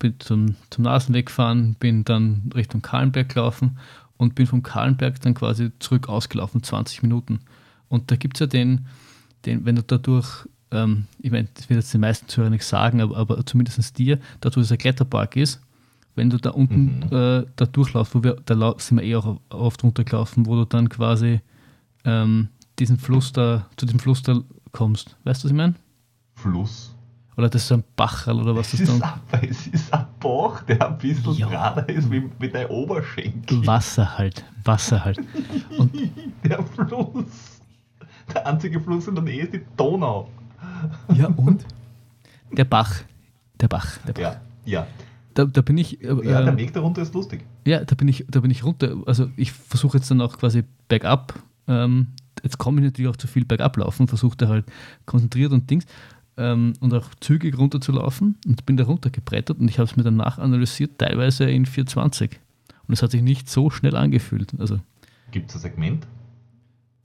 [0.00, 3.78] bin zum, zum Nasenweg gefahren, bin dann Richtung Kahlenberg gelaufen
[4.16, 7.40] und bin vom Kahlenberg dann quasi zurück ausgelaufen, 20 Minuten.
[7.88, 8.86] Und da gibt es ja den,
[9.46, 13.00] den, wenn du dadurch, ähm, ich meine, das wird jetzt den meisten Zuhörern nicht sagen,
[13.00, 15.60] aber, aber zumindest dir, da wo es ein Kletterpark ist,
[16.16, 17.16] wenn du da unten mhm.
[17.16, 20.88] äh, da durchlaufst, wo wir, da sind wir eh auch oft runtergelaufen, wo du dann
[20.88, 21.40] quasi
[22.04, 22.48] ähm,
[22.78, 24.40] diesen Fluss da, zu diesem Fluss da
[24.72, 25.16] kommst.
[25.24, 25.74] Weißt du, was ich meine?
[26.34, 26.94] Fluss?
[27.40, 29.02] Oder das ist so ein Bachel oder was das dann?
[29.40, 31.48] Es ist ein Bach, der ein bisschen ja.
[31.48, 33.66] gerader ist wie, wie dein Oberschenkel.
[33.66, 35.18] Wasser halt, Wasser halt.
[35.78, 35.90] Und
[36.44, 37.62] der Fluss.
[38.34, 40.28] Der einzige Fluss in der Nähe ist die Donau.
[41.14, 41.64] Ja, und?
[42.52, 43.04] Der Bach.
[43.58, 43.96] Der Bach.
[44.06, 44.20] Der Bach.
[44.20, 44.86] Ja, ja.
[45.32, 46.02] Da, da bin ich.
[46.02, 47.42] Äh, ja, der ähm, Weg darunter ist lustig.
[47.66, 48.96] Ja, da bin ich, da bin ich runter.
[49.06, 51.32] Also ich versuche jetzt dann auch quasi bergab.
[51.68, 52.08] Ähm,
[52.42, 54.66] jetzt komme ich natürlich auch zu viel bergab laufen, versuche da halt
[55.06, 55.86] konzentriert und Dings
[56.40, 60.38] ähm, und auch zügig runterzulaufen und bin da runtergebrettert und ich habe es mir danach
[60.38, 62.40] analysiert, teilweise in 420.
[62.88, 64.52] Und es hat sich nicht so schnell angefühlt.
[64.58, 64.80] Also
[65.30, 66.06] Gibt es ein Segment?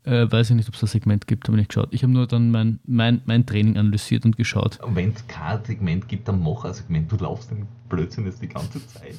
[0.05, 1.89] äh, weiß ich nicht, ob es ein Segment gibt, habe ich nicht geschaut.
[1.91, 4.79] Ich habe nur dann mein, mein, mein Training analysiert und geschaut.
[4.81, 7.11] Und wenn es kein Segment gibt, dann mach ein Segment.
[7.11, 9.15] Du laufst den Blödsinn jetzt die ganze Zeit.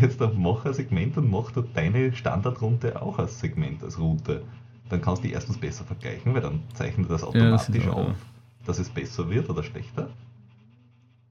[0.00, 4.42] Jetzt dann mach ein Segment und mach dort deine Standardrunde auch als Segment, als Route.
[4.88, 7.96] Dann kannst du die erstens besser vergleichen, weil dann zeichnet das das automatisch ist auch,
[7.96, 8.14] auf, ja.
[8.64, 10.10] Dass es besser wird oder schlechter.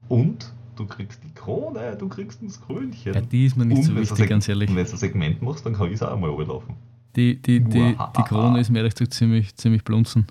[0.08, 3.14] Und du kriegst die Krone, du kriegst ein Krönchen.
[3.14, 4.68] Ja, die ist mir nicht Und so wichtig, ganz ehrlich.
[4.70, 6.74] Und wenn du ein Segment machst, dann kann ich es auch einmal runterlaufen.
[7.16, 10.26] Die, die, die, die Krone ist mir ehrlich gesagt ziemlich, ziemlich blunzen.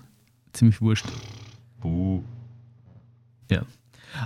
[0.52, 1.06] Ziemlich wurscht.
[1.80, 2.22] Buh.
[3.50, 3.62] Ja.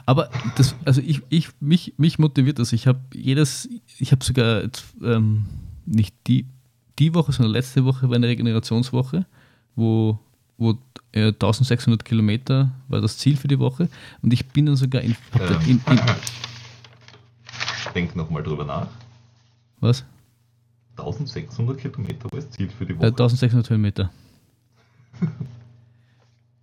[0.06, 2.72] Aber das, also ich, ich, mich, mich motiviert das.
[2.72, 3.68] Ich habe jedes,
[3.98, 5.44] ich habe sogar jetzt, ähm,
[5.86, 6.46] nicht die,
[6.98, 9.24] die Woche, sondern letzte Woche war eine Regenerationswoche,
[9.76, 10.18] wo,
[10.58, 10.76] wo
[11.12, 13.88] äh, 1600 Kilometer war das Ziel für die Woche.
[14.22, 16.00] Und ich bin dann sogar in, Ähm, in, in
[17.94, 18.88] Denk nochmal drüber nach.
[19.80, 20.04] was?
[20.96, 23.06] 1600 Kilometer war das Ziel für die Äh, Woche.
[23.06, 24.10] 1600 Höhenmeter.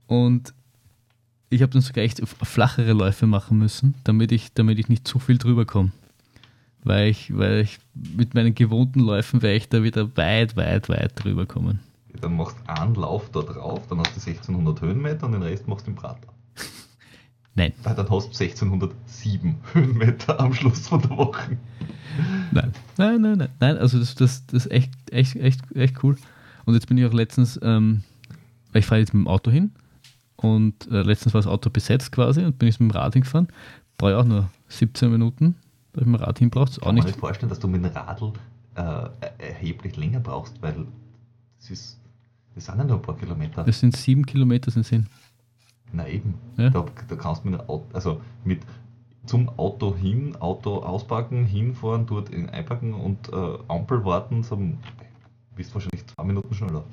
[0.07, 0.53] Und
[1.49, 5.19] ich habe dann sogar echt flachere Läufe machen müssen, damit ich, damit ich nicht zu
[5.19, 5.91] viel drüber komme.
[6.83, 11.23] Weil ich, weil ich mit meinen gewohnten Läufen wäre ich da wieder weit, weit, weit
[11.23, 11.79] drüber kommen.
[12.21, 15.67] Dann machst du einen Lauf da drauf, dann hast du 1600 Höhenmeter und den Rest
[15.67, 16.27] machst du im Prater.
[17.55, 21.57] Nein, Weil dann hast du 1607 Höhenmeter am Schluss von der Woche.
[22.51, 23.77] nein, nein, nein, nein, nein.
[23.77, 26.17] Also das, das, das ist echt, echt, echt, echt cool.
[26.65, 28.03] Und jetzt bin ich auch letztens, ähm,
[28.71, 29.71] weil ich fahre jetzt mit dem Auto hin
[30.35, 33.47] und äh, letztens war das Auto besetzt quasi und bin ich mit dem Rad hingefahren.
[33.97, 35.55] Brauche ich auch nur 17 Minuten,
[35.93, 36.69] da ich mit dem Rad hinbrauche.
[36.69, 38.33] Ist auch Kann man nicht nicht vorstellen, dass du mit dem Radl
[38.75, 40.85] äh, erheblich länger brauchst, weil
[41.59, 41.99] das ist,
[42.55, 43.63] das sind ja nur ein paar Kilometer.
[43.63, 45.05] Das sind sieben Kilometer sind Sinn.
[45.93, 46.33] Na eben.
[46.57, 46.69] Ja.
[46.69, 48.61] Da, da kannst du mit dem Auto, also mit
[49.25, 54.55] zum Auto hin, Auto auspacken, hinfahren, dort in- einpacken und äh, Ampel warten, so
[55.55, 56.83] bist wahrscheinlich zwei Minuten schneller.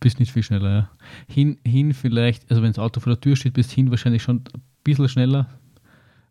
[0.00, 0.90] Bist nicht viel schneller, ja.
[1.28, 4.38] Hin, hin vielleicht, also wenn das Auto vor der Tür steht, bist hin wahrscheinlich schon
[4.54, 5.46] ein bisschen schneller.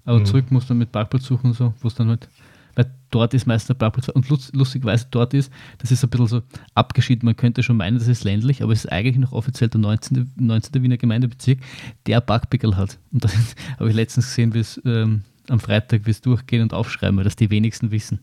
[0.05, 0.26] Aber Mhm.
[0.26, 2.28] zurück musst du mit Parkplatz suchen und so, wo es dann halt.
[2.76, 4.09] Weil dort ist meistens der Parkplatz.
[4.09, 6.41] Und lust, lustigerweise dort ist, das ist ein bisschen so
[6.74, 7.26] abgeschieden.
[7.26, 10.32] Man könnte schon meinen, das ist ländlich, aber es ist eigentlich noch offiziell der 19.
[10.38, 10.82] 19.
[10.82, 11.59] Wiener Gemeindebezirk,
[12.07, 12.97] der Parkpickel hat.
[13.11, 13.30] Und da
[13.80, 17.24] habe ich letztens gesehen, wie es ähm, am Freitag, wie es durchgehen und aufschreiben, weil
[17.24, 18.19] das die wenigsten wissen,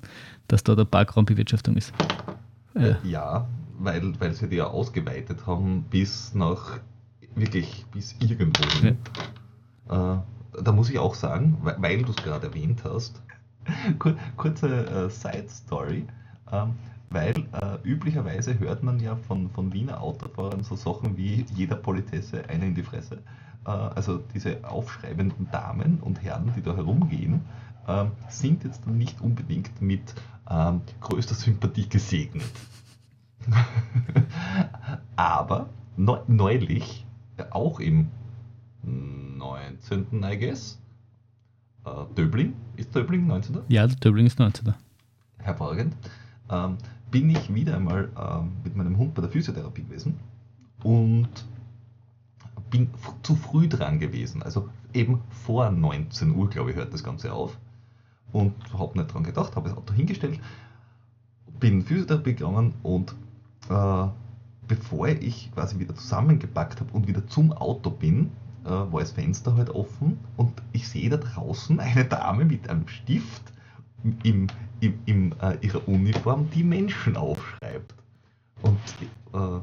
[0.48, 1.92] dass da der Parkraumbewirtschaftung ist.
[2.74, 2.98] Ja.
[3.05, 3.48] Ja,
[3.78, 6.78] weil, weil sie die ja ausgeweitet haben bis nach
[7.34, 8.98] wirklich bis irgendwo hin.
[9.88, 10.16] Äh,
[10.62, 13.22] da muss ich auch sagen, weil, weil du es gerade erwähnt hast,
[14.37, 16.05] kurze äh, Side-Story,
[16.53, 16.75] ähm,
[17.11, 22.49] weil äh, üblicherweise hört man ja von, von Wiener Autofahrern so Sachen wie jeder Politesse
[22.49, 23.18] eine in die Fresse.
[23.66, 27.43] Äh, also diese aufschreibenden Damen und Herren, die da herumgehen,
[27.89, 30.14] ähm, sind jetzt nicht unbedingt mit
[30.49, 32.45] ähm, größter Sympathie gesegnet.
[35.16, 37.07] Aber neu, neulich,
[37.37, 38.09] äh, auch im
[38.83, 40.23] 19.
[40.25, 40.81] I guess,
[41.85, 43.59] äh, Döbling, ist Döbling 19.
[43.68, 44.74] Ja, Döbling ist 19.
[45.39, 45.97] Hervorragend,
[46.51, 46.76] ähm,
[47.11, 50.18] bin ich wieder einmal ähm, mit meinem Hund bei der Physiotherapie gewesen
[50.83, 51.28] und
[52.70, 52.89] bin
[53.22, 54.43] zu früh dran gewesen.
[54.43, 57.59] Also eben vor 19 Uhr, glaube ich, hört das Ganze auf.
[58.33, 60.39] Und habe nicht dran gedacht, habe das Auto hingestellt,
[61.59, 63.14] bin Physiotherapie gegangen und
[63.68, 64.07] äh,
[64.68, 68.31] bevor ich quasi wieder zusammengepackt habe und wieder zum Auto bin,
[68.65, 72.89] äh, war das Fenster halt offen und ich sehe da draußen eine Dame mit einem
[72.89, 73.53] Stift
[74.23, 74.47] im,
[74.81, 77.95] im, in äh, ihrer Uniform, die Menschen aufschreibt.
[78.63, 78.79] Und
[79.33, 79.61] äh,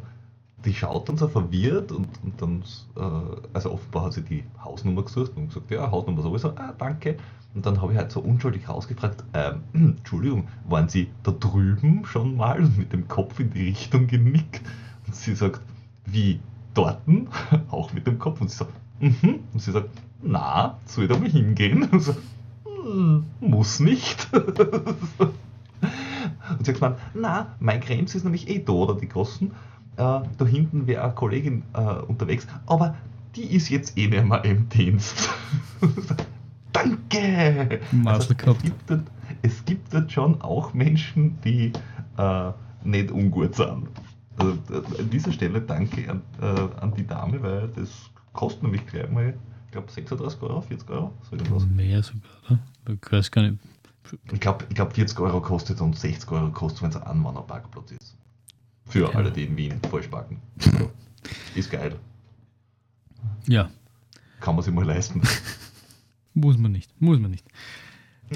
[0.66, 2.64] die schaut dann so verwirrt und, und dann,
[2.96, 7.18] äh, also offenbar hat sie die Hausnummer gesucht und gesagt, ja, Hausnummer sowieso, ah, danke.
[7.54, 9.64] Und dann habe ich halt so unschuldig rausgefragt, ähm,
[9.98, 14.62] Entschuldigung, waren Sie da drüben schon mal und mit dem Kopf in die Richtung genickt?
[15.06, 15.62] Und sie sagt,
[16.06, 16.40] wie,
[16.74, 17.30] dorten?
[17.72, 18.42] Auch mit dem Kopf.
[18.42, 19.40] Und sie sagt, mhm.
[19.54, 19.90] Und sie sagt,
[20.22, 21.84] na, soll ich da mal hingehen?
[21.92, 22.16] Und so,
[22.66, 24.28] "Hm, muss nicht.
[24.34, 25.36] Und
[26.66, 29.50] sie hat gemeint, na, mein Grenze ist nämlich eh da, oder die Großen.
[29.50, 29.52] Äh,
[29.98, 32.96] da hinten wäre eine Kollegin äh, unterwegs, aber
[33.36, 35.30] die ist jetzt eh nicht mehr im Dienst.
[36.72, 37.82] Danke!
[37.92, 39.02] Maßel es, gibt dort,
[39.42, 41.74] es gibt dort schon auch Menschen, die
[42.18, 42.52] äh,
[42.84, 43.88] nicht ungut sind.
[44.38, 44.54] Also
[45.00, 47.90] an dieser Stelle danke an, äh, an die Dame, weil das
[48.38, 51.66] kostet nämlich gleich mal, ich glaube 36 Euro, 40 Euro, so irgendwas.
[51.66, 52.60] Mehr sogar, oder?
[53.04, 53.60] Ich weiß gar nicht.
[54.32, 57.92] Ich glaube, ich glaub 40 Euro kostet und 60 Euro kostet, wenn es ein Anwohnerparkplatz
[57.92, 58.16] ist.
[58.86, 59.10] Für Ja.
[59.10, 60.40] alle, die in Wien falsch parken.
[61.56, 61.96] Ist geil.
[63.48, 63.70] Ja,
[64.40, 65.22] Kann man sich mal leisten.
[66.34, 66.90] muss man nicht.
[67.02, 67.46] Muss man nicht.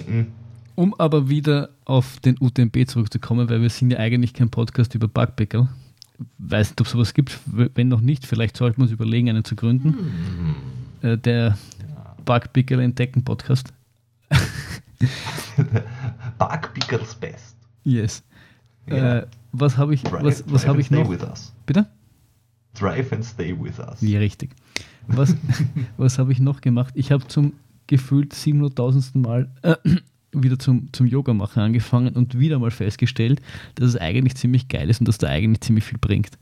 [0.08, 0.28] Mhm.
[0.76, 5.08] Um aber wieder auf den UTMB zurückzukommen, weil wir sind ja eigentlich kein Podcast über
[5.08, 5.70] Backpickel.
[6.38, 7.40] Weiß nicht, ob es sowas gibt.
[7.46, 9.98] Wenn noch nicht, vielleicht sollten wir uns überlegen, einen zu gründen.
[11.02, 11.10] Hm.
[11.10, 11.58] Äh, der
[12.26, 13.74] Backpickel entdecken Podcast.
[16.38, 17.56] Backpickers Best.
[17.84, 18.24] Yes.
[18.88, 19.20] Ja.
[19.20, 21.10] Äh, was habe ich, Drive- was, was drive and ich stay noch?
[21.10, 21.54] With us.
[21.66, 21.88] Bitte?
[22.74, 24.02] Drive and stay with us.
[24.02, 24.52] Ja, richtig.
[25.08, 25.36] Was,
[25.98, 26.94] was habe ich noch gemacht?
[26.96, 27.54] Ich habe zum
[27.88, 29.18] gefühlt 700.000.
[29.18, 29.76] Mal äh,
[30.34, 33.42] wieder zum, zum Yoga machen angefangen und wieder mal festgestellt,
[33.76, 36.38] dass es eigentlich ziemlich geil ist und dass da eigentlich ziemlich viel bringt.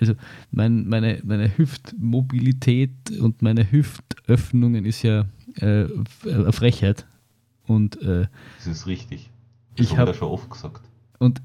[0.00, 0.14] Also
[0.50, 5.26] mein, meine, meine Hüftmobilität und meine Hüftöffnungen ist ja
[5.56, 5.86] äh,
[6.24, 7.06] eine Frechheit.
[7.66, 8.26] Und äh,
[8.58, 9.30] Das ist richtig.
[9.76, 10.82] Ich Das habe ich ja schon oft gesagt.
[11.18, 11.42] Und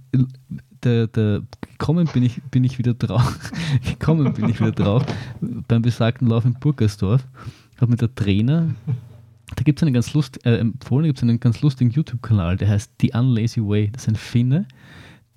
[0.83, 3.39] der, der, gekommen bin ich, bin ich wieder drauf.
[3.83, 5.05] gekommen bin ich wieder drauf
[5.67, 7.25] beim besagten Lauf in Burgersdorf.
[7.77, 8.75] Habe mit der Trainer,
[9.63, 12.67] da gibt es einen ganz lust, äh, empfohlen gibt es einen ganz lustigen YouTube-Kanal, der
[12.67, 13.91] heißt The Unlazy Way.
[13.93, 14.67] Das ist ein Finne,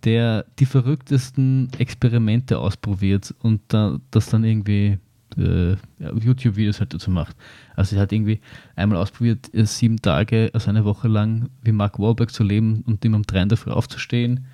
[0.02, 4.98] der die verrücktesten Experimente ausprobiert und da, das dann irgendwie
[5.38, 5.76] äh,
[6.20, 7.36] YouTube-Videos halt dazu macht.
[7.76, 8.40] Also er hat irgendwie
[8.74, 13.04] einmal ausprobiert, äh, sieben Tage, also eine Woche lang wie Mark Wahlberg zu leben und
[13.04, 14.46] immer um drei in der Früh aufzustehen.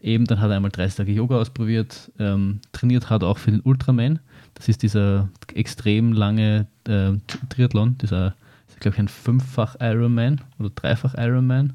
[0.00, 3.60] Eben, dann hat er einmal 30 Tage Yoga ausprobiert, ähm, trainiert hat auch für den
[3.62, 4.20] Ultraman.
[4.54, 7.14] Das ist dieser extrem lange äh,
[7.48, 8.36] Triathlon, dieser,
[8.76, 11.72] ist, glaube ich, ein fünffach Ironman oder dreifach Ironman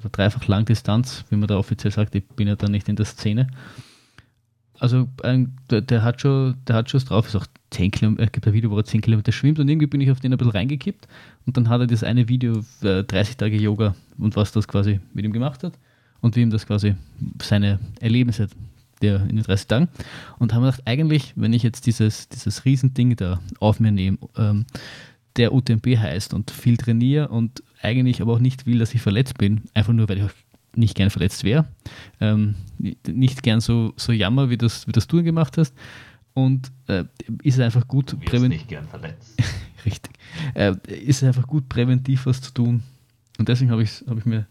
[0.00, 2.14] oder dreifach Langdistanz, wie man da offiziell sagt.
[2.14, 3.48] Ich bin ja da nicht in der Szene.
[4.78, 8.24] Also ein, der, der hat schon, der hat schon was drauf, ist auch 10 Kilometer,
[8.24, 10.32] es gibt ein Video, wo er 10 Kilometer schwimmt und irgendwie bin ich auf den
[10.32, 11.06] ein bisschen reingekippt
[11.46, 14.98] und dann hat er das eine Video, äh, 30 Tage Yoga und was das quasi
[15.14, 15.74] mit ihm gemacht hat
[16.20, 16.96] und wie ihm das quasi
[17.40, 18.48] seine Erlebnisse
[19.02, 19.88] der in den 30 Tagen
[20.38, 24.64] und haben gedacht, eigentlich, wenn ich jetzt dieses, dieses Riesending da auf mir nehme, ähm,
[25.36, 29.38] der UTMB heißt und viel trainiere und eigentlich aber auch nicht will, dass ich verletzt
[29.38, 30.30] bin, einfach nur, weil ich auch
[30.74, 31.66] nicht gern verletzt wäre,
[32.20, 32.54] ähm,
[33.06, 35.74] nicht gern so, so jammer, wie das, wie das du gemacht hast
[36.34, 37.04] und äh,
[37.42, 38.60] ist es einfach gut präventiv.
[38.60, 39.40] nicht gern verletzt.
[39.84, 40.12] Richtig.
[40.54, 42.82] Äh, ist einfach gut, präventiv was zu tun.
[43.38, 44.46] Und deswegen habe ich, hab ich mir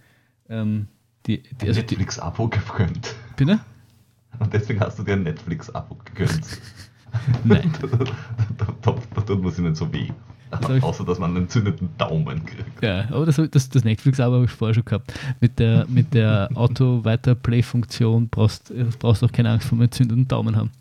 [0.50, 0.88] ähm,
[1.26, 1.80] die, die, also.
[1.80, 3.16] Netflix-Abo gegönnt.
[3.36, 3.60] Bitte?
[4.40, 6.42] Und deswegen hast du dir ein Netflix-Abo gegönnt.
[7.43, 7.72] Nein.
[8.57, 10.09] da, da, da, tut man sich nicht so weh.
[10.51, 12.84] Das Außer, dass man einen entzündeten Daumen kriegt.
[12.84, 15.14] Ja, aber das, das, das Netflix-Abo habe ich vorher schon gehabt.
[15.39, 20.57] Mit der, mit der Auto-Weiter-Play-Funktion brauchst du brauchst auch keine Angst vor einem entzündeten Daumen
[20.57, 20.72] haben.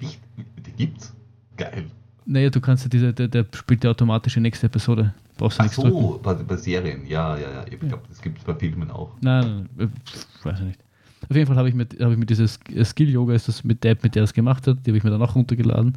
[0.00, 0.20] Nicht,
[0.64, 1.12] die gibt's?
[1.56, 1.86] Geil.
[2.26, 5.14] Naja, du kannst ja diese, der, der spielt ja automatisch die nächste Episode.
[5.36, 7.64] Brauchst du Ach so, bei, bei Serien, ja, ja, ja.
[7.68, 9.10] Ich glaube, das gibt es bei Filmen auch.
[9.20, 10.80] Nein, nein, äh, weiß ich nicht.
[11.28, 13.92] Auf jeden Fall habe ich mit, habe ich mit dieses Skill-Yoga, ist das mit der
[13.92, 15.94] App, mit der das gemacht hat, die habe ich mir dann auch runtergeladen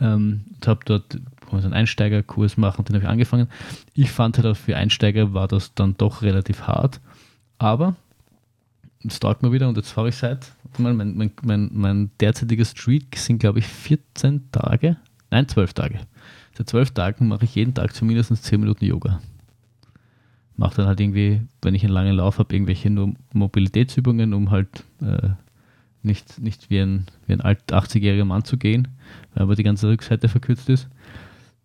[0.00, 1.18] ähm, und habe dort
[1.50, 3.48] so einen Einsteigerkurs machen, den habe ich angefangen.
[3.94, 7.00] Ich fand halt auch für Einsteiger war das dann doch relativ hart,
[7.58, 7.96] aber
[9.04, 13.16] es taugt mir wieder und jetzt fahre ich seit, mein, mein, mein, mein derzeitiger Streak
[13.16, 14.96] sind glaube ich 14 Tage,
[15.30, 16.00] nein 12 Tage.
[16.56, 19.20] Seit 12 Tagen mache ich jeden Tag zumindest 10 Minuten Yoga
[20.60, 24.84] mache dann halt irgendwie, wenn ich einen langen Lauf habe, irgendwelche nur Mobilitätsübungen, um halt
[25.00, 25.30] äh,
[26.02, 28.88] nicht, nicht wie ein, wie ein alt 80-jähriger Mann zu gehen,
[29.32, 30.86] weil aber die ganze Rückseite verkürzt ist.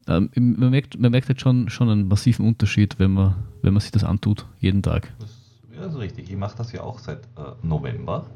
[0.08, 3.82] Ähm, man, merkt, man merkt halt schon, schon einen massiven Unterschied, wenn man, wenn man
[3.82, 5.12] sich das antut, jeden Tag.
[5.20, 5.30] Das,
[5.76, 6.30] ja, ist richtig.
[6.30, 8.28] Ich mache das ja auch seit äh, November.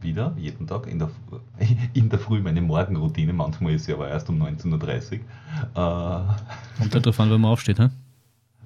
[0.00, 1.10] Wieder, jeden Tag in der,
[1.92, 3.34] in der Früh meine Morgenroutine.
[3.34, 5.18] Manchmal ist sie aber erst um 19.30 Uhr.
[5.18, 5.20] Äh,
[6.78, 7.78] Kommt halt darauf an, wenn man aufsteht.
[7.78, 7.90] Hä?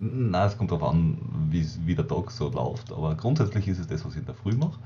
[0.01, 1.19] Na, es kommt darauf an,
[1.51, 2.93] wie der Tag so läuft.
[2.93, 4.79] Aber grundsätzlich ist es das, was ich in der Früh mache.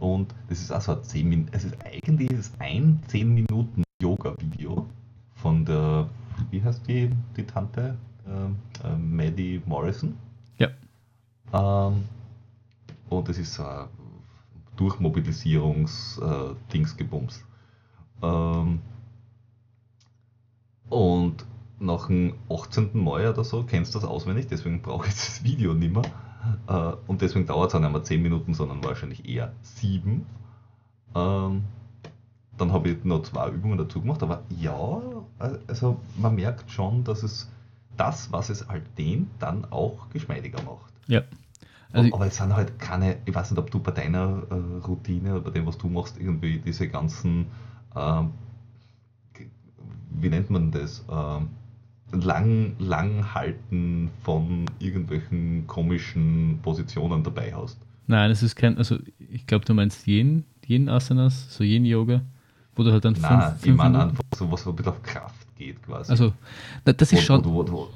[0.00, 4.86] Und das ist also ein 10 Minuten, es ist eigentlich ist ein 10 Minuten Yoga-Video
[5.34, 6.08] von der,
[6.50, 7.96] wie heißt die, die Tante?
[8.26, 10.16] Ähm, äh, Maddie Morrison.
[10.58, 10.68] Ja.
[11.52, 12.04] Ähm,
[13.08, 13.88] und es ist so ein
[14.76, 17.42] Durchmobilisierungs-Dingsgebums.
[18.22, 18.78] Ähm,
[20.88, 21.44] und
[21.80, 22.90] nach dem 18.
[22.92, 26.02] Mal oder so kennst du das auswendig, deswegen brauche ich das Video nicht mehr.
[26.68, 30.26] Äh, und deswegen dauert es auch nicht mehr 10 Minuten, sondern wahrscheinlich eher 7.
[31.14, 31.64] Ähm,
[32.56, 35.00] dann habe ich noch zwei Übungen dazu gemacht, aber ja,
[35.68, 37.48] also man merkt schon, dass es
[37.96, 40.92] das, was es halt dehnt, dann auch geschmeidiger macht.
[41.06, 41.22] Ja.
[41.92, 45.32] Also, aber es sind halt keine, ich weiß nicht, ob du bei deiner äh, Routine
[45.32, 47.46] oder bei dem, was du machst, irgendwie diese ganzen,
[47.96, 48.30] ähm,
[50.10, 51.48] wie nennt man das, ähm,
[52.12, 57.78] lang, lang halten von irgendwelchen komischen Positionen dabei hast.
[58.06, 58.96] nein, es ist kein, also
[59.30, 62.22] ich glaube, du meinst Yin, Yin Asanas, so Yin Yoga,
[62.76, 64.76] wo du halt dann fünf, Nein, ich fünf meine Minuten- einfach so, was so ein
[64.76, 66.10] bisschen auf Kraft geht quasi.
[66.10, 66.32] Also,
[66.84, 67.88] das ist Wo- schon, Wo, wo, wo,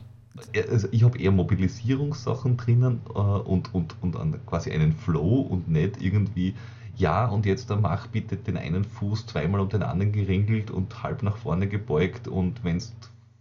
[0.70, 6.02] Also ich habe eher Mobilisierungssachen drinnen äh, und, und, und quasi einen Flow und nicht
[6.02, 6.54] irgendwie,
[6.96, 11.22] ja, und jetzt mach bitte den einen Fuß zweimal um den anderen geringelt und halb
[11.22, 12.84] nach vorne gebeugt und wenn du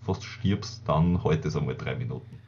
[0.01, 2.41] fast stirbst, dann heute es einmal drei Minuten.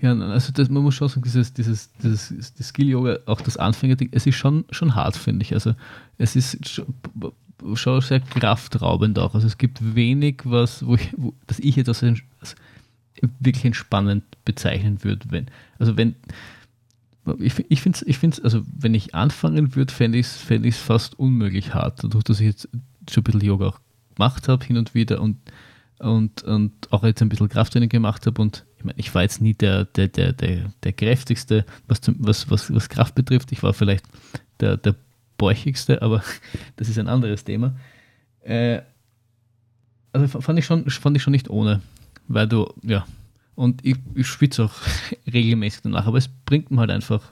[0.00, 4.10] Ja, also das, man muss schon sagen, dieses, dieses, dieses das Skill-Yoga, auch das Anfängerding,
[4.12, 5.54] es ist schon, schon hart, finde ich.
[5.54, 5.74] Also
[6.18, 6.94] es ist schon,
[7.74, 9.34] schon sehr kraftraubend auch.
[9.34, 12.04] Also es gibt wenig, was, wo ich, wo, dass ich als
[13.40, 15.26] wirklich entspannend bezeichnen würde.
[15.30, 15.46] Wenn,
[15.78, 16.14] also wenn,
[17.38, 20.72] ich, ich finde es, ich find's, also wenn ich anfangen würde, fände ich es fänd
[20.74, 22.04] fast unmöglich hart.
[22.04, 22.68] Dadurch, dass ich jetzt
[23.10, 23.80] schon ein bisschen Yoga auch
[24.14, 25.38] gemacht habe, hin und wieder und,
[25.98, 29.40] und, und auch jetzt ein bisschen Krafttraining gemacht habe und ich meine, ich war jetzt
[29.40, 33.52] nie der, der, der, der, der kräftigste, was, zum, was, was, was Kraft betrifft.
[33.52, 34.04] Ich war vielleicht
[34.60, 34.94] der, der
[35.38, 36.22] bäuchigste, aber
[36.76, 37.76] das ist ein anderes Thema.
[38.40, 38.80] Äh,
[40.12, 41.82] also fand ich, schon, fand ich schon nicht ohne,
[42.28, 43.06] weil du, ja,
[43.56, 44.74] und ich, ich schwitze auch
[45.32, 47.22] regelmäßig danach, aber es bringt mir halt einfach,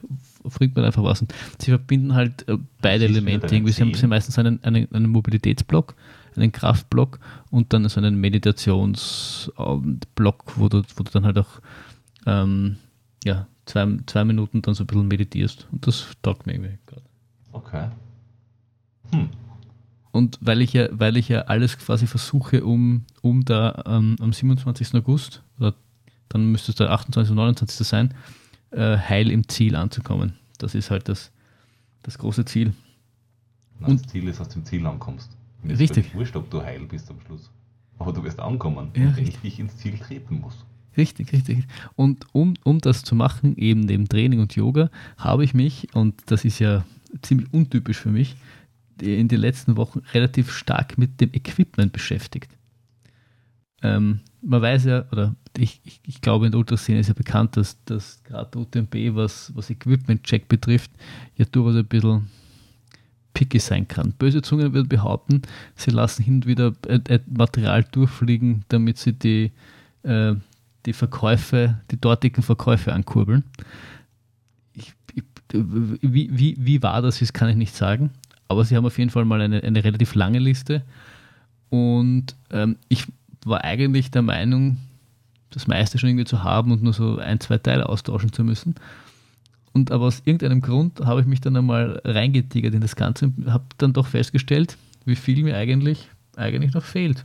[0.43, 1.21] bringt mir einfach was.
[1.21, 3.55] Und sie verbinden halt äh, beide Elemente.
[3.55, 3.73] Irgendwie.
[3.73, 5.95] Sie haben, sie meistens einen, einen, einen Mobilitätsblock,
[6.37, 7.19] einen Kraftblock
[7.51, 11.61] und dann so einen Meditationsblock, wo du, wo du dann halt auch
[12.27, 12.77] ähm,
[13.25, 15.67] ja, zwei, zwei Minuten dann so ein bisschen meditierst.
[15.73, 17.03] Und das taugt mir irgendwie gerade.
[17.53, 17.89] Okay.
[19.11, 19.29] Hm.
[20.13, 24.33] Und weil ich ja, weil ich ja alles quasi versuche, um, um da ähm, am
[24.33, 24.95] 27.
[24.95, 25.75] August, oder
[26.29, 27.33] dann müsste es der 28.
[27.33, 27.87] oder 29.
[27.87, 28.15] sein,
[28.71, 30.35] äh, heil im Ziel anzukommen.
[30.59, 31.33] Das ist halt das,
[32.03, 32.75] das große Ziel.
[33.81, 35.31] Das und, Ziel ist, dass du im Ziel ankommst.
[35.69, 36.07] Es richtig.
[36.09, 37.51] Ist wurscht, ob du heil bist am Schluss.
[37.99, 40.65] Aber du wirst ankommen, ja, wenn ich dich ins Ziel treten muss.
[40.97, 41.65] Richtig, richtig.
[41.97, 46.15] Und um, um das zu machen, eben neben Training und Yoga, habe ich mich, und
[46.27, 46.85] das ist ja
[47.23, 48.37] ziemlich untypisch für mich,
[49.01, 52.51] in den letzten Wochen relativ stark mit dem Equipment beschäftigt.
[53.83, 57.57] Ähm, man weiß ja, oder ich, ich, ich glaube in der Ultraszene ist ja bekannt,
[57.57, 60.91] dass, dass gerade UTMB, was, was Equipment-Check betrifft,
[61.37, 62.29] ja durchaus ein bisschen
[63.35, 64.13] picky sein kann.
[64.13, 65.43] Böse Zungen würden behaupten,
[65.77, 66.73] sie lassen hin und wieder
[67.27, 69.53] Material durchfliegen, damit sie die,
[70.05, 70.35] äh,
[70.87, 73.45] die Verkäufe, die dortigen Verkäufe ankurbeln.
[74.73, 78.11] Ich, ich, wie, wie, wie war das, das kann ich nicht sagen,
[78.49, 80.83] aber sie haben auf jeden Fall mal eine, eine relativ lange Liste
[81.71, 83.07] und ähm, ich
[83.45, 84.79] war eigentlich der Meinung,
[85.51, 88.75] das meiste schon irgendwie zu haben und nur so ein, zwei Teile austauschen zu müssen.
[89.75, 93.53] Und aber aus irgendeinem Grund habe ich mich dann einmal reingetigert in das Ganze und
[93.53, 97.25] habe dann doch festgestellt, wie viel mir eigentlich, eigentlich noch fehlt.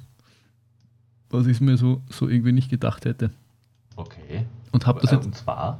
[1.29, 3.29] Was ich mir so, so irgendwie nicht gedacht hätte.
[3.95, 4.47] Okay.
[4.71, 5.27] Und habe das jetzt.
[5.27, 5.79] Und zwar?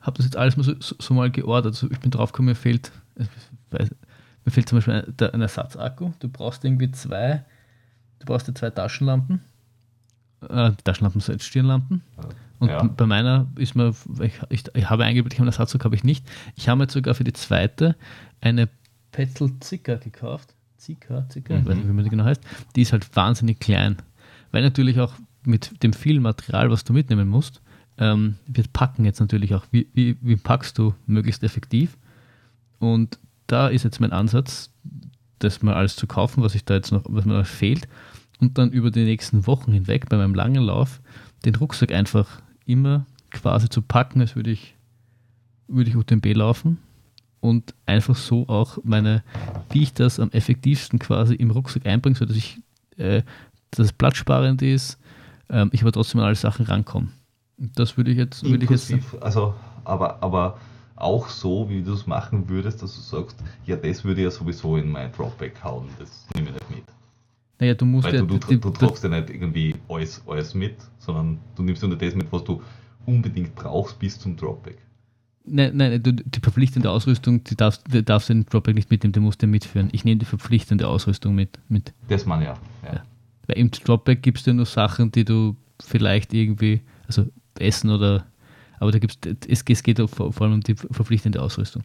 [0.00, 1.72] Habe das jetzt alles mal so, so, so mal geordert.
[1.72, 2.92] Also ich bin drauf gekommen, mir fehlt,
[3.70, 3.88] weiß,
[4.44, 6.12] mir fehlt zum Beispiel ein, ein Ersatzakku.
[6.20, 7.44] Du brauchst irgendwie zwei,
[8.18, 9.40] du brauchst ja zwei Taschenlampen.
[10.42, 12.02] Äh, Taschenlampen sind Stirnlampen.
[12.58, 12.82] Und ja.
[12.82, 16.04] bei meiner ist mir, ich, ich, ich habe eingebildet, ich habe einen Ersatzug, habe ich
[16.04, 16.26] nicht.
[16.56, 17.96] Ich habe mir jetzt sogar für die zweite
[18.40, 18.68] eine
[19.12, 20.54] Petal Zicker gekauft.
[20.76, 21.60] Zicker, Zicker, mhm.
[21.60, 22.42] ich weiß nicht, wie man die genau heißt.
[22.76, 23.96] Die ist halt wahnsinnig klein.
[24.50, 27.62] Weil natürlich auch mit dem vielen Material, was du mitnehmen musst,
[27.98, 29.64] ähm, wird Packen jetzt natürlich auch.
[29.70, 31.96] Wie, wie, wie packst du möglichst effektiv?
[32.78, 34.70] Und da ist jetzt mein Ansatz,
[35.38, 37.88] das mal alles zu kaufen, was ich da jetzt noch, was mir noch fehlt,
[38.40, 41.00] und dann über die nächsten Wochen hinweg bei meinem langen Lauf
[41.44, 44.76] den Rucksack einfach immer quasi zu packen, als würde ich,
[45.66, 46.78] würde ich UTMB laufen
[47.40, 49.22] und einfach so auch meine,
[49.70, 52.60] wie ich das am effektivsten quasi im Rucksack einbringe, sodass ich,
[52.96, 53.22] äh,
[53.70, 54.98] dass es platzsparend ist,
[55.50, 57.08] ähm, ich aber trotzdem an alle Sachen rankomme.
[57.56, 58.94] Das würde ich jetzt, würde ich jetzt.
[59.20, 59.54] Also,
[59.84, 60.58] aber, aber
[60.96, 64.76] auch so, wie du es machen würdest, dass du sagst, ja, das würde ja sowieso
[64.76, 66.97] in mein Dropback hauen, das nehme ich nicht mit.
[67.58, 68.20] Naja, du musst Weil ja.
[68.22, 71.96] Du, du, du, du tragst ja nicht irgendwie alles, alles mit, sondern du nimmst nur
[71.96, 72.62] das mit, was du
[73.06, 74.78] unbedingt brauchst bis zum Dropback.
[75.44, 79.12] Nein, nein, du, die verpflichtende Ausrüstung, die darfst, die darfst du den Dropback nicht mitnehmen,
[79.12, 79.88] die musst du mitführen.
[79.92, 81.58] Ich nehme die verpflichtende Ausrüstung mit.
[81.68, 81.94] mit.
[82.08, 82.54] Das man ja.
[82.84, 82.94] ja.
[82.94, 83.02] ja.
[83.46, 87.26] Weil im Dropback gibst du nur Sachen, die du vielleicht irgendwie, also
[87.58, 88.26] essen oder,
[88.78, 91.82] aber da gibt's, es, es geht vor, vor allem um die verpflichtende Ausrüstung.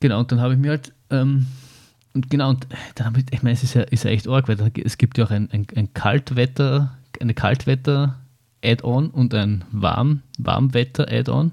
[0.00, 1.46] Genau, und dann habe ich mir halt ähm,
[2.18, 2.66] und genau, und
[2.96, 5.30] dann ich meine, es ist ja, ist ja echt arg, weil es gibt ja auch
[5.30, 11.52] ein, ein, ein Kaltwetter, eine Kaltwetter-Add-on und ein Warm, Warmwetter-Add-on.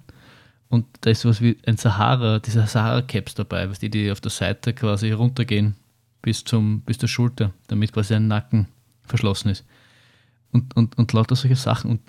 [0.69, 4.31] Und da ist sowas wie ein Sahara, diese Sahara-Caps dabei, was die, die auf der
[4.31, 5.75] Seite quasi runtergehen
[6.23, 8.65] bis, zum, bis zur Schulter, damit quasi ein Nacken
[9.03, 9.65] verschlossen ist.
[10.51, 11.91] Und, und, und lauter solche Sachen.
[11.91, 12.01] Und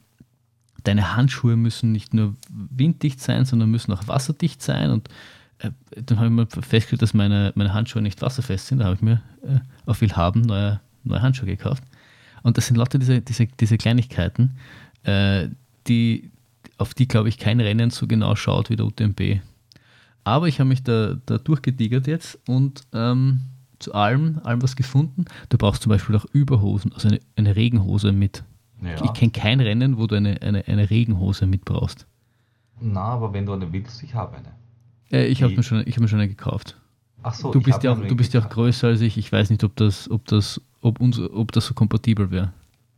[0.83, 4.91] deine Handschuhe müssen nicht nur winddicht sein, sondern müssen auch wasserdicht sein.
[4.91, 5.11] Und
[5.59, 5.71] äh,
[6.03, 8.79] dann habe ich mir festgestellt, dass meine, meine Handschuhe nicht wasserfest sind.
[8.79, 11.83] Da habe ich mir äh, auf viel haben neue, neue Handschuhe gekauft.
[12.43, 14.57] Und das sind lauter diese, diese, diese Kleinigkeiten,
[15.05, 15.49] äh,
[15.87, 16.31] die,
[16.79, 19.41] auf die, glaube ich, kein Rennen so genau schaut wie der UTMB.
[20.25, 23.41] Aber ich habe mich da, da durchgedigert jetzt und ähm,
[23.79, 25.25] zu allem, allem was gefunden.
[25.49, 28.45] Du brauchst zum Beispiel auch Überhosen, also eine, eine Regenhose mit.
[28.83, 29.03] Ja.
[29.05, 32.07] Ich kenne kein Rennen, wo du eine, eine, eine Regenhose mit brauchst.
[32.81, 34.53] Na, aber wenn du eine willst, ich habe eine.
[35.11, 36.77] Äh, ich habe mir, schon, hab mir schon eine gekauft.
[37.23, 39.17] Ach so, du bist ja auch, du bist ja auch größer als ich.
[39.19, 42.53] Ich weiß nicht, ob das, ob das, ob uns, ob das so kompatibel wäre.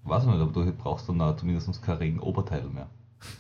[0.04, 2.88] Weiß nicht, aber du brauchst dann zumindest kein Regenoberteil mehr.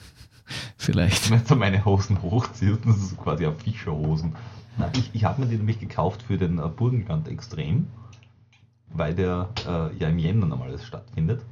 [0.76, 1.30] Vielleicht.
[1.30, 4.34] Wenn du meine Hosen hochziehst, das ist quasi ein Fischerhosen.
[4.76, 7.86] Na, ich ich habe mir die nämlich gekauft für den äh, Burgenland Extrem,
[8.90, 11.42] weil der äh, ja im Jänner normales stattfindet.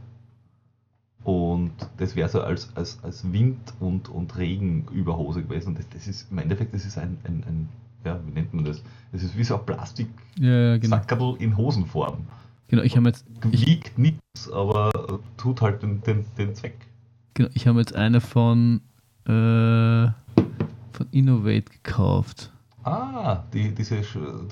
[1.26, 5.70] Und das wäre so als, als, als Wind- und, und Regenüberhose gewesen.
[5.70, 7.68] Und das, das ist im Endeffekt, das ist ein, ein, ein
[8.04, 8.80] ja, wie nennt man das?
[9.10, 10.06] Das ist wie so ein plastik
[10.38, 11.34] ja, genau.
[11.34, 12.18] in Hosenform.
[12.68, 13.26] Genau, ich habe jetzt.
[13.42, 14.92] Wiegt nichts, aber
[15.36, 16.76] tut halt den, den, den Zweck.
[17.34, 18.82] Genau, ich habe jetzt eine von,
[19.24, 20.06] äh,
[20.92, 22.52] von Innovate gekauft.
[22.84, 24.00] Ah, die, diese,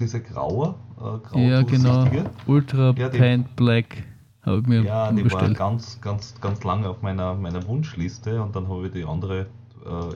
[0.00, 2.08] diese graue, äh, graue Ja, genau.
[2.48, 4.02] Ultra ja, Paint Black
[4.46, 5.58] habe ich mir Ja, die bestellt.
[5.58, 9.46] war ganz, ganz, ganz lange auf meiner, meiner Wunschliste und dann habe ich die andere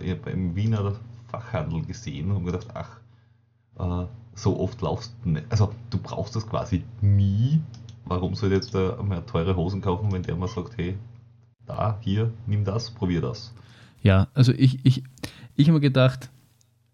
[0.03, 0.95] äh, beim Wiener
[1.29, 2.97] Fachhandel gesehen und mir gedacht, ach,
[3.79, 5.45] äh, so oft laufst du nicht.
[5.51, 7.61] Also, du brauchst das quasi nie.
[8.05, 10.97] Warum soll ich jetzt äh, mal teure Hosen kaufen, wenn der mal sagt, hey,
[11.67, 13.53] da, hier, nimm das, probier das.
[14.03, 15.03] Ja, also ich, ich,
[15.57, 16.31] ich habe mir gedacht,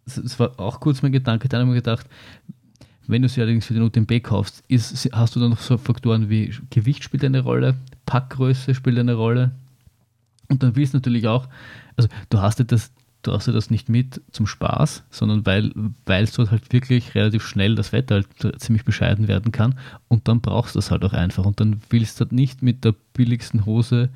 [0.07, 2.09] es war auch kurz mein Gedanke, dann habe ich mir gedacht,
[3.07, 6.29] wenn du sie allerdings für den UTMB kaufst, ist, hast du dann noch so Faktoren
[6.31, 7.77] wie Gewicht spielt eine Rolle,
[8.07, 9.53] Packgröße spielt eine Rolle.
[10.49, 11.49] Und dann willst du natürlich auch,
[11.97, 12.93] also du hast ja das,
[13.23, 15.73] du hast ja das nicht mit zum Spaß, sondern weil,
[16.07, 19.79] weil dort halt wirklich relativ schnell das Wetter halt ziemlich bescheiden werden kann
[20.09, 22.85] und dann brauchst du das halt auch einfach und dann willst du halt nicht mit
[22.85, 24.11] der billigsten Hose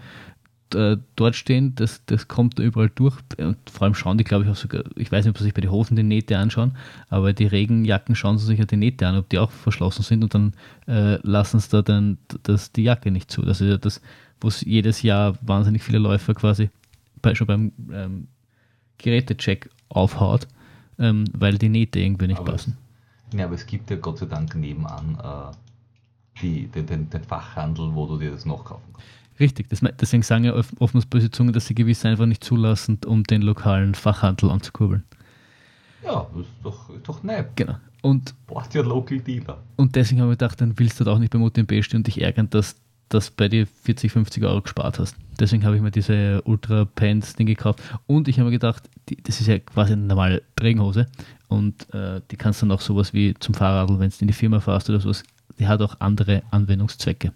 [0.74, 3.16] äh, dort stehen, das, das kommt überall durch.
[3.38, 5.54] Und vor allem schauen die, glaube ich, auch sogar, ich weiß nicht, ob sie sich
[5.54, 6.76] bei den Hosen die Nähte anschauen,
[7.08, 10.22] aber die Regenjacken schauen sie sich ja die Nähte an, ob die auch verschlossen sind
[10.22, 10.52] und dann
[10.86, 13.42] äh, lassen sie da dann das, die Jacke nicht zu.
[13.42, 14.00] Das ist ja das,
[14.40, 16.70] wo es jedes Jahr wahnsinnig viele Läufer quasi
[17.22, 18.28] bei, schon beim ähm,
[18.98, 20.46] Gerätecheck aufhaut,
[20.98, 22.76] ähm, weil die Nähte irgendwie nicht aber passen.
[23.30, 25.56] Es, ja, aber es gibt ja Gott sei Dank nebenan äh,
[26.42, 29.17] die, den, den, den Fachhandel, wo du dir das noch kaufen kannst.
[29.40, 33.24] Richtig, das, deswegen sagen ja oftmals böse Zungen, dass sie gewisse einfach nicht zulassen, um
[33.24, 35.04] den lokalen Fachhandel anzukurbeln.
[36.04, 37.48] Ja, das ist doch, doch nett.
[37.56, 37.76] Genau.
[38.02, 39.58] Und, Braucht ja Local Dealer.
[39.76, 42.06] Und deswegen habe ich gedacht, dann willst du da auch nicht beim UTMB stehen und
[42.06, 42.76] dich ärgern, dass
[43.08, 45.16] das bei dir 40, 50 Euro gespart hast.
[45.40, 47.80] Deswegen habe ich mir diese Ultra Pants Ding gekauft.
[48.06, 51.06] Und ich habe mir gedacht, die, das ist ja quasi eine normale Regenhose.
[51.48, 54.34] Und äh, die kannst du dann auch sowas wie zum Fahrrad, wenn du in die
[54.34, 55.22] Firma fährst oder sowas,
[55.58, 57.32] die hat auch andere Anwendungszwecke.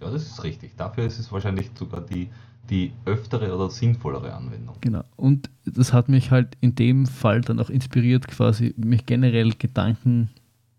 [0.00, 0.76] Ja, das ist richtig.
[0.76, 2.28] Dafür ist es wahrscheinlich sogar die,
[2.70, 4.76] die öftere oder sinnvollere Anwendung.
[4.80, 5.02] Genau.
[5.16, 10.30] Und das hat mich halt in dem Fall dann auch inspiriert, quasi mich generell Gedanken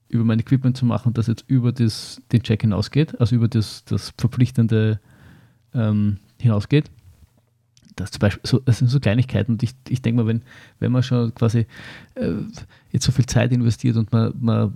[0.08, 3.84] über mein Equipment zu machen, das jetzt über das, den Check hinausgeht, also über das,
[3.86, 5.00] das verpflichtende
[5.74, 6.90] ähm, hinausgeht
[8.00, 10.41] das zum Beispiel, so, das sind so Kleinigkeiten und ich, ich denke mal, wenn,
[10.80, 11.66] wenn man schon quasi
[12.16, 12.34] äh,
[12.91, 14.74] jetzt so viel Zeit investiert und man, man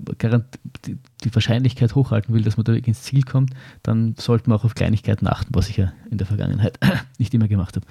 [0.86, 3.52] die, die, Wahrscheinlichkeit hochhalten will, dass man da ins Ziel kommt,
[3.82, 6.80] dann sollte man auch auf Kleinigkeiten achten, was ich ja in der Vergangenheit
[7.18, 7.86] nicht immer gemacht habe.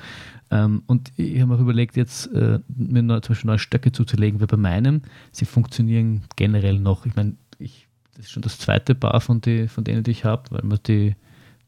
[0.50, 3.92] Ähm, und ich habe mir auch überlegt, jetzt äh, mir neu, zum Beispiel neue Stöcke
[3.92, 5.02] zuzulegen, weil bei meinem,
[5.32, 7.06] sie funktionieren generell noch.
[7.06, 10.24] Ich meine, ich, das ist schon das zweite Paar von, die, von denen, die ich
[10.24, 11.16] habe, weil man die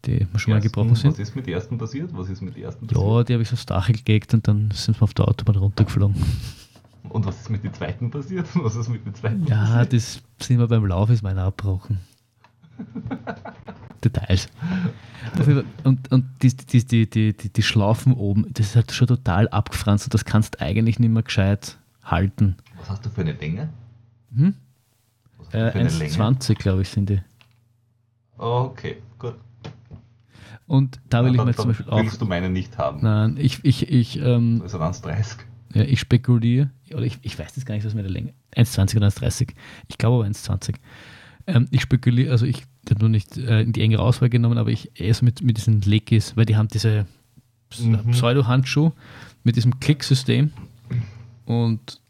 [0.06, 1.12] die schon mal gebrochen sind.
[1.12, 2.10] Was ist mit den ersten passiert?
[2.12, 3.06] Was ist mit den ersten passiert?
[3.06, 6.16] Ja, die habe ich so Stachel gelegt und dann sind wir auf der Autobahn runtergeflogen.
[7.09, 8.47] Und was ist mit den zweiten passiert?
[8.55, 9.93] Was ist mit den zweiten ja, passiert?
[9.93, 12.01] das sind wir beim Lauf, ist meiner abgebrochen.
[14.05, 14.48] Details.
[15.85, 20.06] Und, und die, die, die, die, die, Schlaufen oben, das ist halt schon total abgefranst
[20.06, 22.56] und das kannst du eigentlich nicht mehr gescheit halten.
[22.78, 23.70] Was hast du für eine Länge?
[24.35, 24.55] Hm?
[25.52, 27.22] Äh, 1,20 glaube ich sind die.
[28.36, 28.97] Okay.
[30.66, 32.03] Und da will ja, ich mir zum Beispiel auch.
[32.03, 33.01] Willst du meine nicht haben?
[33.03, 33.65] Nein, ich.
[33.65, 35.39] ich, ich ähm, also waren es 30.
[35.74, 38.32] Ja, ich spekuliere, oder ich, ich weiß jetzt gar nicht, was mit der Länge.
[38.57, 39.51] 1,20 oder 1,30.
[39.89, 40.77] Ich glaube aber 1,20.
[41.47, 44.70] Ähm, ich spekuliere, also ich habe nur nicht äh, in die engere Auswahl genommen, aber
[44.70, 47.07] ich so mit, mit diesen Lekis, weil die haben diese
[47.78, 48.11] mhm.
[48.12, 48.93] Pseudo-Handschuh
[49.43, 50.53] mit diesem Klicksystem
[51.45, 52.01] und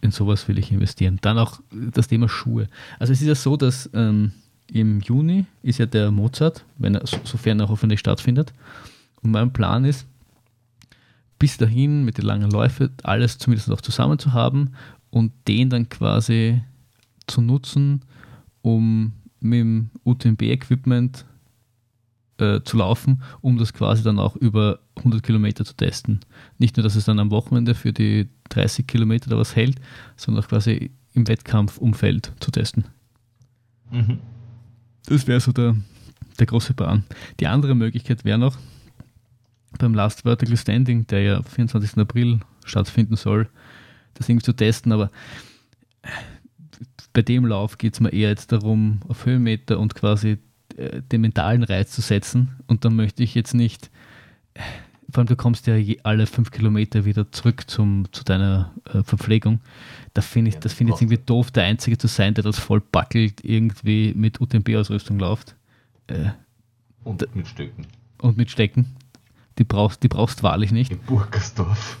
[0.00, 1.18] in sowas will ich investieren.
[1.22, 2.68] Dann auch das Thema Schuhe.
[2.98, 4.32] Also es ist ja so, dass ähm,
[4.72, 8.52] im Juni ist ja der Mozart, wenn er, sofern er hoffentlich stattfindet.
[9.22, 10.06] Und mein Plan ist,
[11.38, 14.72] bis dahin mit den langen Läufen alles zumindest noch zusammen zu haben
[15.10, 16.62] und den dann quasi
[17.26, 18.02] zu nutzen,
[18.62, 21.24] um mit dem UTMB-Equipment
[22.38, 26.20] äh, zu laufen, um das quasi dann auch über 100 Kilometer zu testen.
[26.58, 29.80] Nicht nur, dass es dann am Wochenende für die 30 Kilometer da was hält,
[30.16, 32.84] sondern auch quasi im Wettkampfumfeld zu testen.
[33.90, 34.18] Mhm.
[35.06, 35.76] Das wäre so der,
[36.38, 37.04] der große Plan.
[37.40, 38.58] Die andere Möglichkeit wäre noch,
[39.78, 41.98] beim Last Vertical Standing, der ja 24.
[41.98, 43.48] April stattfinden soll,
[44.14, 45.10] das irgendwie zu testen, aber
[47.12, 50.38] bei dem Lauf geht es mir eher jetzt darum, auf Höhenmeter und quasi
[50.76, 52.56] äh, den mentalen Reiz zu setzen.
[52.66, 53.90] Und dann möchte ich jetzt nicht,
[55.14, 59.60] vor allem du kommst ja alle fünf Kilometer wieder zurück zum, zu deiner äh, Verpflegung.
[60.12, 62.58] Da find ich, ja, das finde ich irgendwie doof, der Einzige zu sein, der das
[62.58, 65.54] voll backelt, irgendwie mit UTMB-Ausrüstung läuft.
[66.08, 66.30] Äh,
[67.04, 67.86] und mit Stöcken.
[68.18, 68.96] Und mit Stecken.
[69.58, 70.90] Die brauchst, die brauchst wahrlich nicht.
[70.90, 71.96] In Burgersdorf.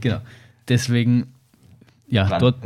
[0.00, 0.20] genau.
[0.66, 1.28] Deswegen,
[2.08, 2.56] ja, dort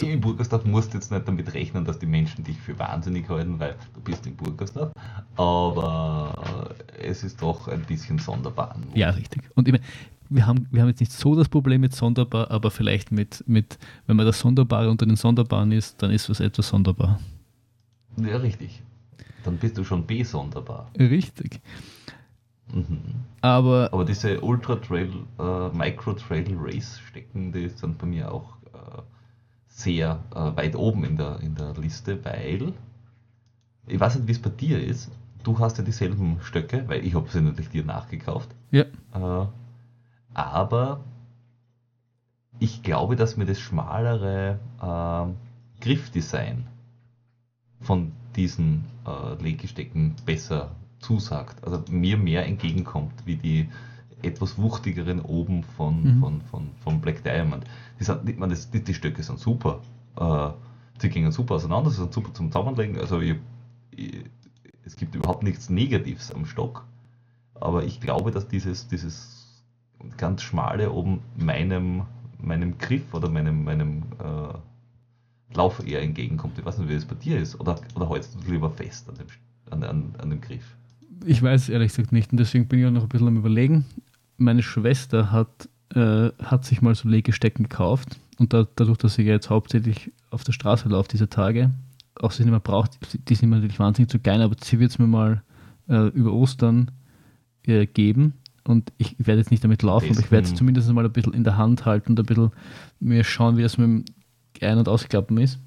[0.00, 3.58] in Burgersdorf musst du jetzt nicht damit rechnen, dass die Menschen dich für wahnsinnig halten,
[3.58, 4.92] weil du bist in Burgersdorf.
[5.36, 8.76] Aber es ist doch ein bisschen sonderbar.
[8.94, 9.42] Ja, richtig.
[9.54, 9.84] Und ich meine,
[10.30, 13.78] wir haben, wir haben jetzt nicht so das Problem mit sonderbar, aber vielleicht mit, mit
[14.06, 17.20] wenn man das Sonderbare unter den Sonderbaren ist, dann ist es etwas sonderbar.
[18.16, 18.82] Ja, richtig.
[19.44, 20.90] Dann bist du schon besonderbar.
[20.98, 21.60] Richtig.
[22.72, 22.98] Mhm.
[23.40, 28.51] Aber, aber diese Ultra Trail, äh, Micro Trail Race Stecken, die sind bei mir auch
[29.82, 32.72] sehr äh, weit oben in der, in der Liste, weil
[33.86, 35.10] ich weiß nicht, wie es bei dir ist.
[35.42, 38.48] Du hast ja dieselben Stöcke, weil ich habe sie natürlich dir nachgekauft.
[38.70, 38.84] Ja.
[39.14, 39.46] Äh,
[40.34, 41.00] aber
[42.58, 46.68] ich glaube, dass mir das schmalere äh, Griffdesign
[47.80, 51.64] von diesen äh, Legestecken besser zusagt.
[51.64, 53.68] Also mir mehr entgegenkommt, wie die
[54.22, 56.20] etwas wuchtigeren oben von, mhm.
[56.20, 57.64] von, von, von Black Diamond.
[58.02, 59.80] Die, sind, ich meine, das, die, die Stöcke sind super.
[60.18, 60.50] Äh,
[61.00, 62.98] die gingen super auseinander, sie sind super zum Zusammenlegen.
[62.98, 63.36] Also ich,
[63.92, 64.24] ich,
[64.84, 66.84] es gibt überhaupt nichts Negatives am Stock.
[67.54, 69.62] Aber ich glaube, dass dieses, dieses
[70.16, 72.02] ganz schmale oben meinem,
[72.40, 76.58] meinem Griff oder meinem, meinem äh, Lauf eher entgegenkommt.
[76.58, 77.60] Ich weiß nicht, wie es bei dir ist.
[77.60, 79.26] Oder, oder hältst du lieber fest an dem,
[79.70, 80.74] an, an, an dem Griff?
[81.24, 83.84] Ich weiß ehrlich gesagt nicht und deswegen bin ich auch noch ein bisschen am Überlegen
[84.42, 89.22] meine Schwester hat, äh, hat sich mal so Legestecken gekauft und da, dadurch, dass sie
[89.22, 91.70] jetzt hauptsächlich auf der Straße läuft diese Tage,
[92.20, 92.98] auch sie nicht mehr braucht,
[93.28, 95.42] die sind mir natürlich wahnsinnig zu klein, aber sie wird es mir mal
[95.88, 96.90] äh, über Ostern
[97.66, 101.04] äh, geben und ich werde jetzt nicht damit laufen, aber ich werde es zumindest mal
[101.04, 102.52] ein bisschen in der Hand halten und ein bisschen
[103.00, 104.04] mir schauen, wie das mit dem
[104.60, 105.58] Ein- und Ausklappen ist.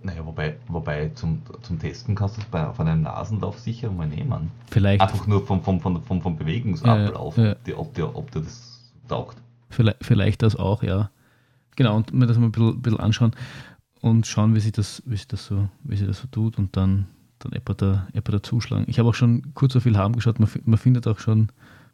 [0.00, 4.06] Naja, wobei, wobei zum, zum Testen kannst du es bei, auf einem Nasenlauf sicher mal
[4.06, 4.52] nehmen.
[4.70, 5.00] Vielleicht.
[5.02, 7.54] Einfach nur vom, vom, vom, vom, vom Bewegungsablauf, ja, ja.
[7.66, 9.38] Die, ob, dir, ob dir das taugt.
[9.70, 11.10] Vielleicht, vielleicht das auch, ja.
[11.76, 13.32] Genau, und mir das mal ein bisschen, ein bisschen anschauen
[14.00, 16.76] und schauen, wie sich das, wie sich das, so, wie sich das so tut und
[16.76, 17.06] dann,
[17.38, 18.86] dann etwa da, etwa da zuschlagen.
[18.88, 21.48] Ich habe auch schon kurz so viel haben geschaut, man, man findet auch schon,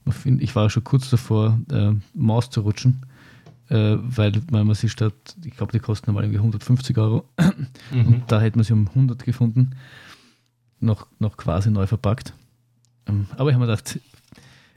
[0.04, 3.02] man find, ich war schon kurz davor, äh, Maus zu rutschen
[3.68, 7.24] äh, weil, weil man sie statt, ich glaube, die kosten normal irgendwie 150 Euro
[7.90, 8.06] mhm.
[8.06, 9.70] und da hätte man sie um 100 gefunden,
[10.80, 12.34] noch, noch quasi neu verpackt.
[13.06, 13.98] Ähm, aber ich habe mir gedacht,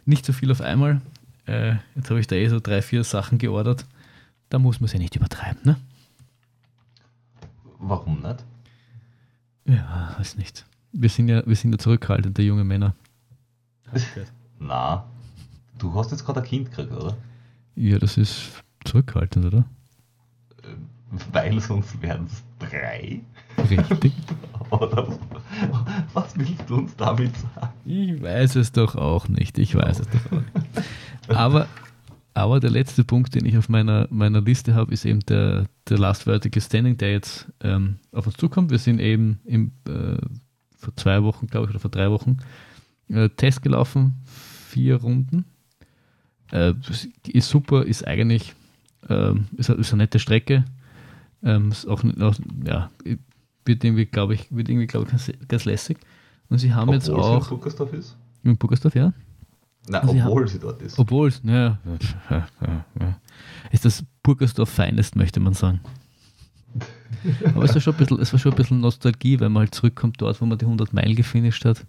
[0.05, 1.01] nicht so viel auf einmal.
[1.47, 3.85] Äh, jetzt habe ich da eh so drei, vier Sachen geordert.
[4.49, 5.77] Da muss man es ja nicht übertreiben, ne?
[7.79, 8.43] Warum nicht?
[9.65, 10.65] Ja, weiß nicht.
[10.91, 12.95] Wir sind ja, wir sind ja zurückhaltende junge Männer.
[14.59, 15.05] Na,
[15.77, 17.15] du hast jetzt gerade ein Kind gekriegt, oder?
[17.75, 19.65] Ja, das ist zurückhaltend, oder?
[20.63, 20.87] Ähm,
[21.31, 23.21] weil sonst wären es drei.
[23.69, 24.13] Richtig.
[24.69, 25.07] oder
[26.13, 27.73] was willst du uns damit sagen?
[27.85, 29.57] Ich weiß es doch auch nicht.
[29.57, 30.87] Ich weiß es doch auch nicht.
[31.29, 31.67] Aber,
[32.33, 35.97] aber der letzte Punkt, den ich auf meiner, meiner Liste habe, ist eben der, der
[35.97, 38.71] Last Vertical Standing, der jetzt ähm, auf uns zukommt.
[38.71, 40.17] Wir sind eben im, äh,
[40.77, 42.37] vor zwei Wochen, glaube ich, oder vor drei Wochen
[43.09, 44.13] äh, Test gelaufen.
[44.69, 45.45] Vier Runden.
[46.51, 46.73] Äh,
[47.27, 48.53] ist super, ist eigentlich
[49.09, 50.65] ähm, ist, ist eine nette Strecke.
[51.43, 52.03] Ähm, ist auch,
[52.65, 52.89] ja,
[53.65, 55.97] wird irgendwie, glaube ich, wird irgendwie, glaube ich, ganz, ganz lässig.
[56.49, 57.43] Und sie haben obwohl jetzt auch.
[57.43, 58.17] in Burgersdorf ist?
[58.43, 59.13] In Burgersdorf, ja.
[59.89, 60.99] Nein, also obwohl sie, sie, dort ist.
[60.99, 61.77] Obwohl es, ja,
[62.29, 63.19] ja, ja,
[63.71, 65.79] Ist das Burgersdorf feinest, möchte man sagen.
[67.55, 69.75] Aber es war, schon ein bisschen, es war schon ein bisschen Nostalgie, wenn man halt
[69.75, 71.85] zurückkommt dort, wo man die 100 Meilen gefinisht hat.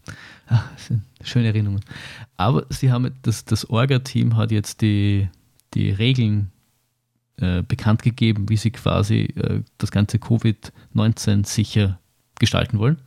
[0.47, 0.65] Ach,
[1.23, 1.85] schöne Erinnerungen.
[2.37, 5.29] Aber sie haben, das, das Orga-Team hat jetzt die,
[5.75, 6.51] die Regeln
[7.37, 11.99] äh, bekannt gegeben, wie sie quasi äh, das ganze Covid-19 sicher
[12.39, 12.99] gestalten wollen.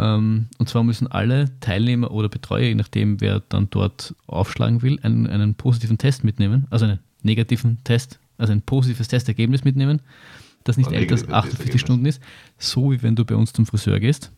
[0.00, 4.98] Ähm, und zwar müssen alle Teilnehmer oder Betreuer, je nachdem wer dann dort aufschlagen will,
[5.02, 10.00] einen, einen positiven Test mitnehmen, also einen negativen Test, also ein positives Testergebnis mitnehmen,
[10.64, 12.22] das nicht älter als 48 Stunden ist,
[12.56, 14.32] so wie wenn du bei uns zum Friseur gehst.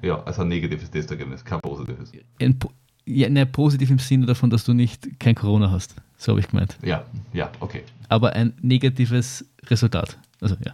[0.00, 2.12] Ja, also ein negatives Testergebnis, kein positives.
[2.40, 2.58] Ein,
[3.04, 5.96] ja, ne, positiv im Sinne davon, dass du nicht kein Corona hast.
[6.16, 6.78] So habe ich gemeint.
[6.82, 7.04] Ja,
[7.34, 7.82] ja, okay.
[8.08, 10.18] Aber ein negatives Resultat.
[10.40, 10.72] Also ja.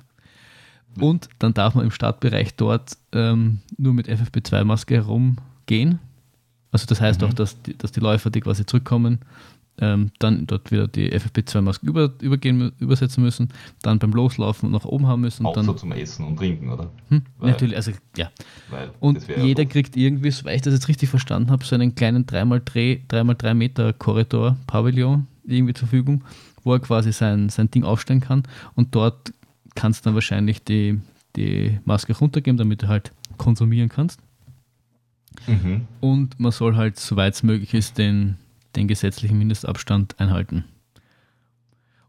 [0.98, 5.98] Und dann darf man im Startbereich dort ähm, nur mit FFP2-Maske herumgehen.
[6.72, 7.28] Also das heißt Mhm.
[7.28, 9.18] auch, dass die, dass die Läufer, die quasi zurückkommen,
[9.82, 13.48] ähm, dann dort wieder die FFP2-Maske über, übergehen, übersetzen müssen,
[13.82, 15.46] dann beim Loslaufen nach oben haben müssen.
[15.46, 16.90] Auch Und so dann, zum Essen und Trinken, oder?
[17.08, 18.30] hm, Weil- natürlich, also ja.
[19.00, 19.72] Und ja jeder doof.
[19.72, 23.92] kriegt irgendwie, soweit ich das jetzt richtig verstanden habe, so einen kleinen 3x3, 3x3 Meter
[23.94, 26.24] Korridor, Pavillon irgendwie zur Verfügung,
[26.62, 28.42] wo er quasi sein, sein Ding aufstellen kann.
[28.74, 29.32] Und dort
[29.74, 31.00] kannst dann wahrscheinlich die,
[31.36, 34.20] die Maske runtergeben, damit du halt konsumieren kannst.
[35.46, 35.86] Mhm.
[36.00, 38.36] Und man soll halt, soweit es möglich ist, den,
[38.76, 40.64] den gesetzlichen Mindestabstand einhalten.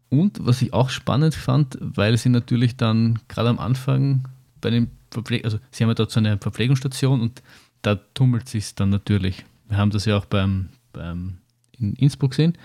[0.09, 4.27] Und was ich auch spannend fand, weil sie natürlich dann gerade am Anfang
[4.59, 7.41] bei den Verpfleg also sie haben ja dort so eine Verpflegungsstation und
[7.81, 9.45] da tummelt sich dann natürlich.
[9.67, 11.37] Wir haben das ja auch beim, beim
[11.79, 12.57] in Innsbruck gesehen.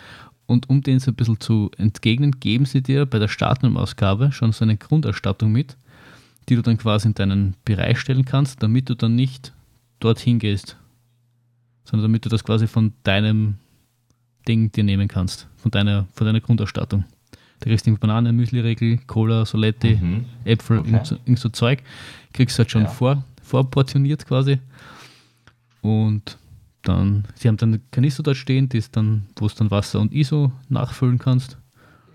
[0.47, 4.52] Und um den so ein bisschen zu entgegnen, geben sie dir bei der Startnummer-Ausgabe schon
[4.52, 5.77] so eine Grunderstattung mit,
[6.48, 9.52] die du dann quasi in deinen Bereich stellen kannst, damit du dann nicht
[9.98, 10.77] dorthin gehst,
[11.85, 13.56] sondern damit du das quasi von deinem
[14.47, 17.05] Ding dir nehmen kannst, von deiner, von deiner Grundausstattung.
[17.59, 20.27] Da kriegst du Banane, Müsli-Regel, Cola, Solette, Mhm.
[20.44, 20.90] Äpfel, Okay.
[20.90, 21.82] irgend, so, irgend so Zeug.
[22.32, 22.89] Kriegst du halt schon Ja.
[22.89, 24.59] vor, vorportioniert quasi.
[25.82, 26.36] Und
[26.88, 30.00] dann, sie haben dann eine Kanister dort stehen, die ist dann, wo es dann Wasser
[30.00, 31.58] und ISO nachfüllen kannst.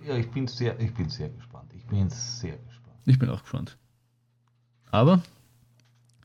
[0.08, 1.72] Ja, ich bin sehr, ich bin sehr gespannt.
[1.76, 2.98] Ich bin sehr gespannt.
[3.06, 3.78] Ich bin auch gespannt.
[4.90, 5.22] Aber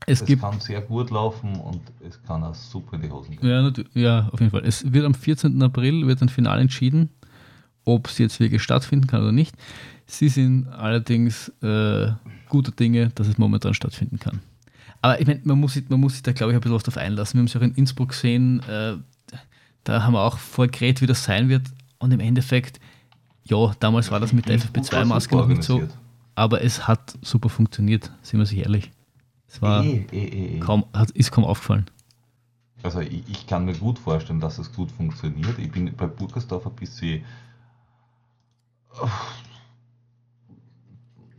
[0.05, 3.37] es Es gibt kann sehr gut laufen und es kann auch super in die Hosen
[3.37, 3.47] gehen.
[3.47, 4.65] Ja, ja, auf jeden Fall.
[4.65, 5.61] Es wird am 14.
[5.61, 7.09] April wird ein Final entschieden,
[7.83, 9.55] ob es jetzt wirklich stattfinden kann oder nicht.
[10.05, 12.11] Sie sind allerdings äh,
[12.49, 14.39] guter Dinge, dass es momentan stattfinden kann.
[15.07, 16.83] Aber ich meine, man muss, sich- man muss sich da, glaube ich, ein bisschen was
[16.83, 17.35] drauf einlassen.
[17.35, 18.97] Wir haben es ja auch in Innsbruck gesehen, äh,
[19.85, 21.67] da haben wir auch vorgeredet, wie das sein wird.
[21.99, 22.79] Und im Endeffekt,
[23.45, 25.79] ja, damals war das mit der war FFP2-Maske super noch nicht so,
[26.35, 28.91] aber es hat super funktioniert, sind wir sich ehrlich.
[29.47, 30.59] Es war eh, eh, eh.
[30.59, 31.85] kaum, hat, ist kaum aufgefallen.
[32.83, 35.57] Also ich, ich kann mir gut vorstellen, dass es gut funktioniert.
[35.57, 37.23] Ich bin bei Burgersdorf ein bisschen,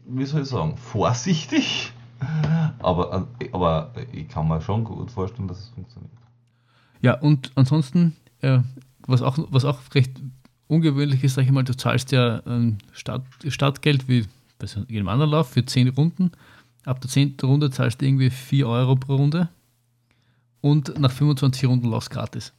[0.07, 1.93] wie soll ich sagen, vorsichtig.
[2.81, 6.13] Aber, aber ich kann mir schon gut vorstellen, dass es funktioniert.
[7.01, 8.61] Ja, und ansonsten, äh,
[9.07, 10.21] was, auch, was auch recht
[10.67, 14.27] ungewöhnlich ist, sag ich mal, du zahlst ja ähm, Start, Startgeld wie
[14.59, 16.33] bei jedem anderen Lauf für 10 Runden.
[16.85, 17.37] Ab der 10.
[17.43, 19.49] Runde zahlst du irgendwie 4 Euro pro Runde
[20.61, 22.53] und nach 25 Runden laufst gratis.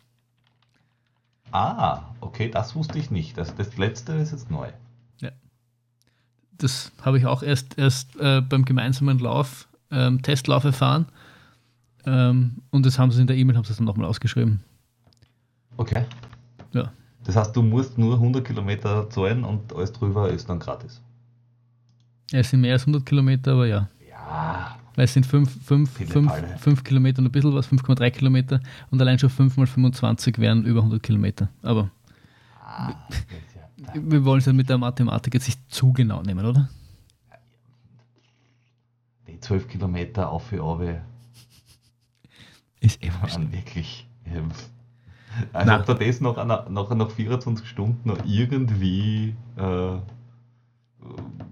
[1.52, 3.38] Ah, okay, das wusste ich nicht.
[3.40, 4.70] Also das letzte ist jetzt neu.
[6.60, 11.06] Das habe ich auch erst, erst äh, beim gemeinsamen Lauf, ähm, Testlauf erfahren.
[12.06, 14.62] Ähm, und das haben sie in der E-Mail, haben sie es dann nochmal ausgeschrieben.
[15.78, 16.04] Okay.
[16.74, 16.92] Ja.
[17.24, 21.02] Das heißt, du musst nur 100 Kilometer zahlen und alles drüber ist dann gratis.
[22.32, 23.88] Ja, Es sind mehr als 100 Kilometer, aber ja.
[24.10, 26.58] Ja, Weil es sind 5 fünf, fünf, Palle.
[26.60, 28.60] fünf Kilometer und ein bisschen was, 5,3 Kilometer
[28.92, 31.50] und allein schon 5 mal 25 wären über 100 Kilometer.
[31.64, 31.90] Aber
[32.62, 32.96] ah, ja-
[33.94, 36.70] wir wollen es ja mit der Mathematik jetzt nicht zu genau nehmen, oder?
[39.40, 41.02] die 12 Kilometer auf für Aue
[42.80, 44.08] Ist eh waren wirklich.
[44.26, 44.50] ähm,
[45.54, 49.98] Also ob da das noch, nach, nach, nach 24 Stunden noch irgendwie, äh,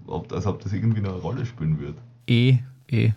[0.06, 1.96] ob, also ob das irgendwie noch eine Rolle spielen wird.
[2.26, 3.12] Eh, eh.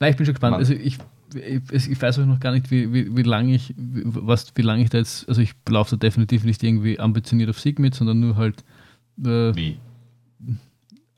[0.00, 0.52] Nein, ich bin schon gespannt.
[0.52, 0.60] Mann.
[0.60, 0.98] Also ich,
[1.34, 4.62] ich, ich weiß auch noch gar nicht, wie, wie, wie lange ich, wie, was, wie
[4.62, 7.94] lange ich da jetzt, also ich laufe da definitiv nicht irgendwie ambitioniert auf Sieg mit,
[7.94, 8.64] sondern nur halt
[9.18, 9.78] äh, Wie?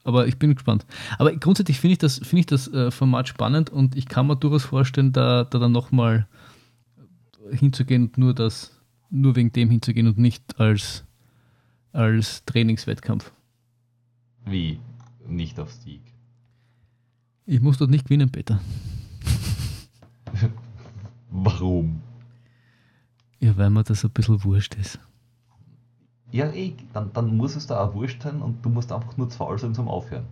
[0.05, 0.87] aber ich bin gespannt.
[1.19, 4.37] Aber grundsätzlich finde ich das, finde ich das äh, Format spannend und ich kann mir
[4.37, 6.27] durchaus vorstellen, da, da dann nochmal
[7.51, 8.81] hinzugehen und nur das,
[9.11, 11.05] nur wegen dem hinzugehen und nicht als,
[11.93, 13.33] als Trainingswettkampf.
[14.47, 14.81] Wie?
[15.27, 16.03] Nicht auf Sieg.
[17.47, 18.61] Ich muss dort nicht gewinnen, Peter.
[21.31, 22.03] Warum?
[23.39, 24.99] Ja, weil mir das ein bisschen wurscht ist.
[26.33, 29.29] Ja, eh, dann, dann muss es da auch wurscht sein und du musst einfach nur
[29.29, 30.25] zu faul sein zum Aufhören.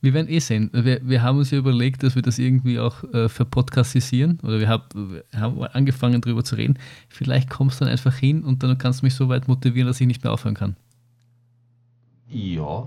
[0.00, 0.68] Wir werden eh sehen.
[0.74, 4.38] Wir, wir haben uns ja überlegt, dass wir das irgendwie auch äh, verpodcastisieren.
[4.42, 6.78] Oder wir, hab, wir haben angefangen, darüber zu reden.
[7.08, 10.02] Vielleicht kommst du dann einfach hin und dann kannst du mich so weit motivieren, dass
[10.02, 10.76] ich nicht mehr aufhören kann.
[12.28, 12.86] Ja,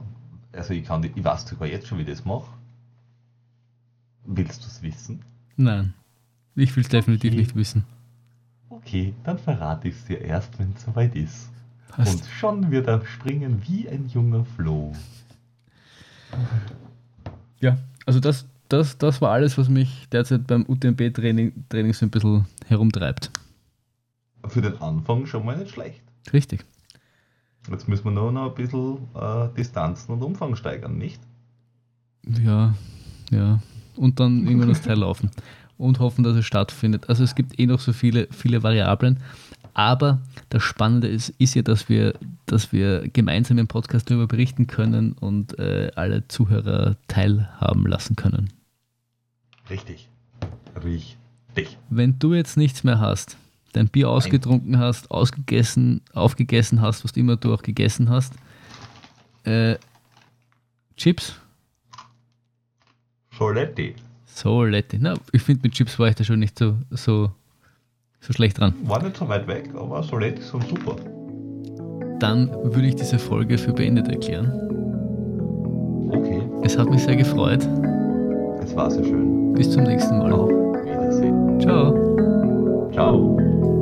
[0.52, 2.52] also ich kann, ich weiß sogar jetzt schon, wie ich das mache.
[4.26, 5.22] Willst du es wissen?
[5.56, 5.95] Nein,
[6.63, 7.39] ich will es definitiv Okay.
[7.39, 7.84] nicht wissen.
[8.69, 11.49] Okay, dann verrate ich es dir erst, wenn es soweit ist.
[11.89, 12.21] Passt.
[12.21, 14.93] Und schon wird er springen wie ein junger Floh.
[17.59, 22.09] Ja, also das, das, das war alles, was mich derzeit beim UTMB-Training Training so ein
[22.09, 23.31] bisschen herumtreibt.
[24.47, 26.01] Für den Anfang schon mal nicht schlecht.
[26.31, 26.63] Richtig.
[27.69, 31.21] Jetzt müssen wir nur noch ein bisschen äh, Distanzen und Umfang steigern, nicht?
[32.43, 32.73] Ja,
[33.31, 33.59] ja.
[33.95, 35.31] Und dann irgendwann das Teil laufen.
[35.77, 37.07] Und hoffen, dass es stattfindet.
[37.09, 39.19] Also es gibt eh noch so viele, viele Variablen.
[39.73, 42.15] Aber das Spannende ist, ist ja, dass wir,
[42.47, 48.51] dass wir gemeinsam im Podcast darüber berichten können und äh, alle Zuhörer teilhaben lassen können.
[49.69, 50.09] Richtig.
[50.83, 51.77] Richtig.
[51.89, 53.37] Wenn du jetzt nichts mehr hast,
[53.73, 58.33] dein Bier ausgetrunken hast, ausgegessen, aufgegessen hast, was immer du auch gegessen hast,
[59.43, 59.75] äh,
[60.95, 61.39] Chips?
[64.38, 64.97] Soletti.
[64.97, 64.97] Soletti.
[64.99, 67.31] Na, ich finde, mit Chips war ich da schon nicht so, so,
[68.19, 68.73] so schlecht dran.
[68.84, 70.95] War nicht so weit weg, aber Soletti sind super.
[72.19, 74.51] Dann würde ich diese Folge für beendet erklären.
[76.11, 76.41] Okay.
[76.64, 77.68] Es hat mich sehr gefreut.
[78.61, 79.53] Es war sehr schön.
[79.53, 80.31] Bis zum nächsten Mal.
[80.31, 81.59] Auf Wiedersehen.
[81.59, 82.89] Ciao.
[82.91, 83.76] Ciao.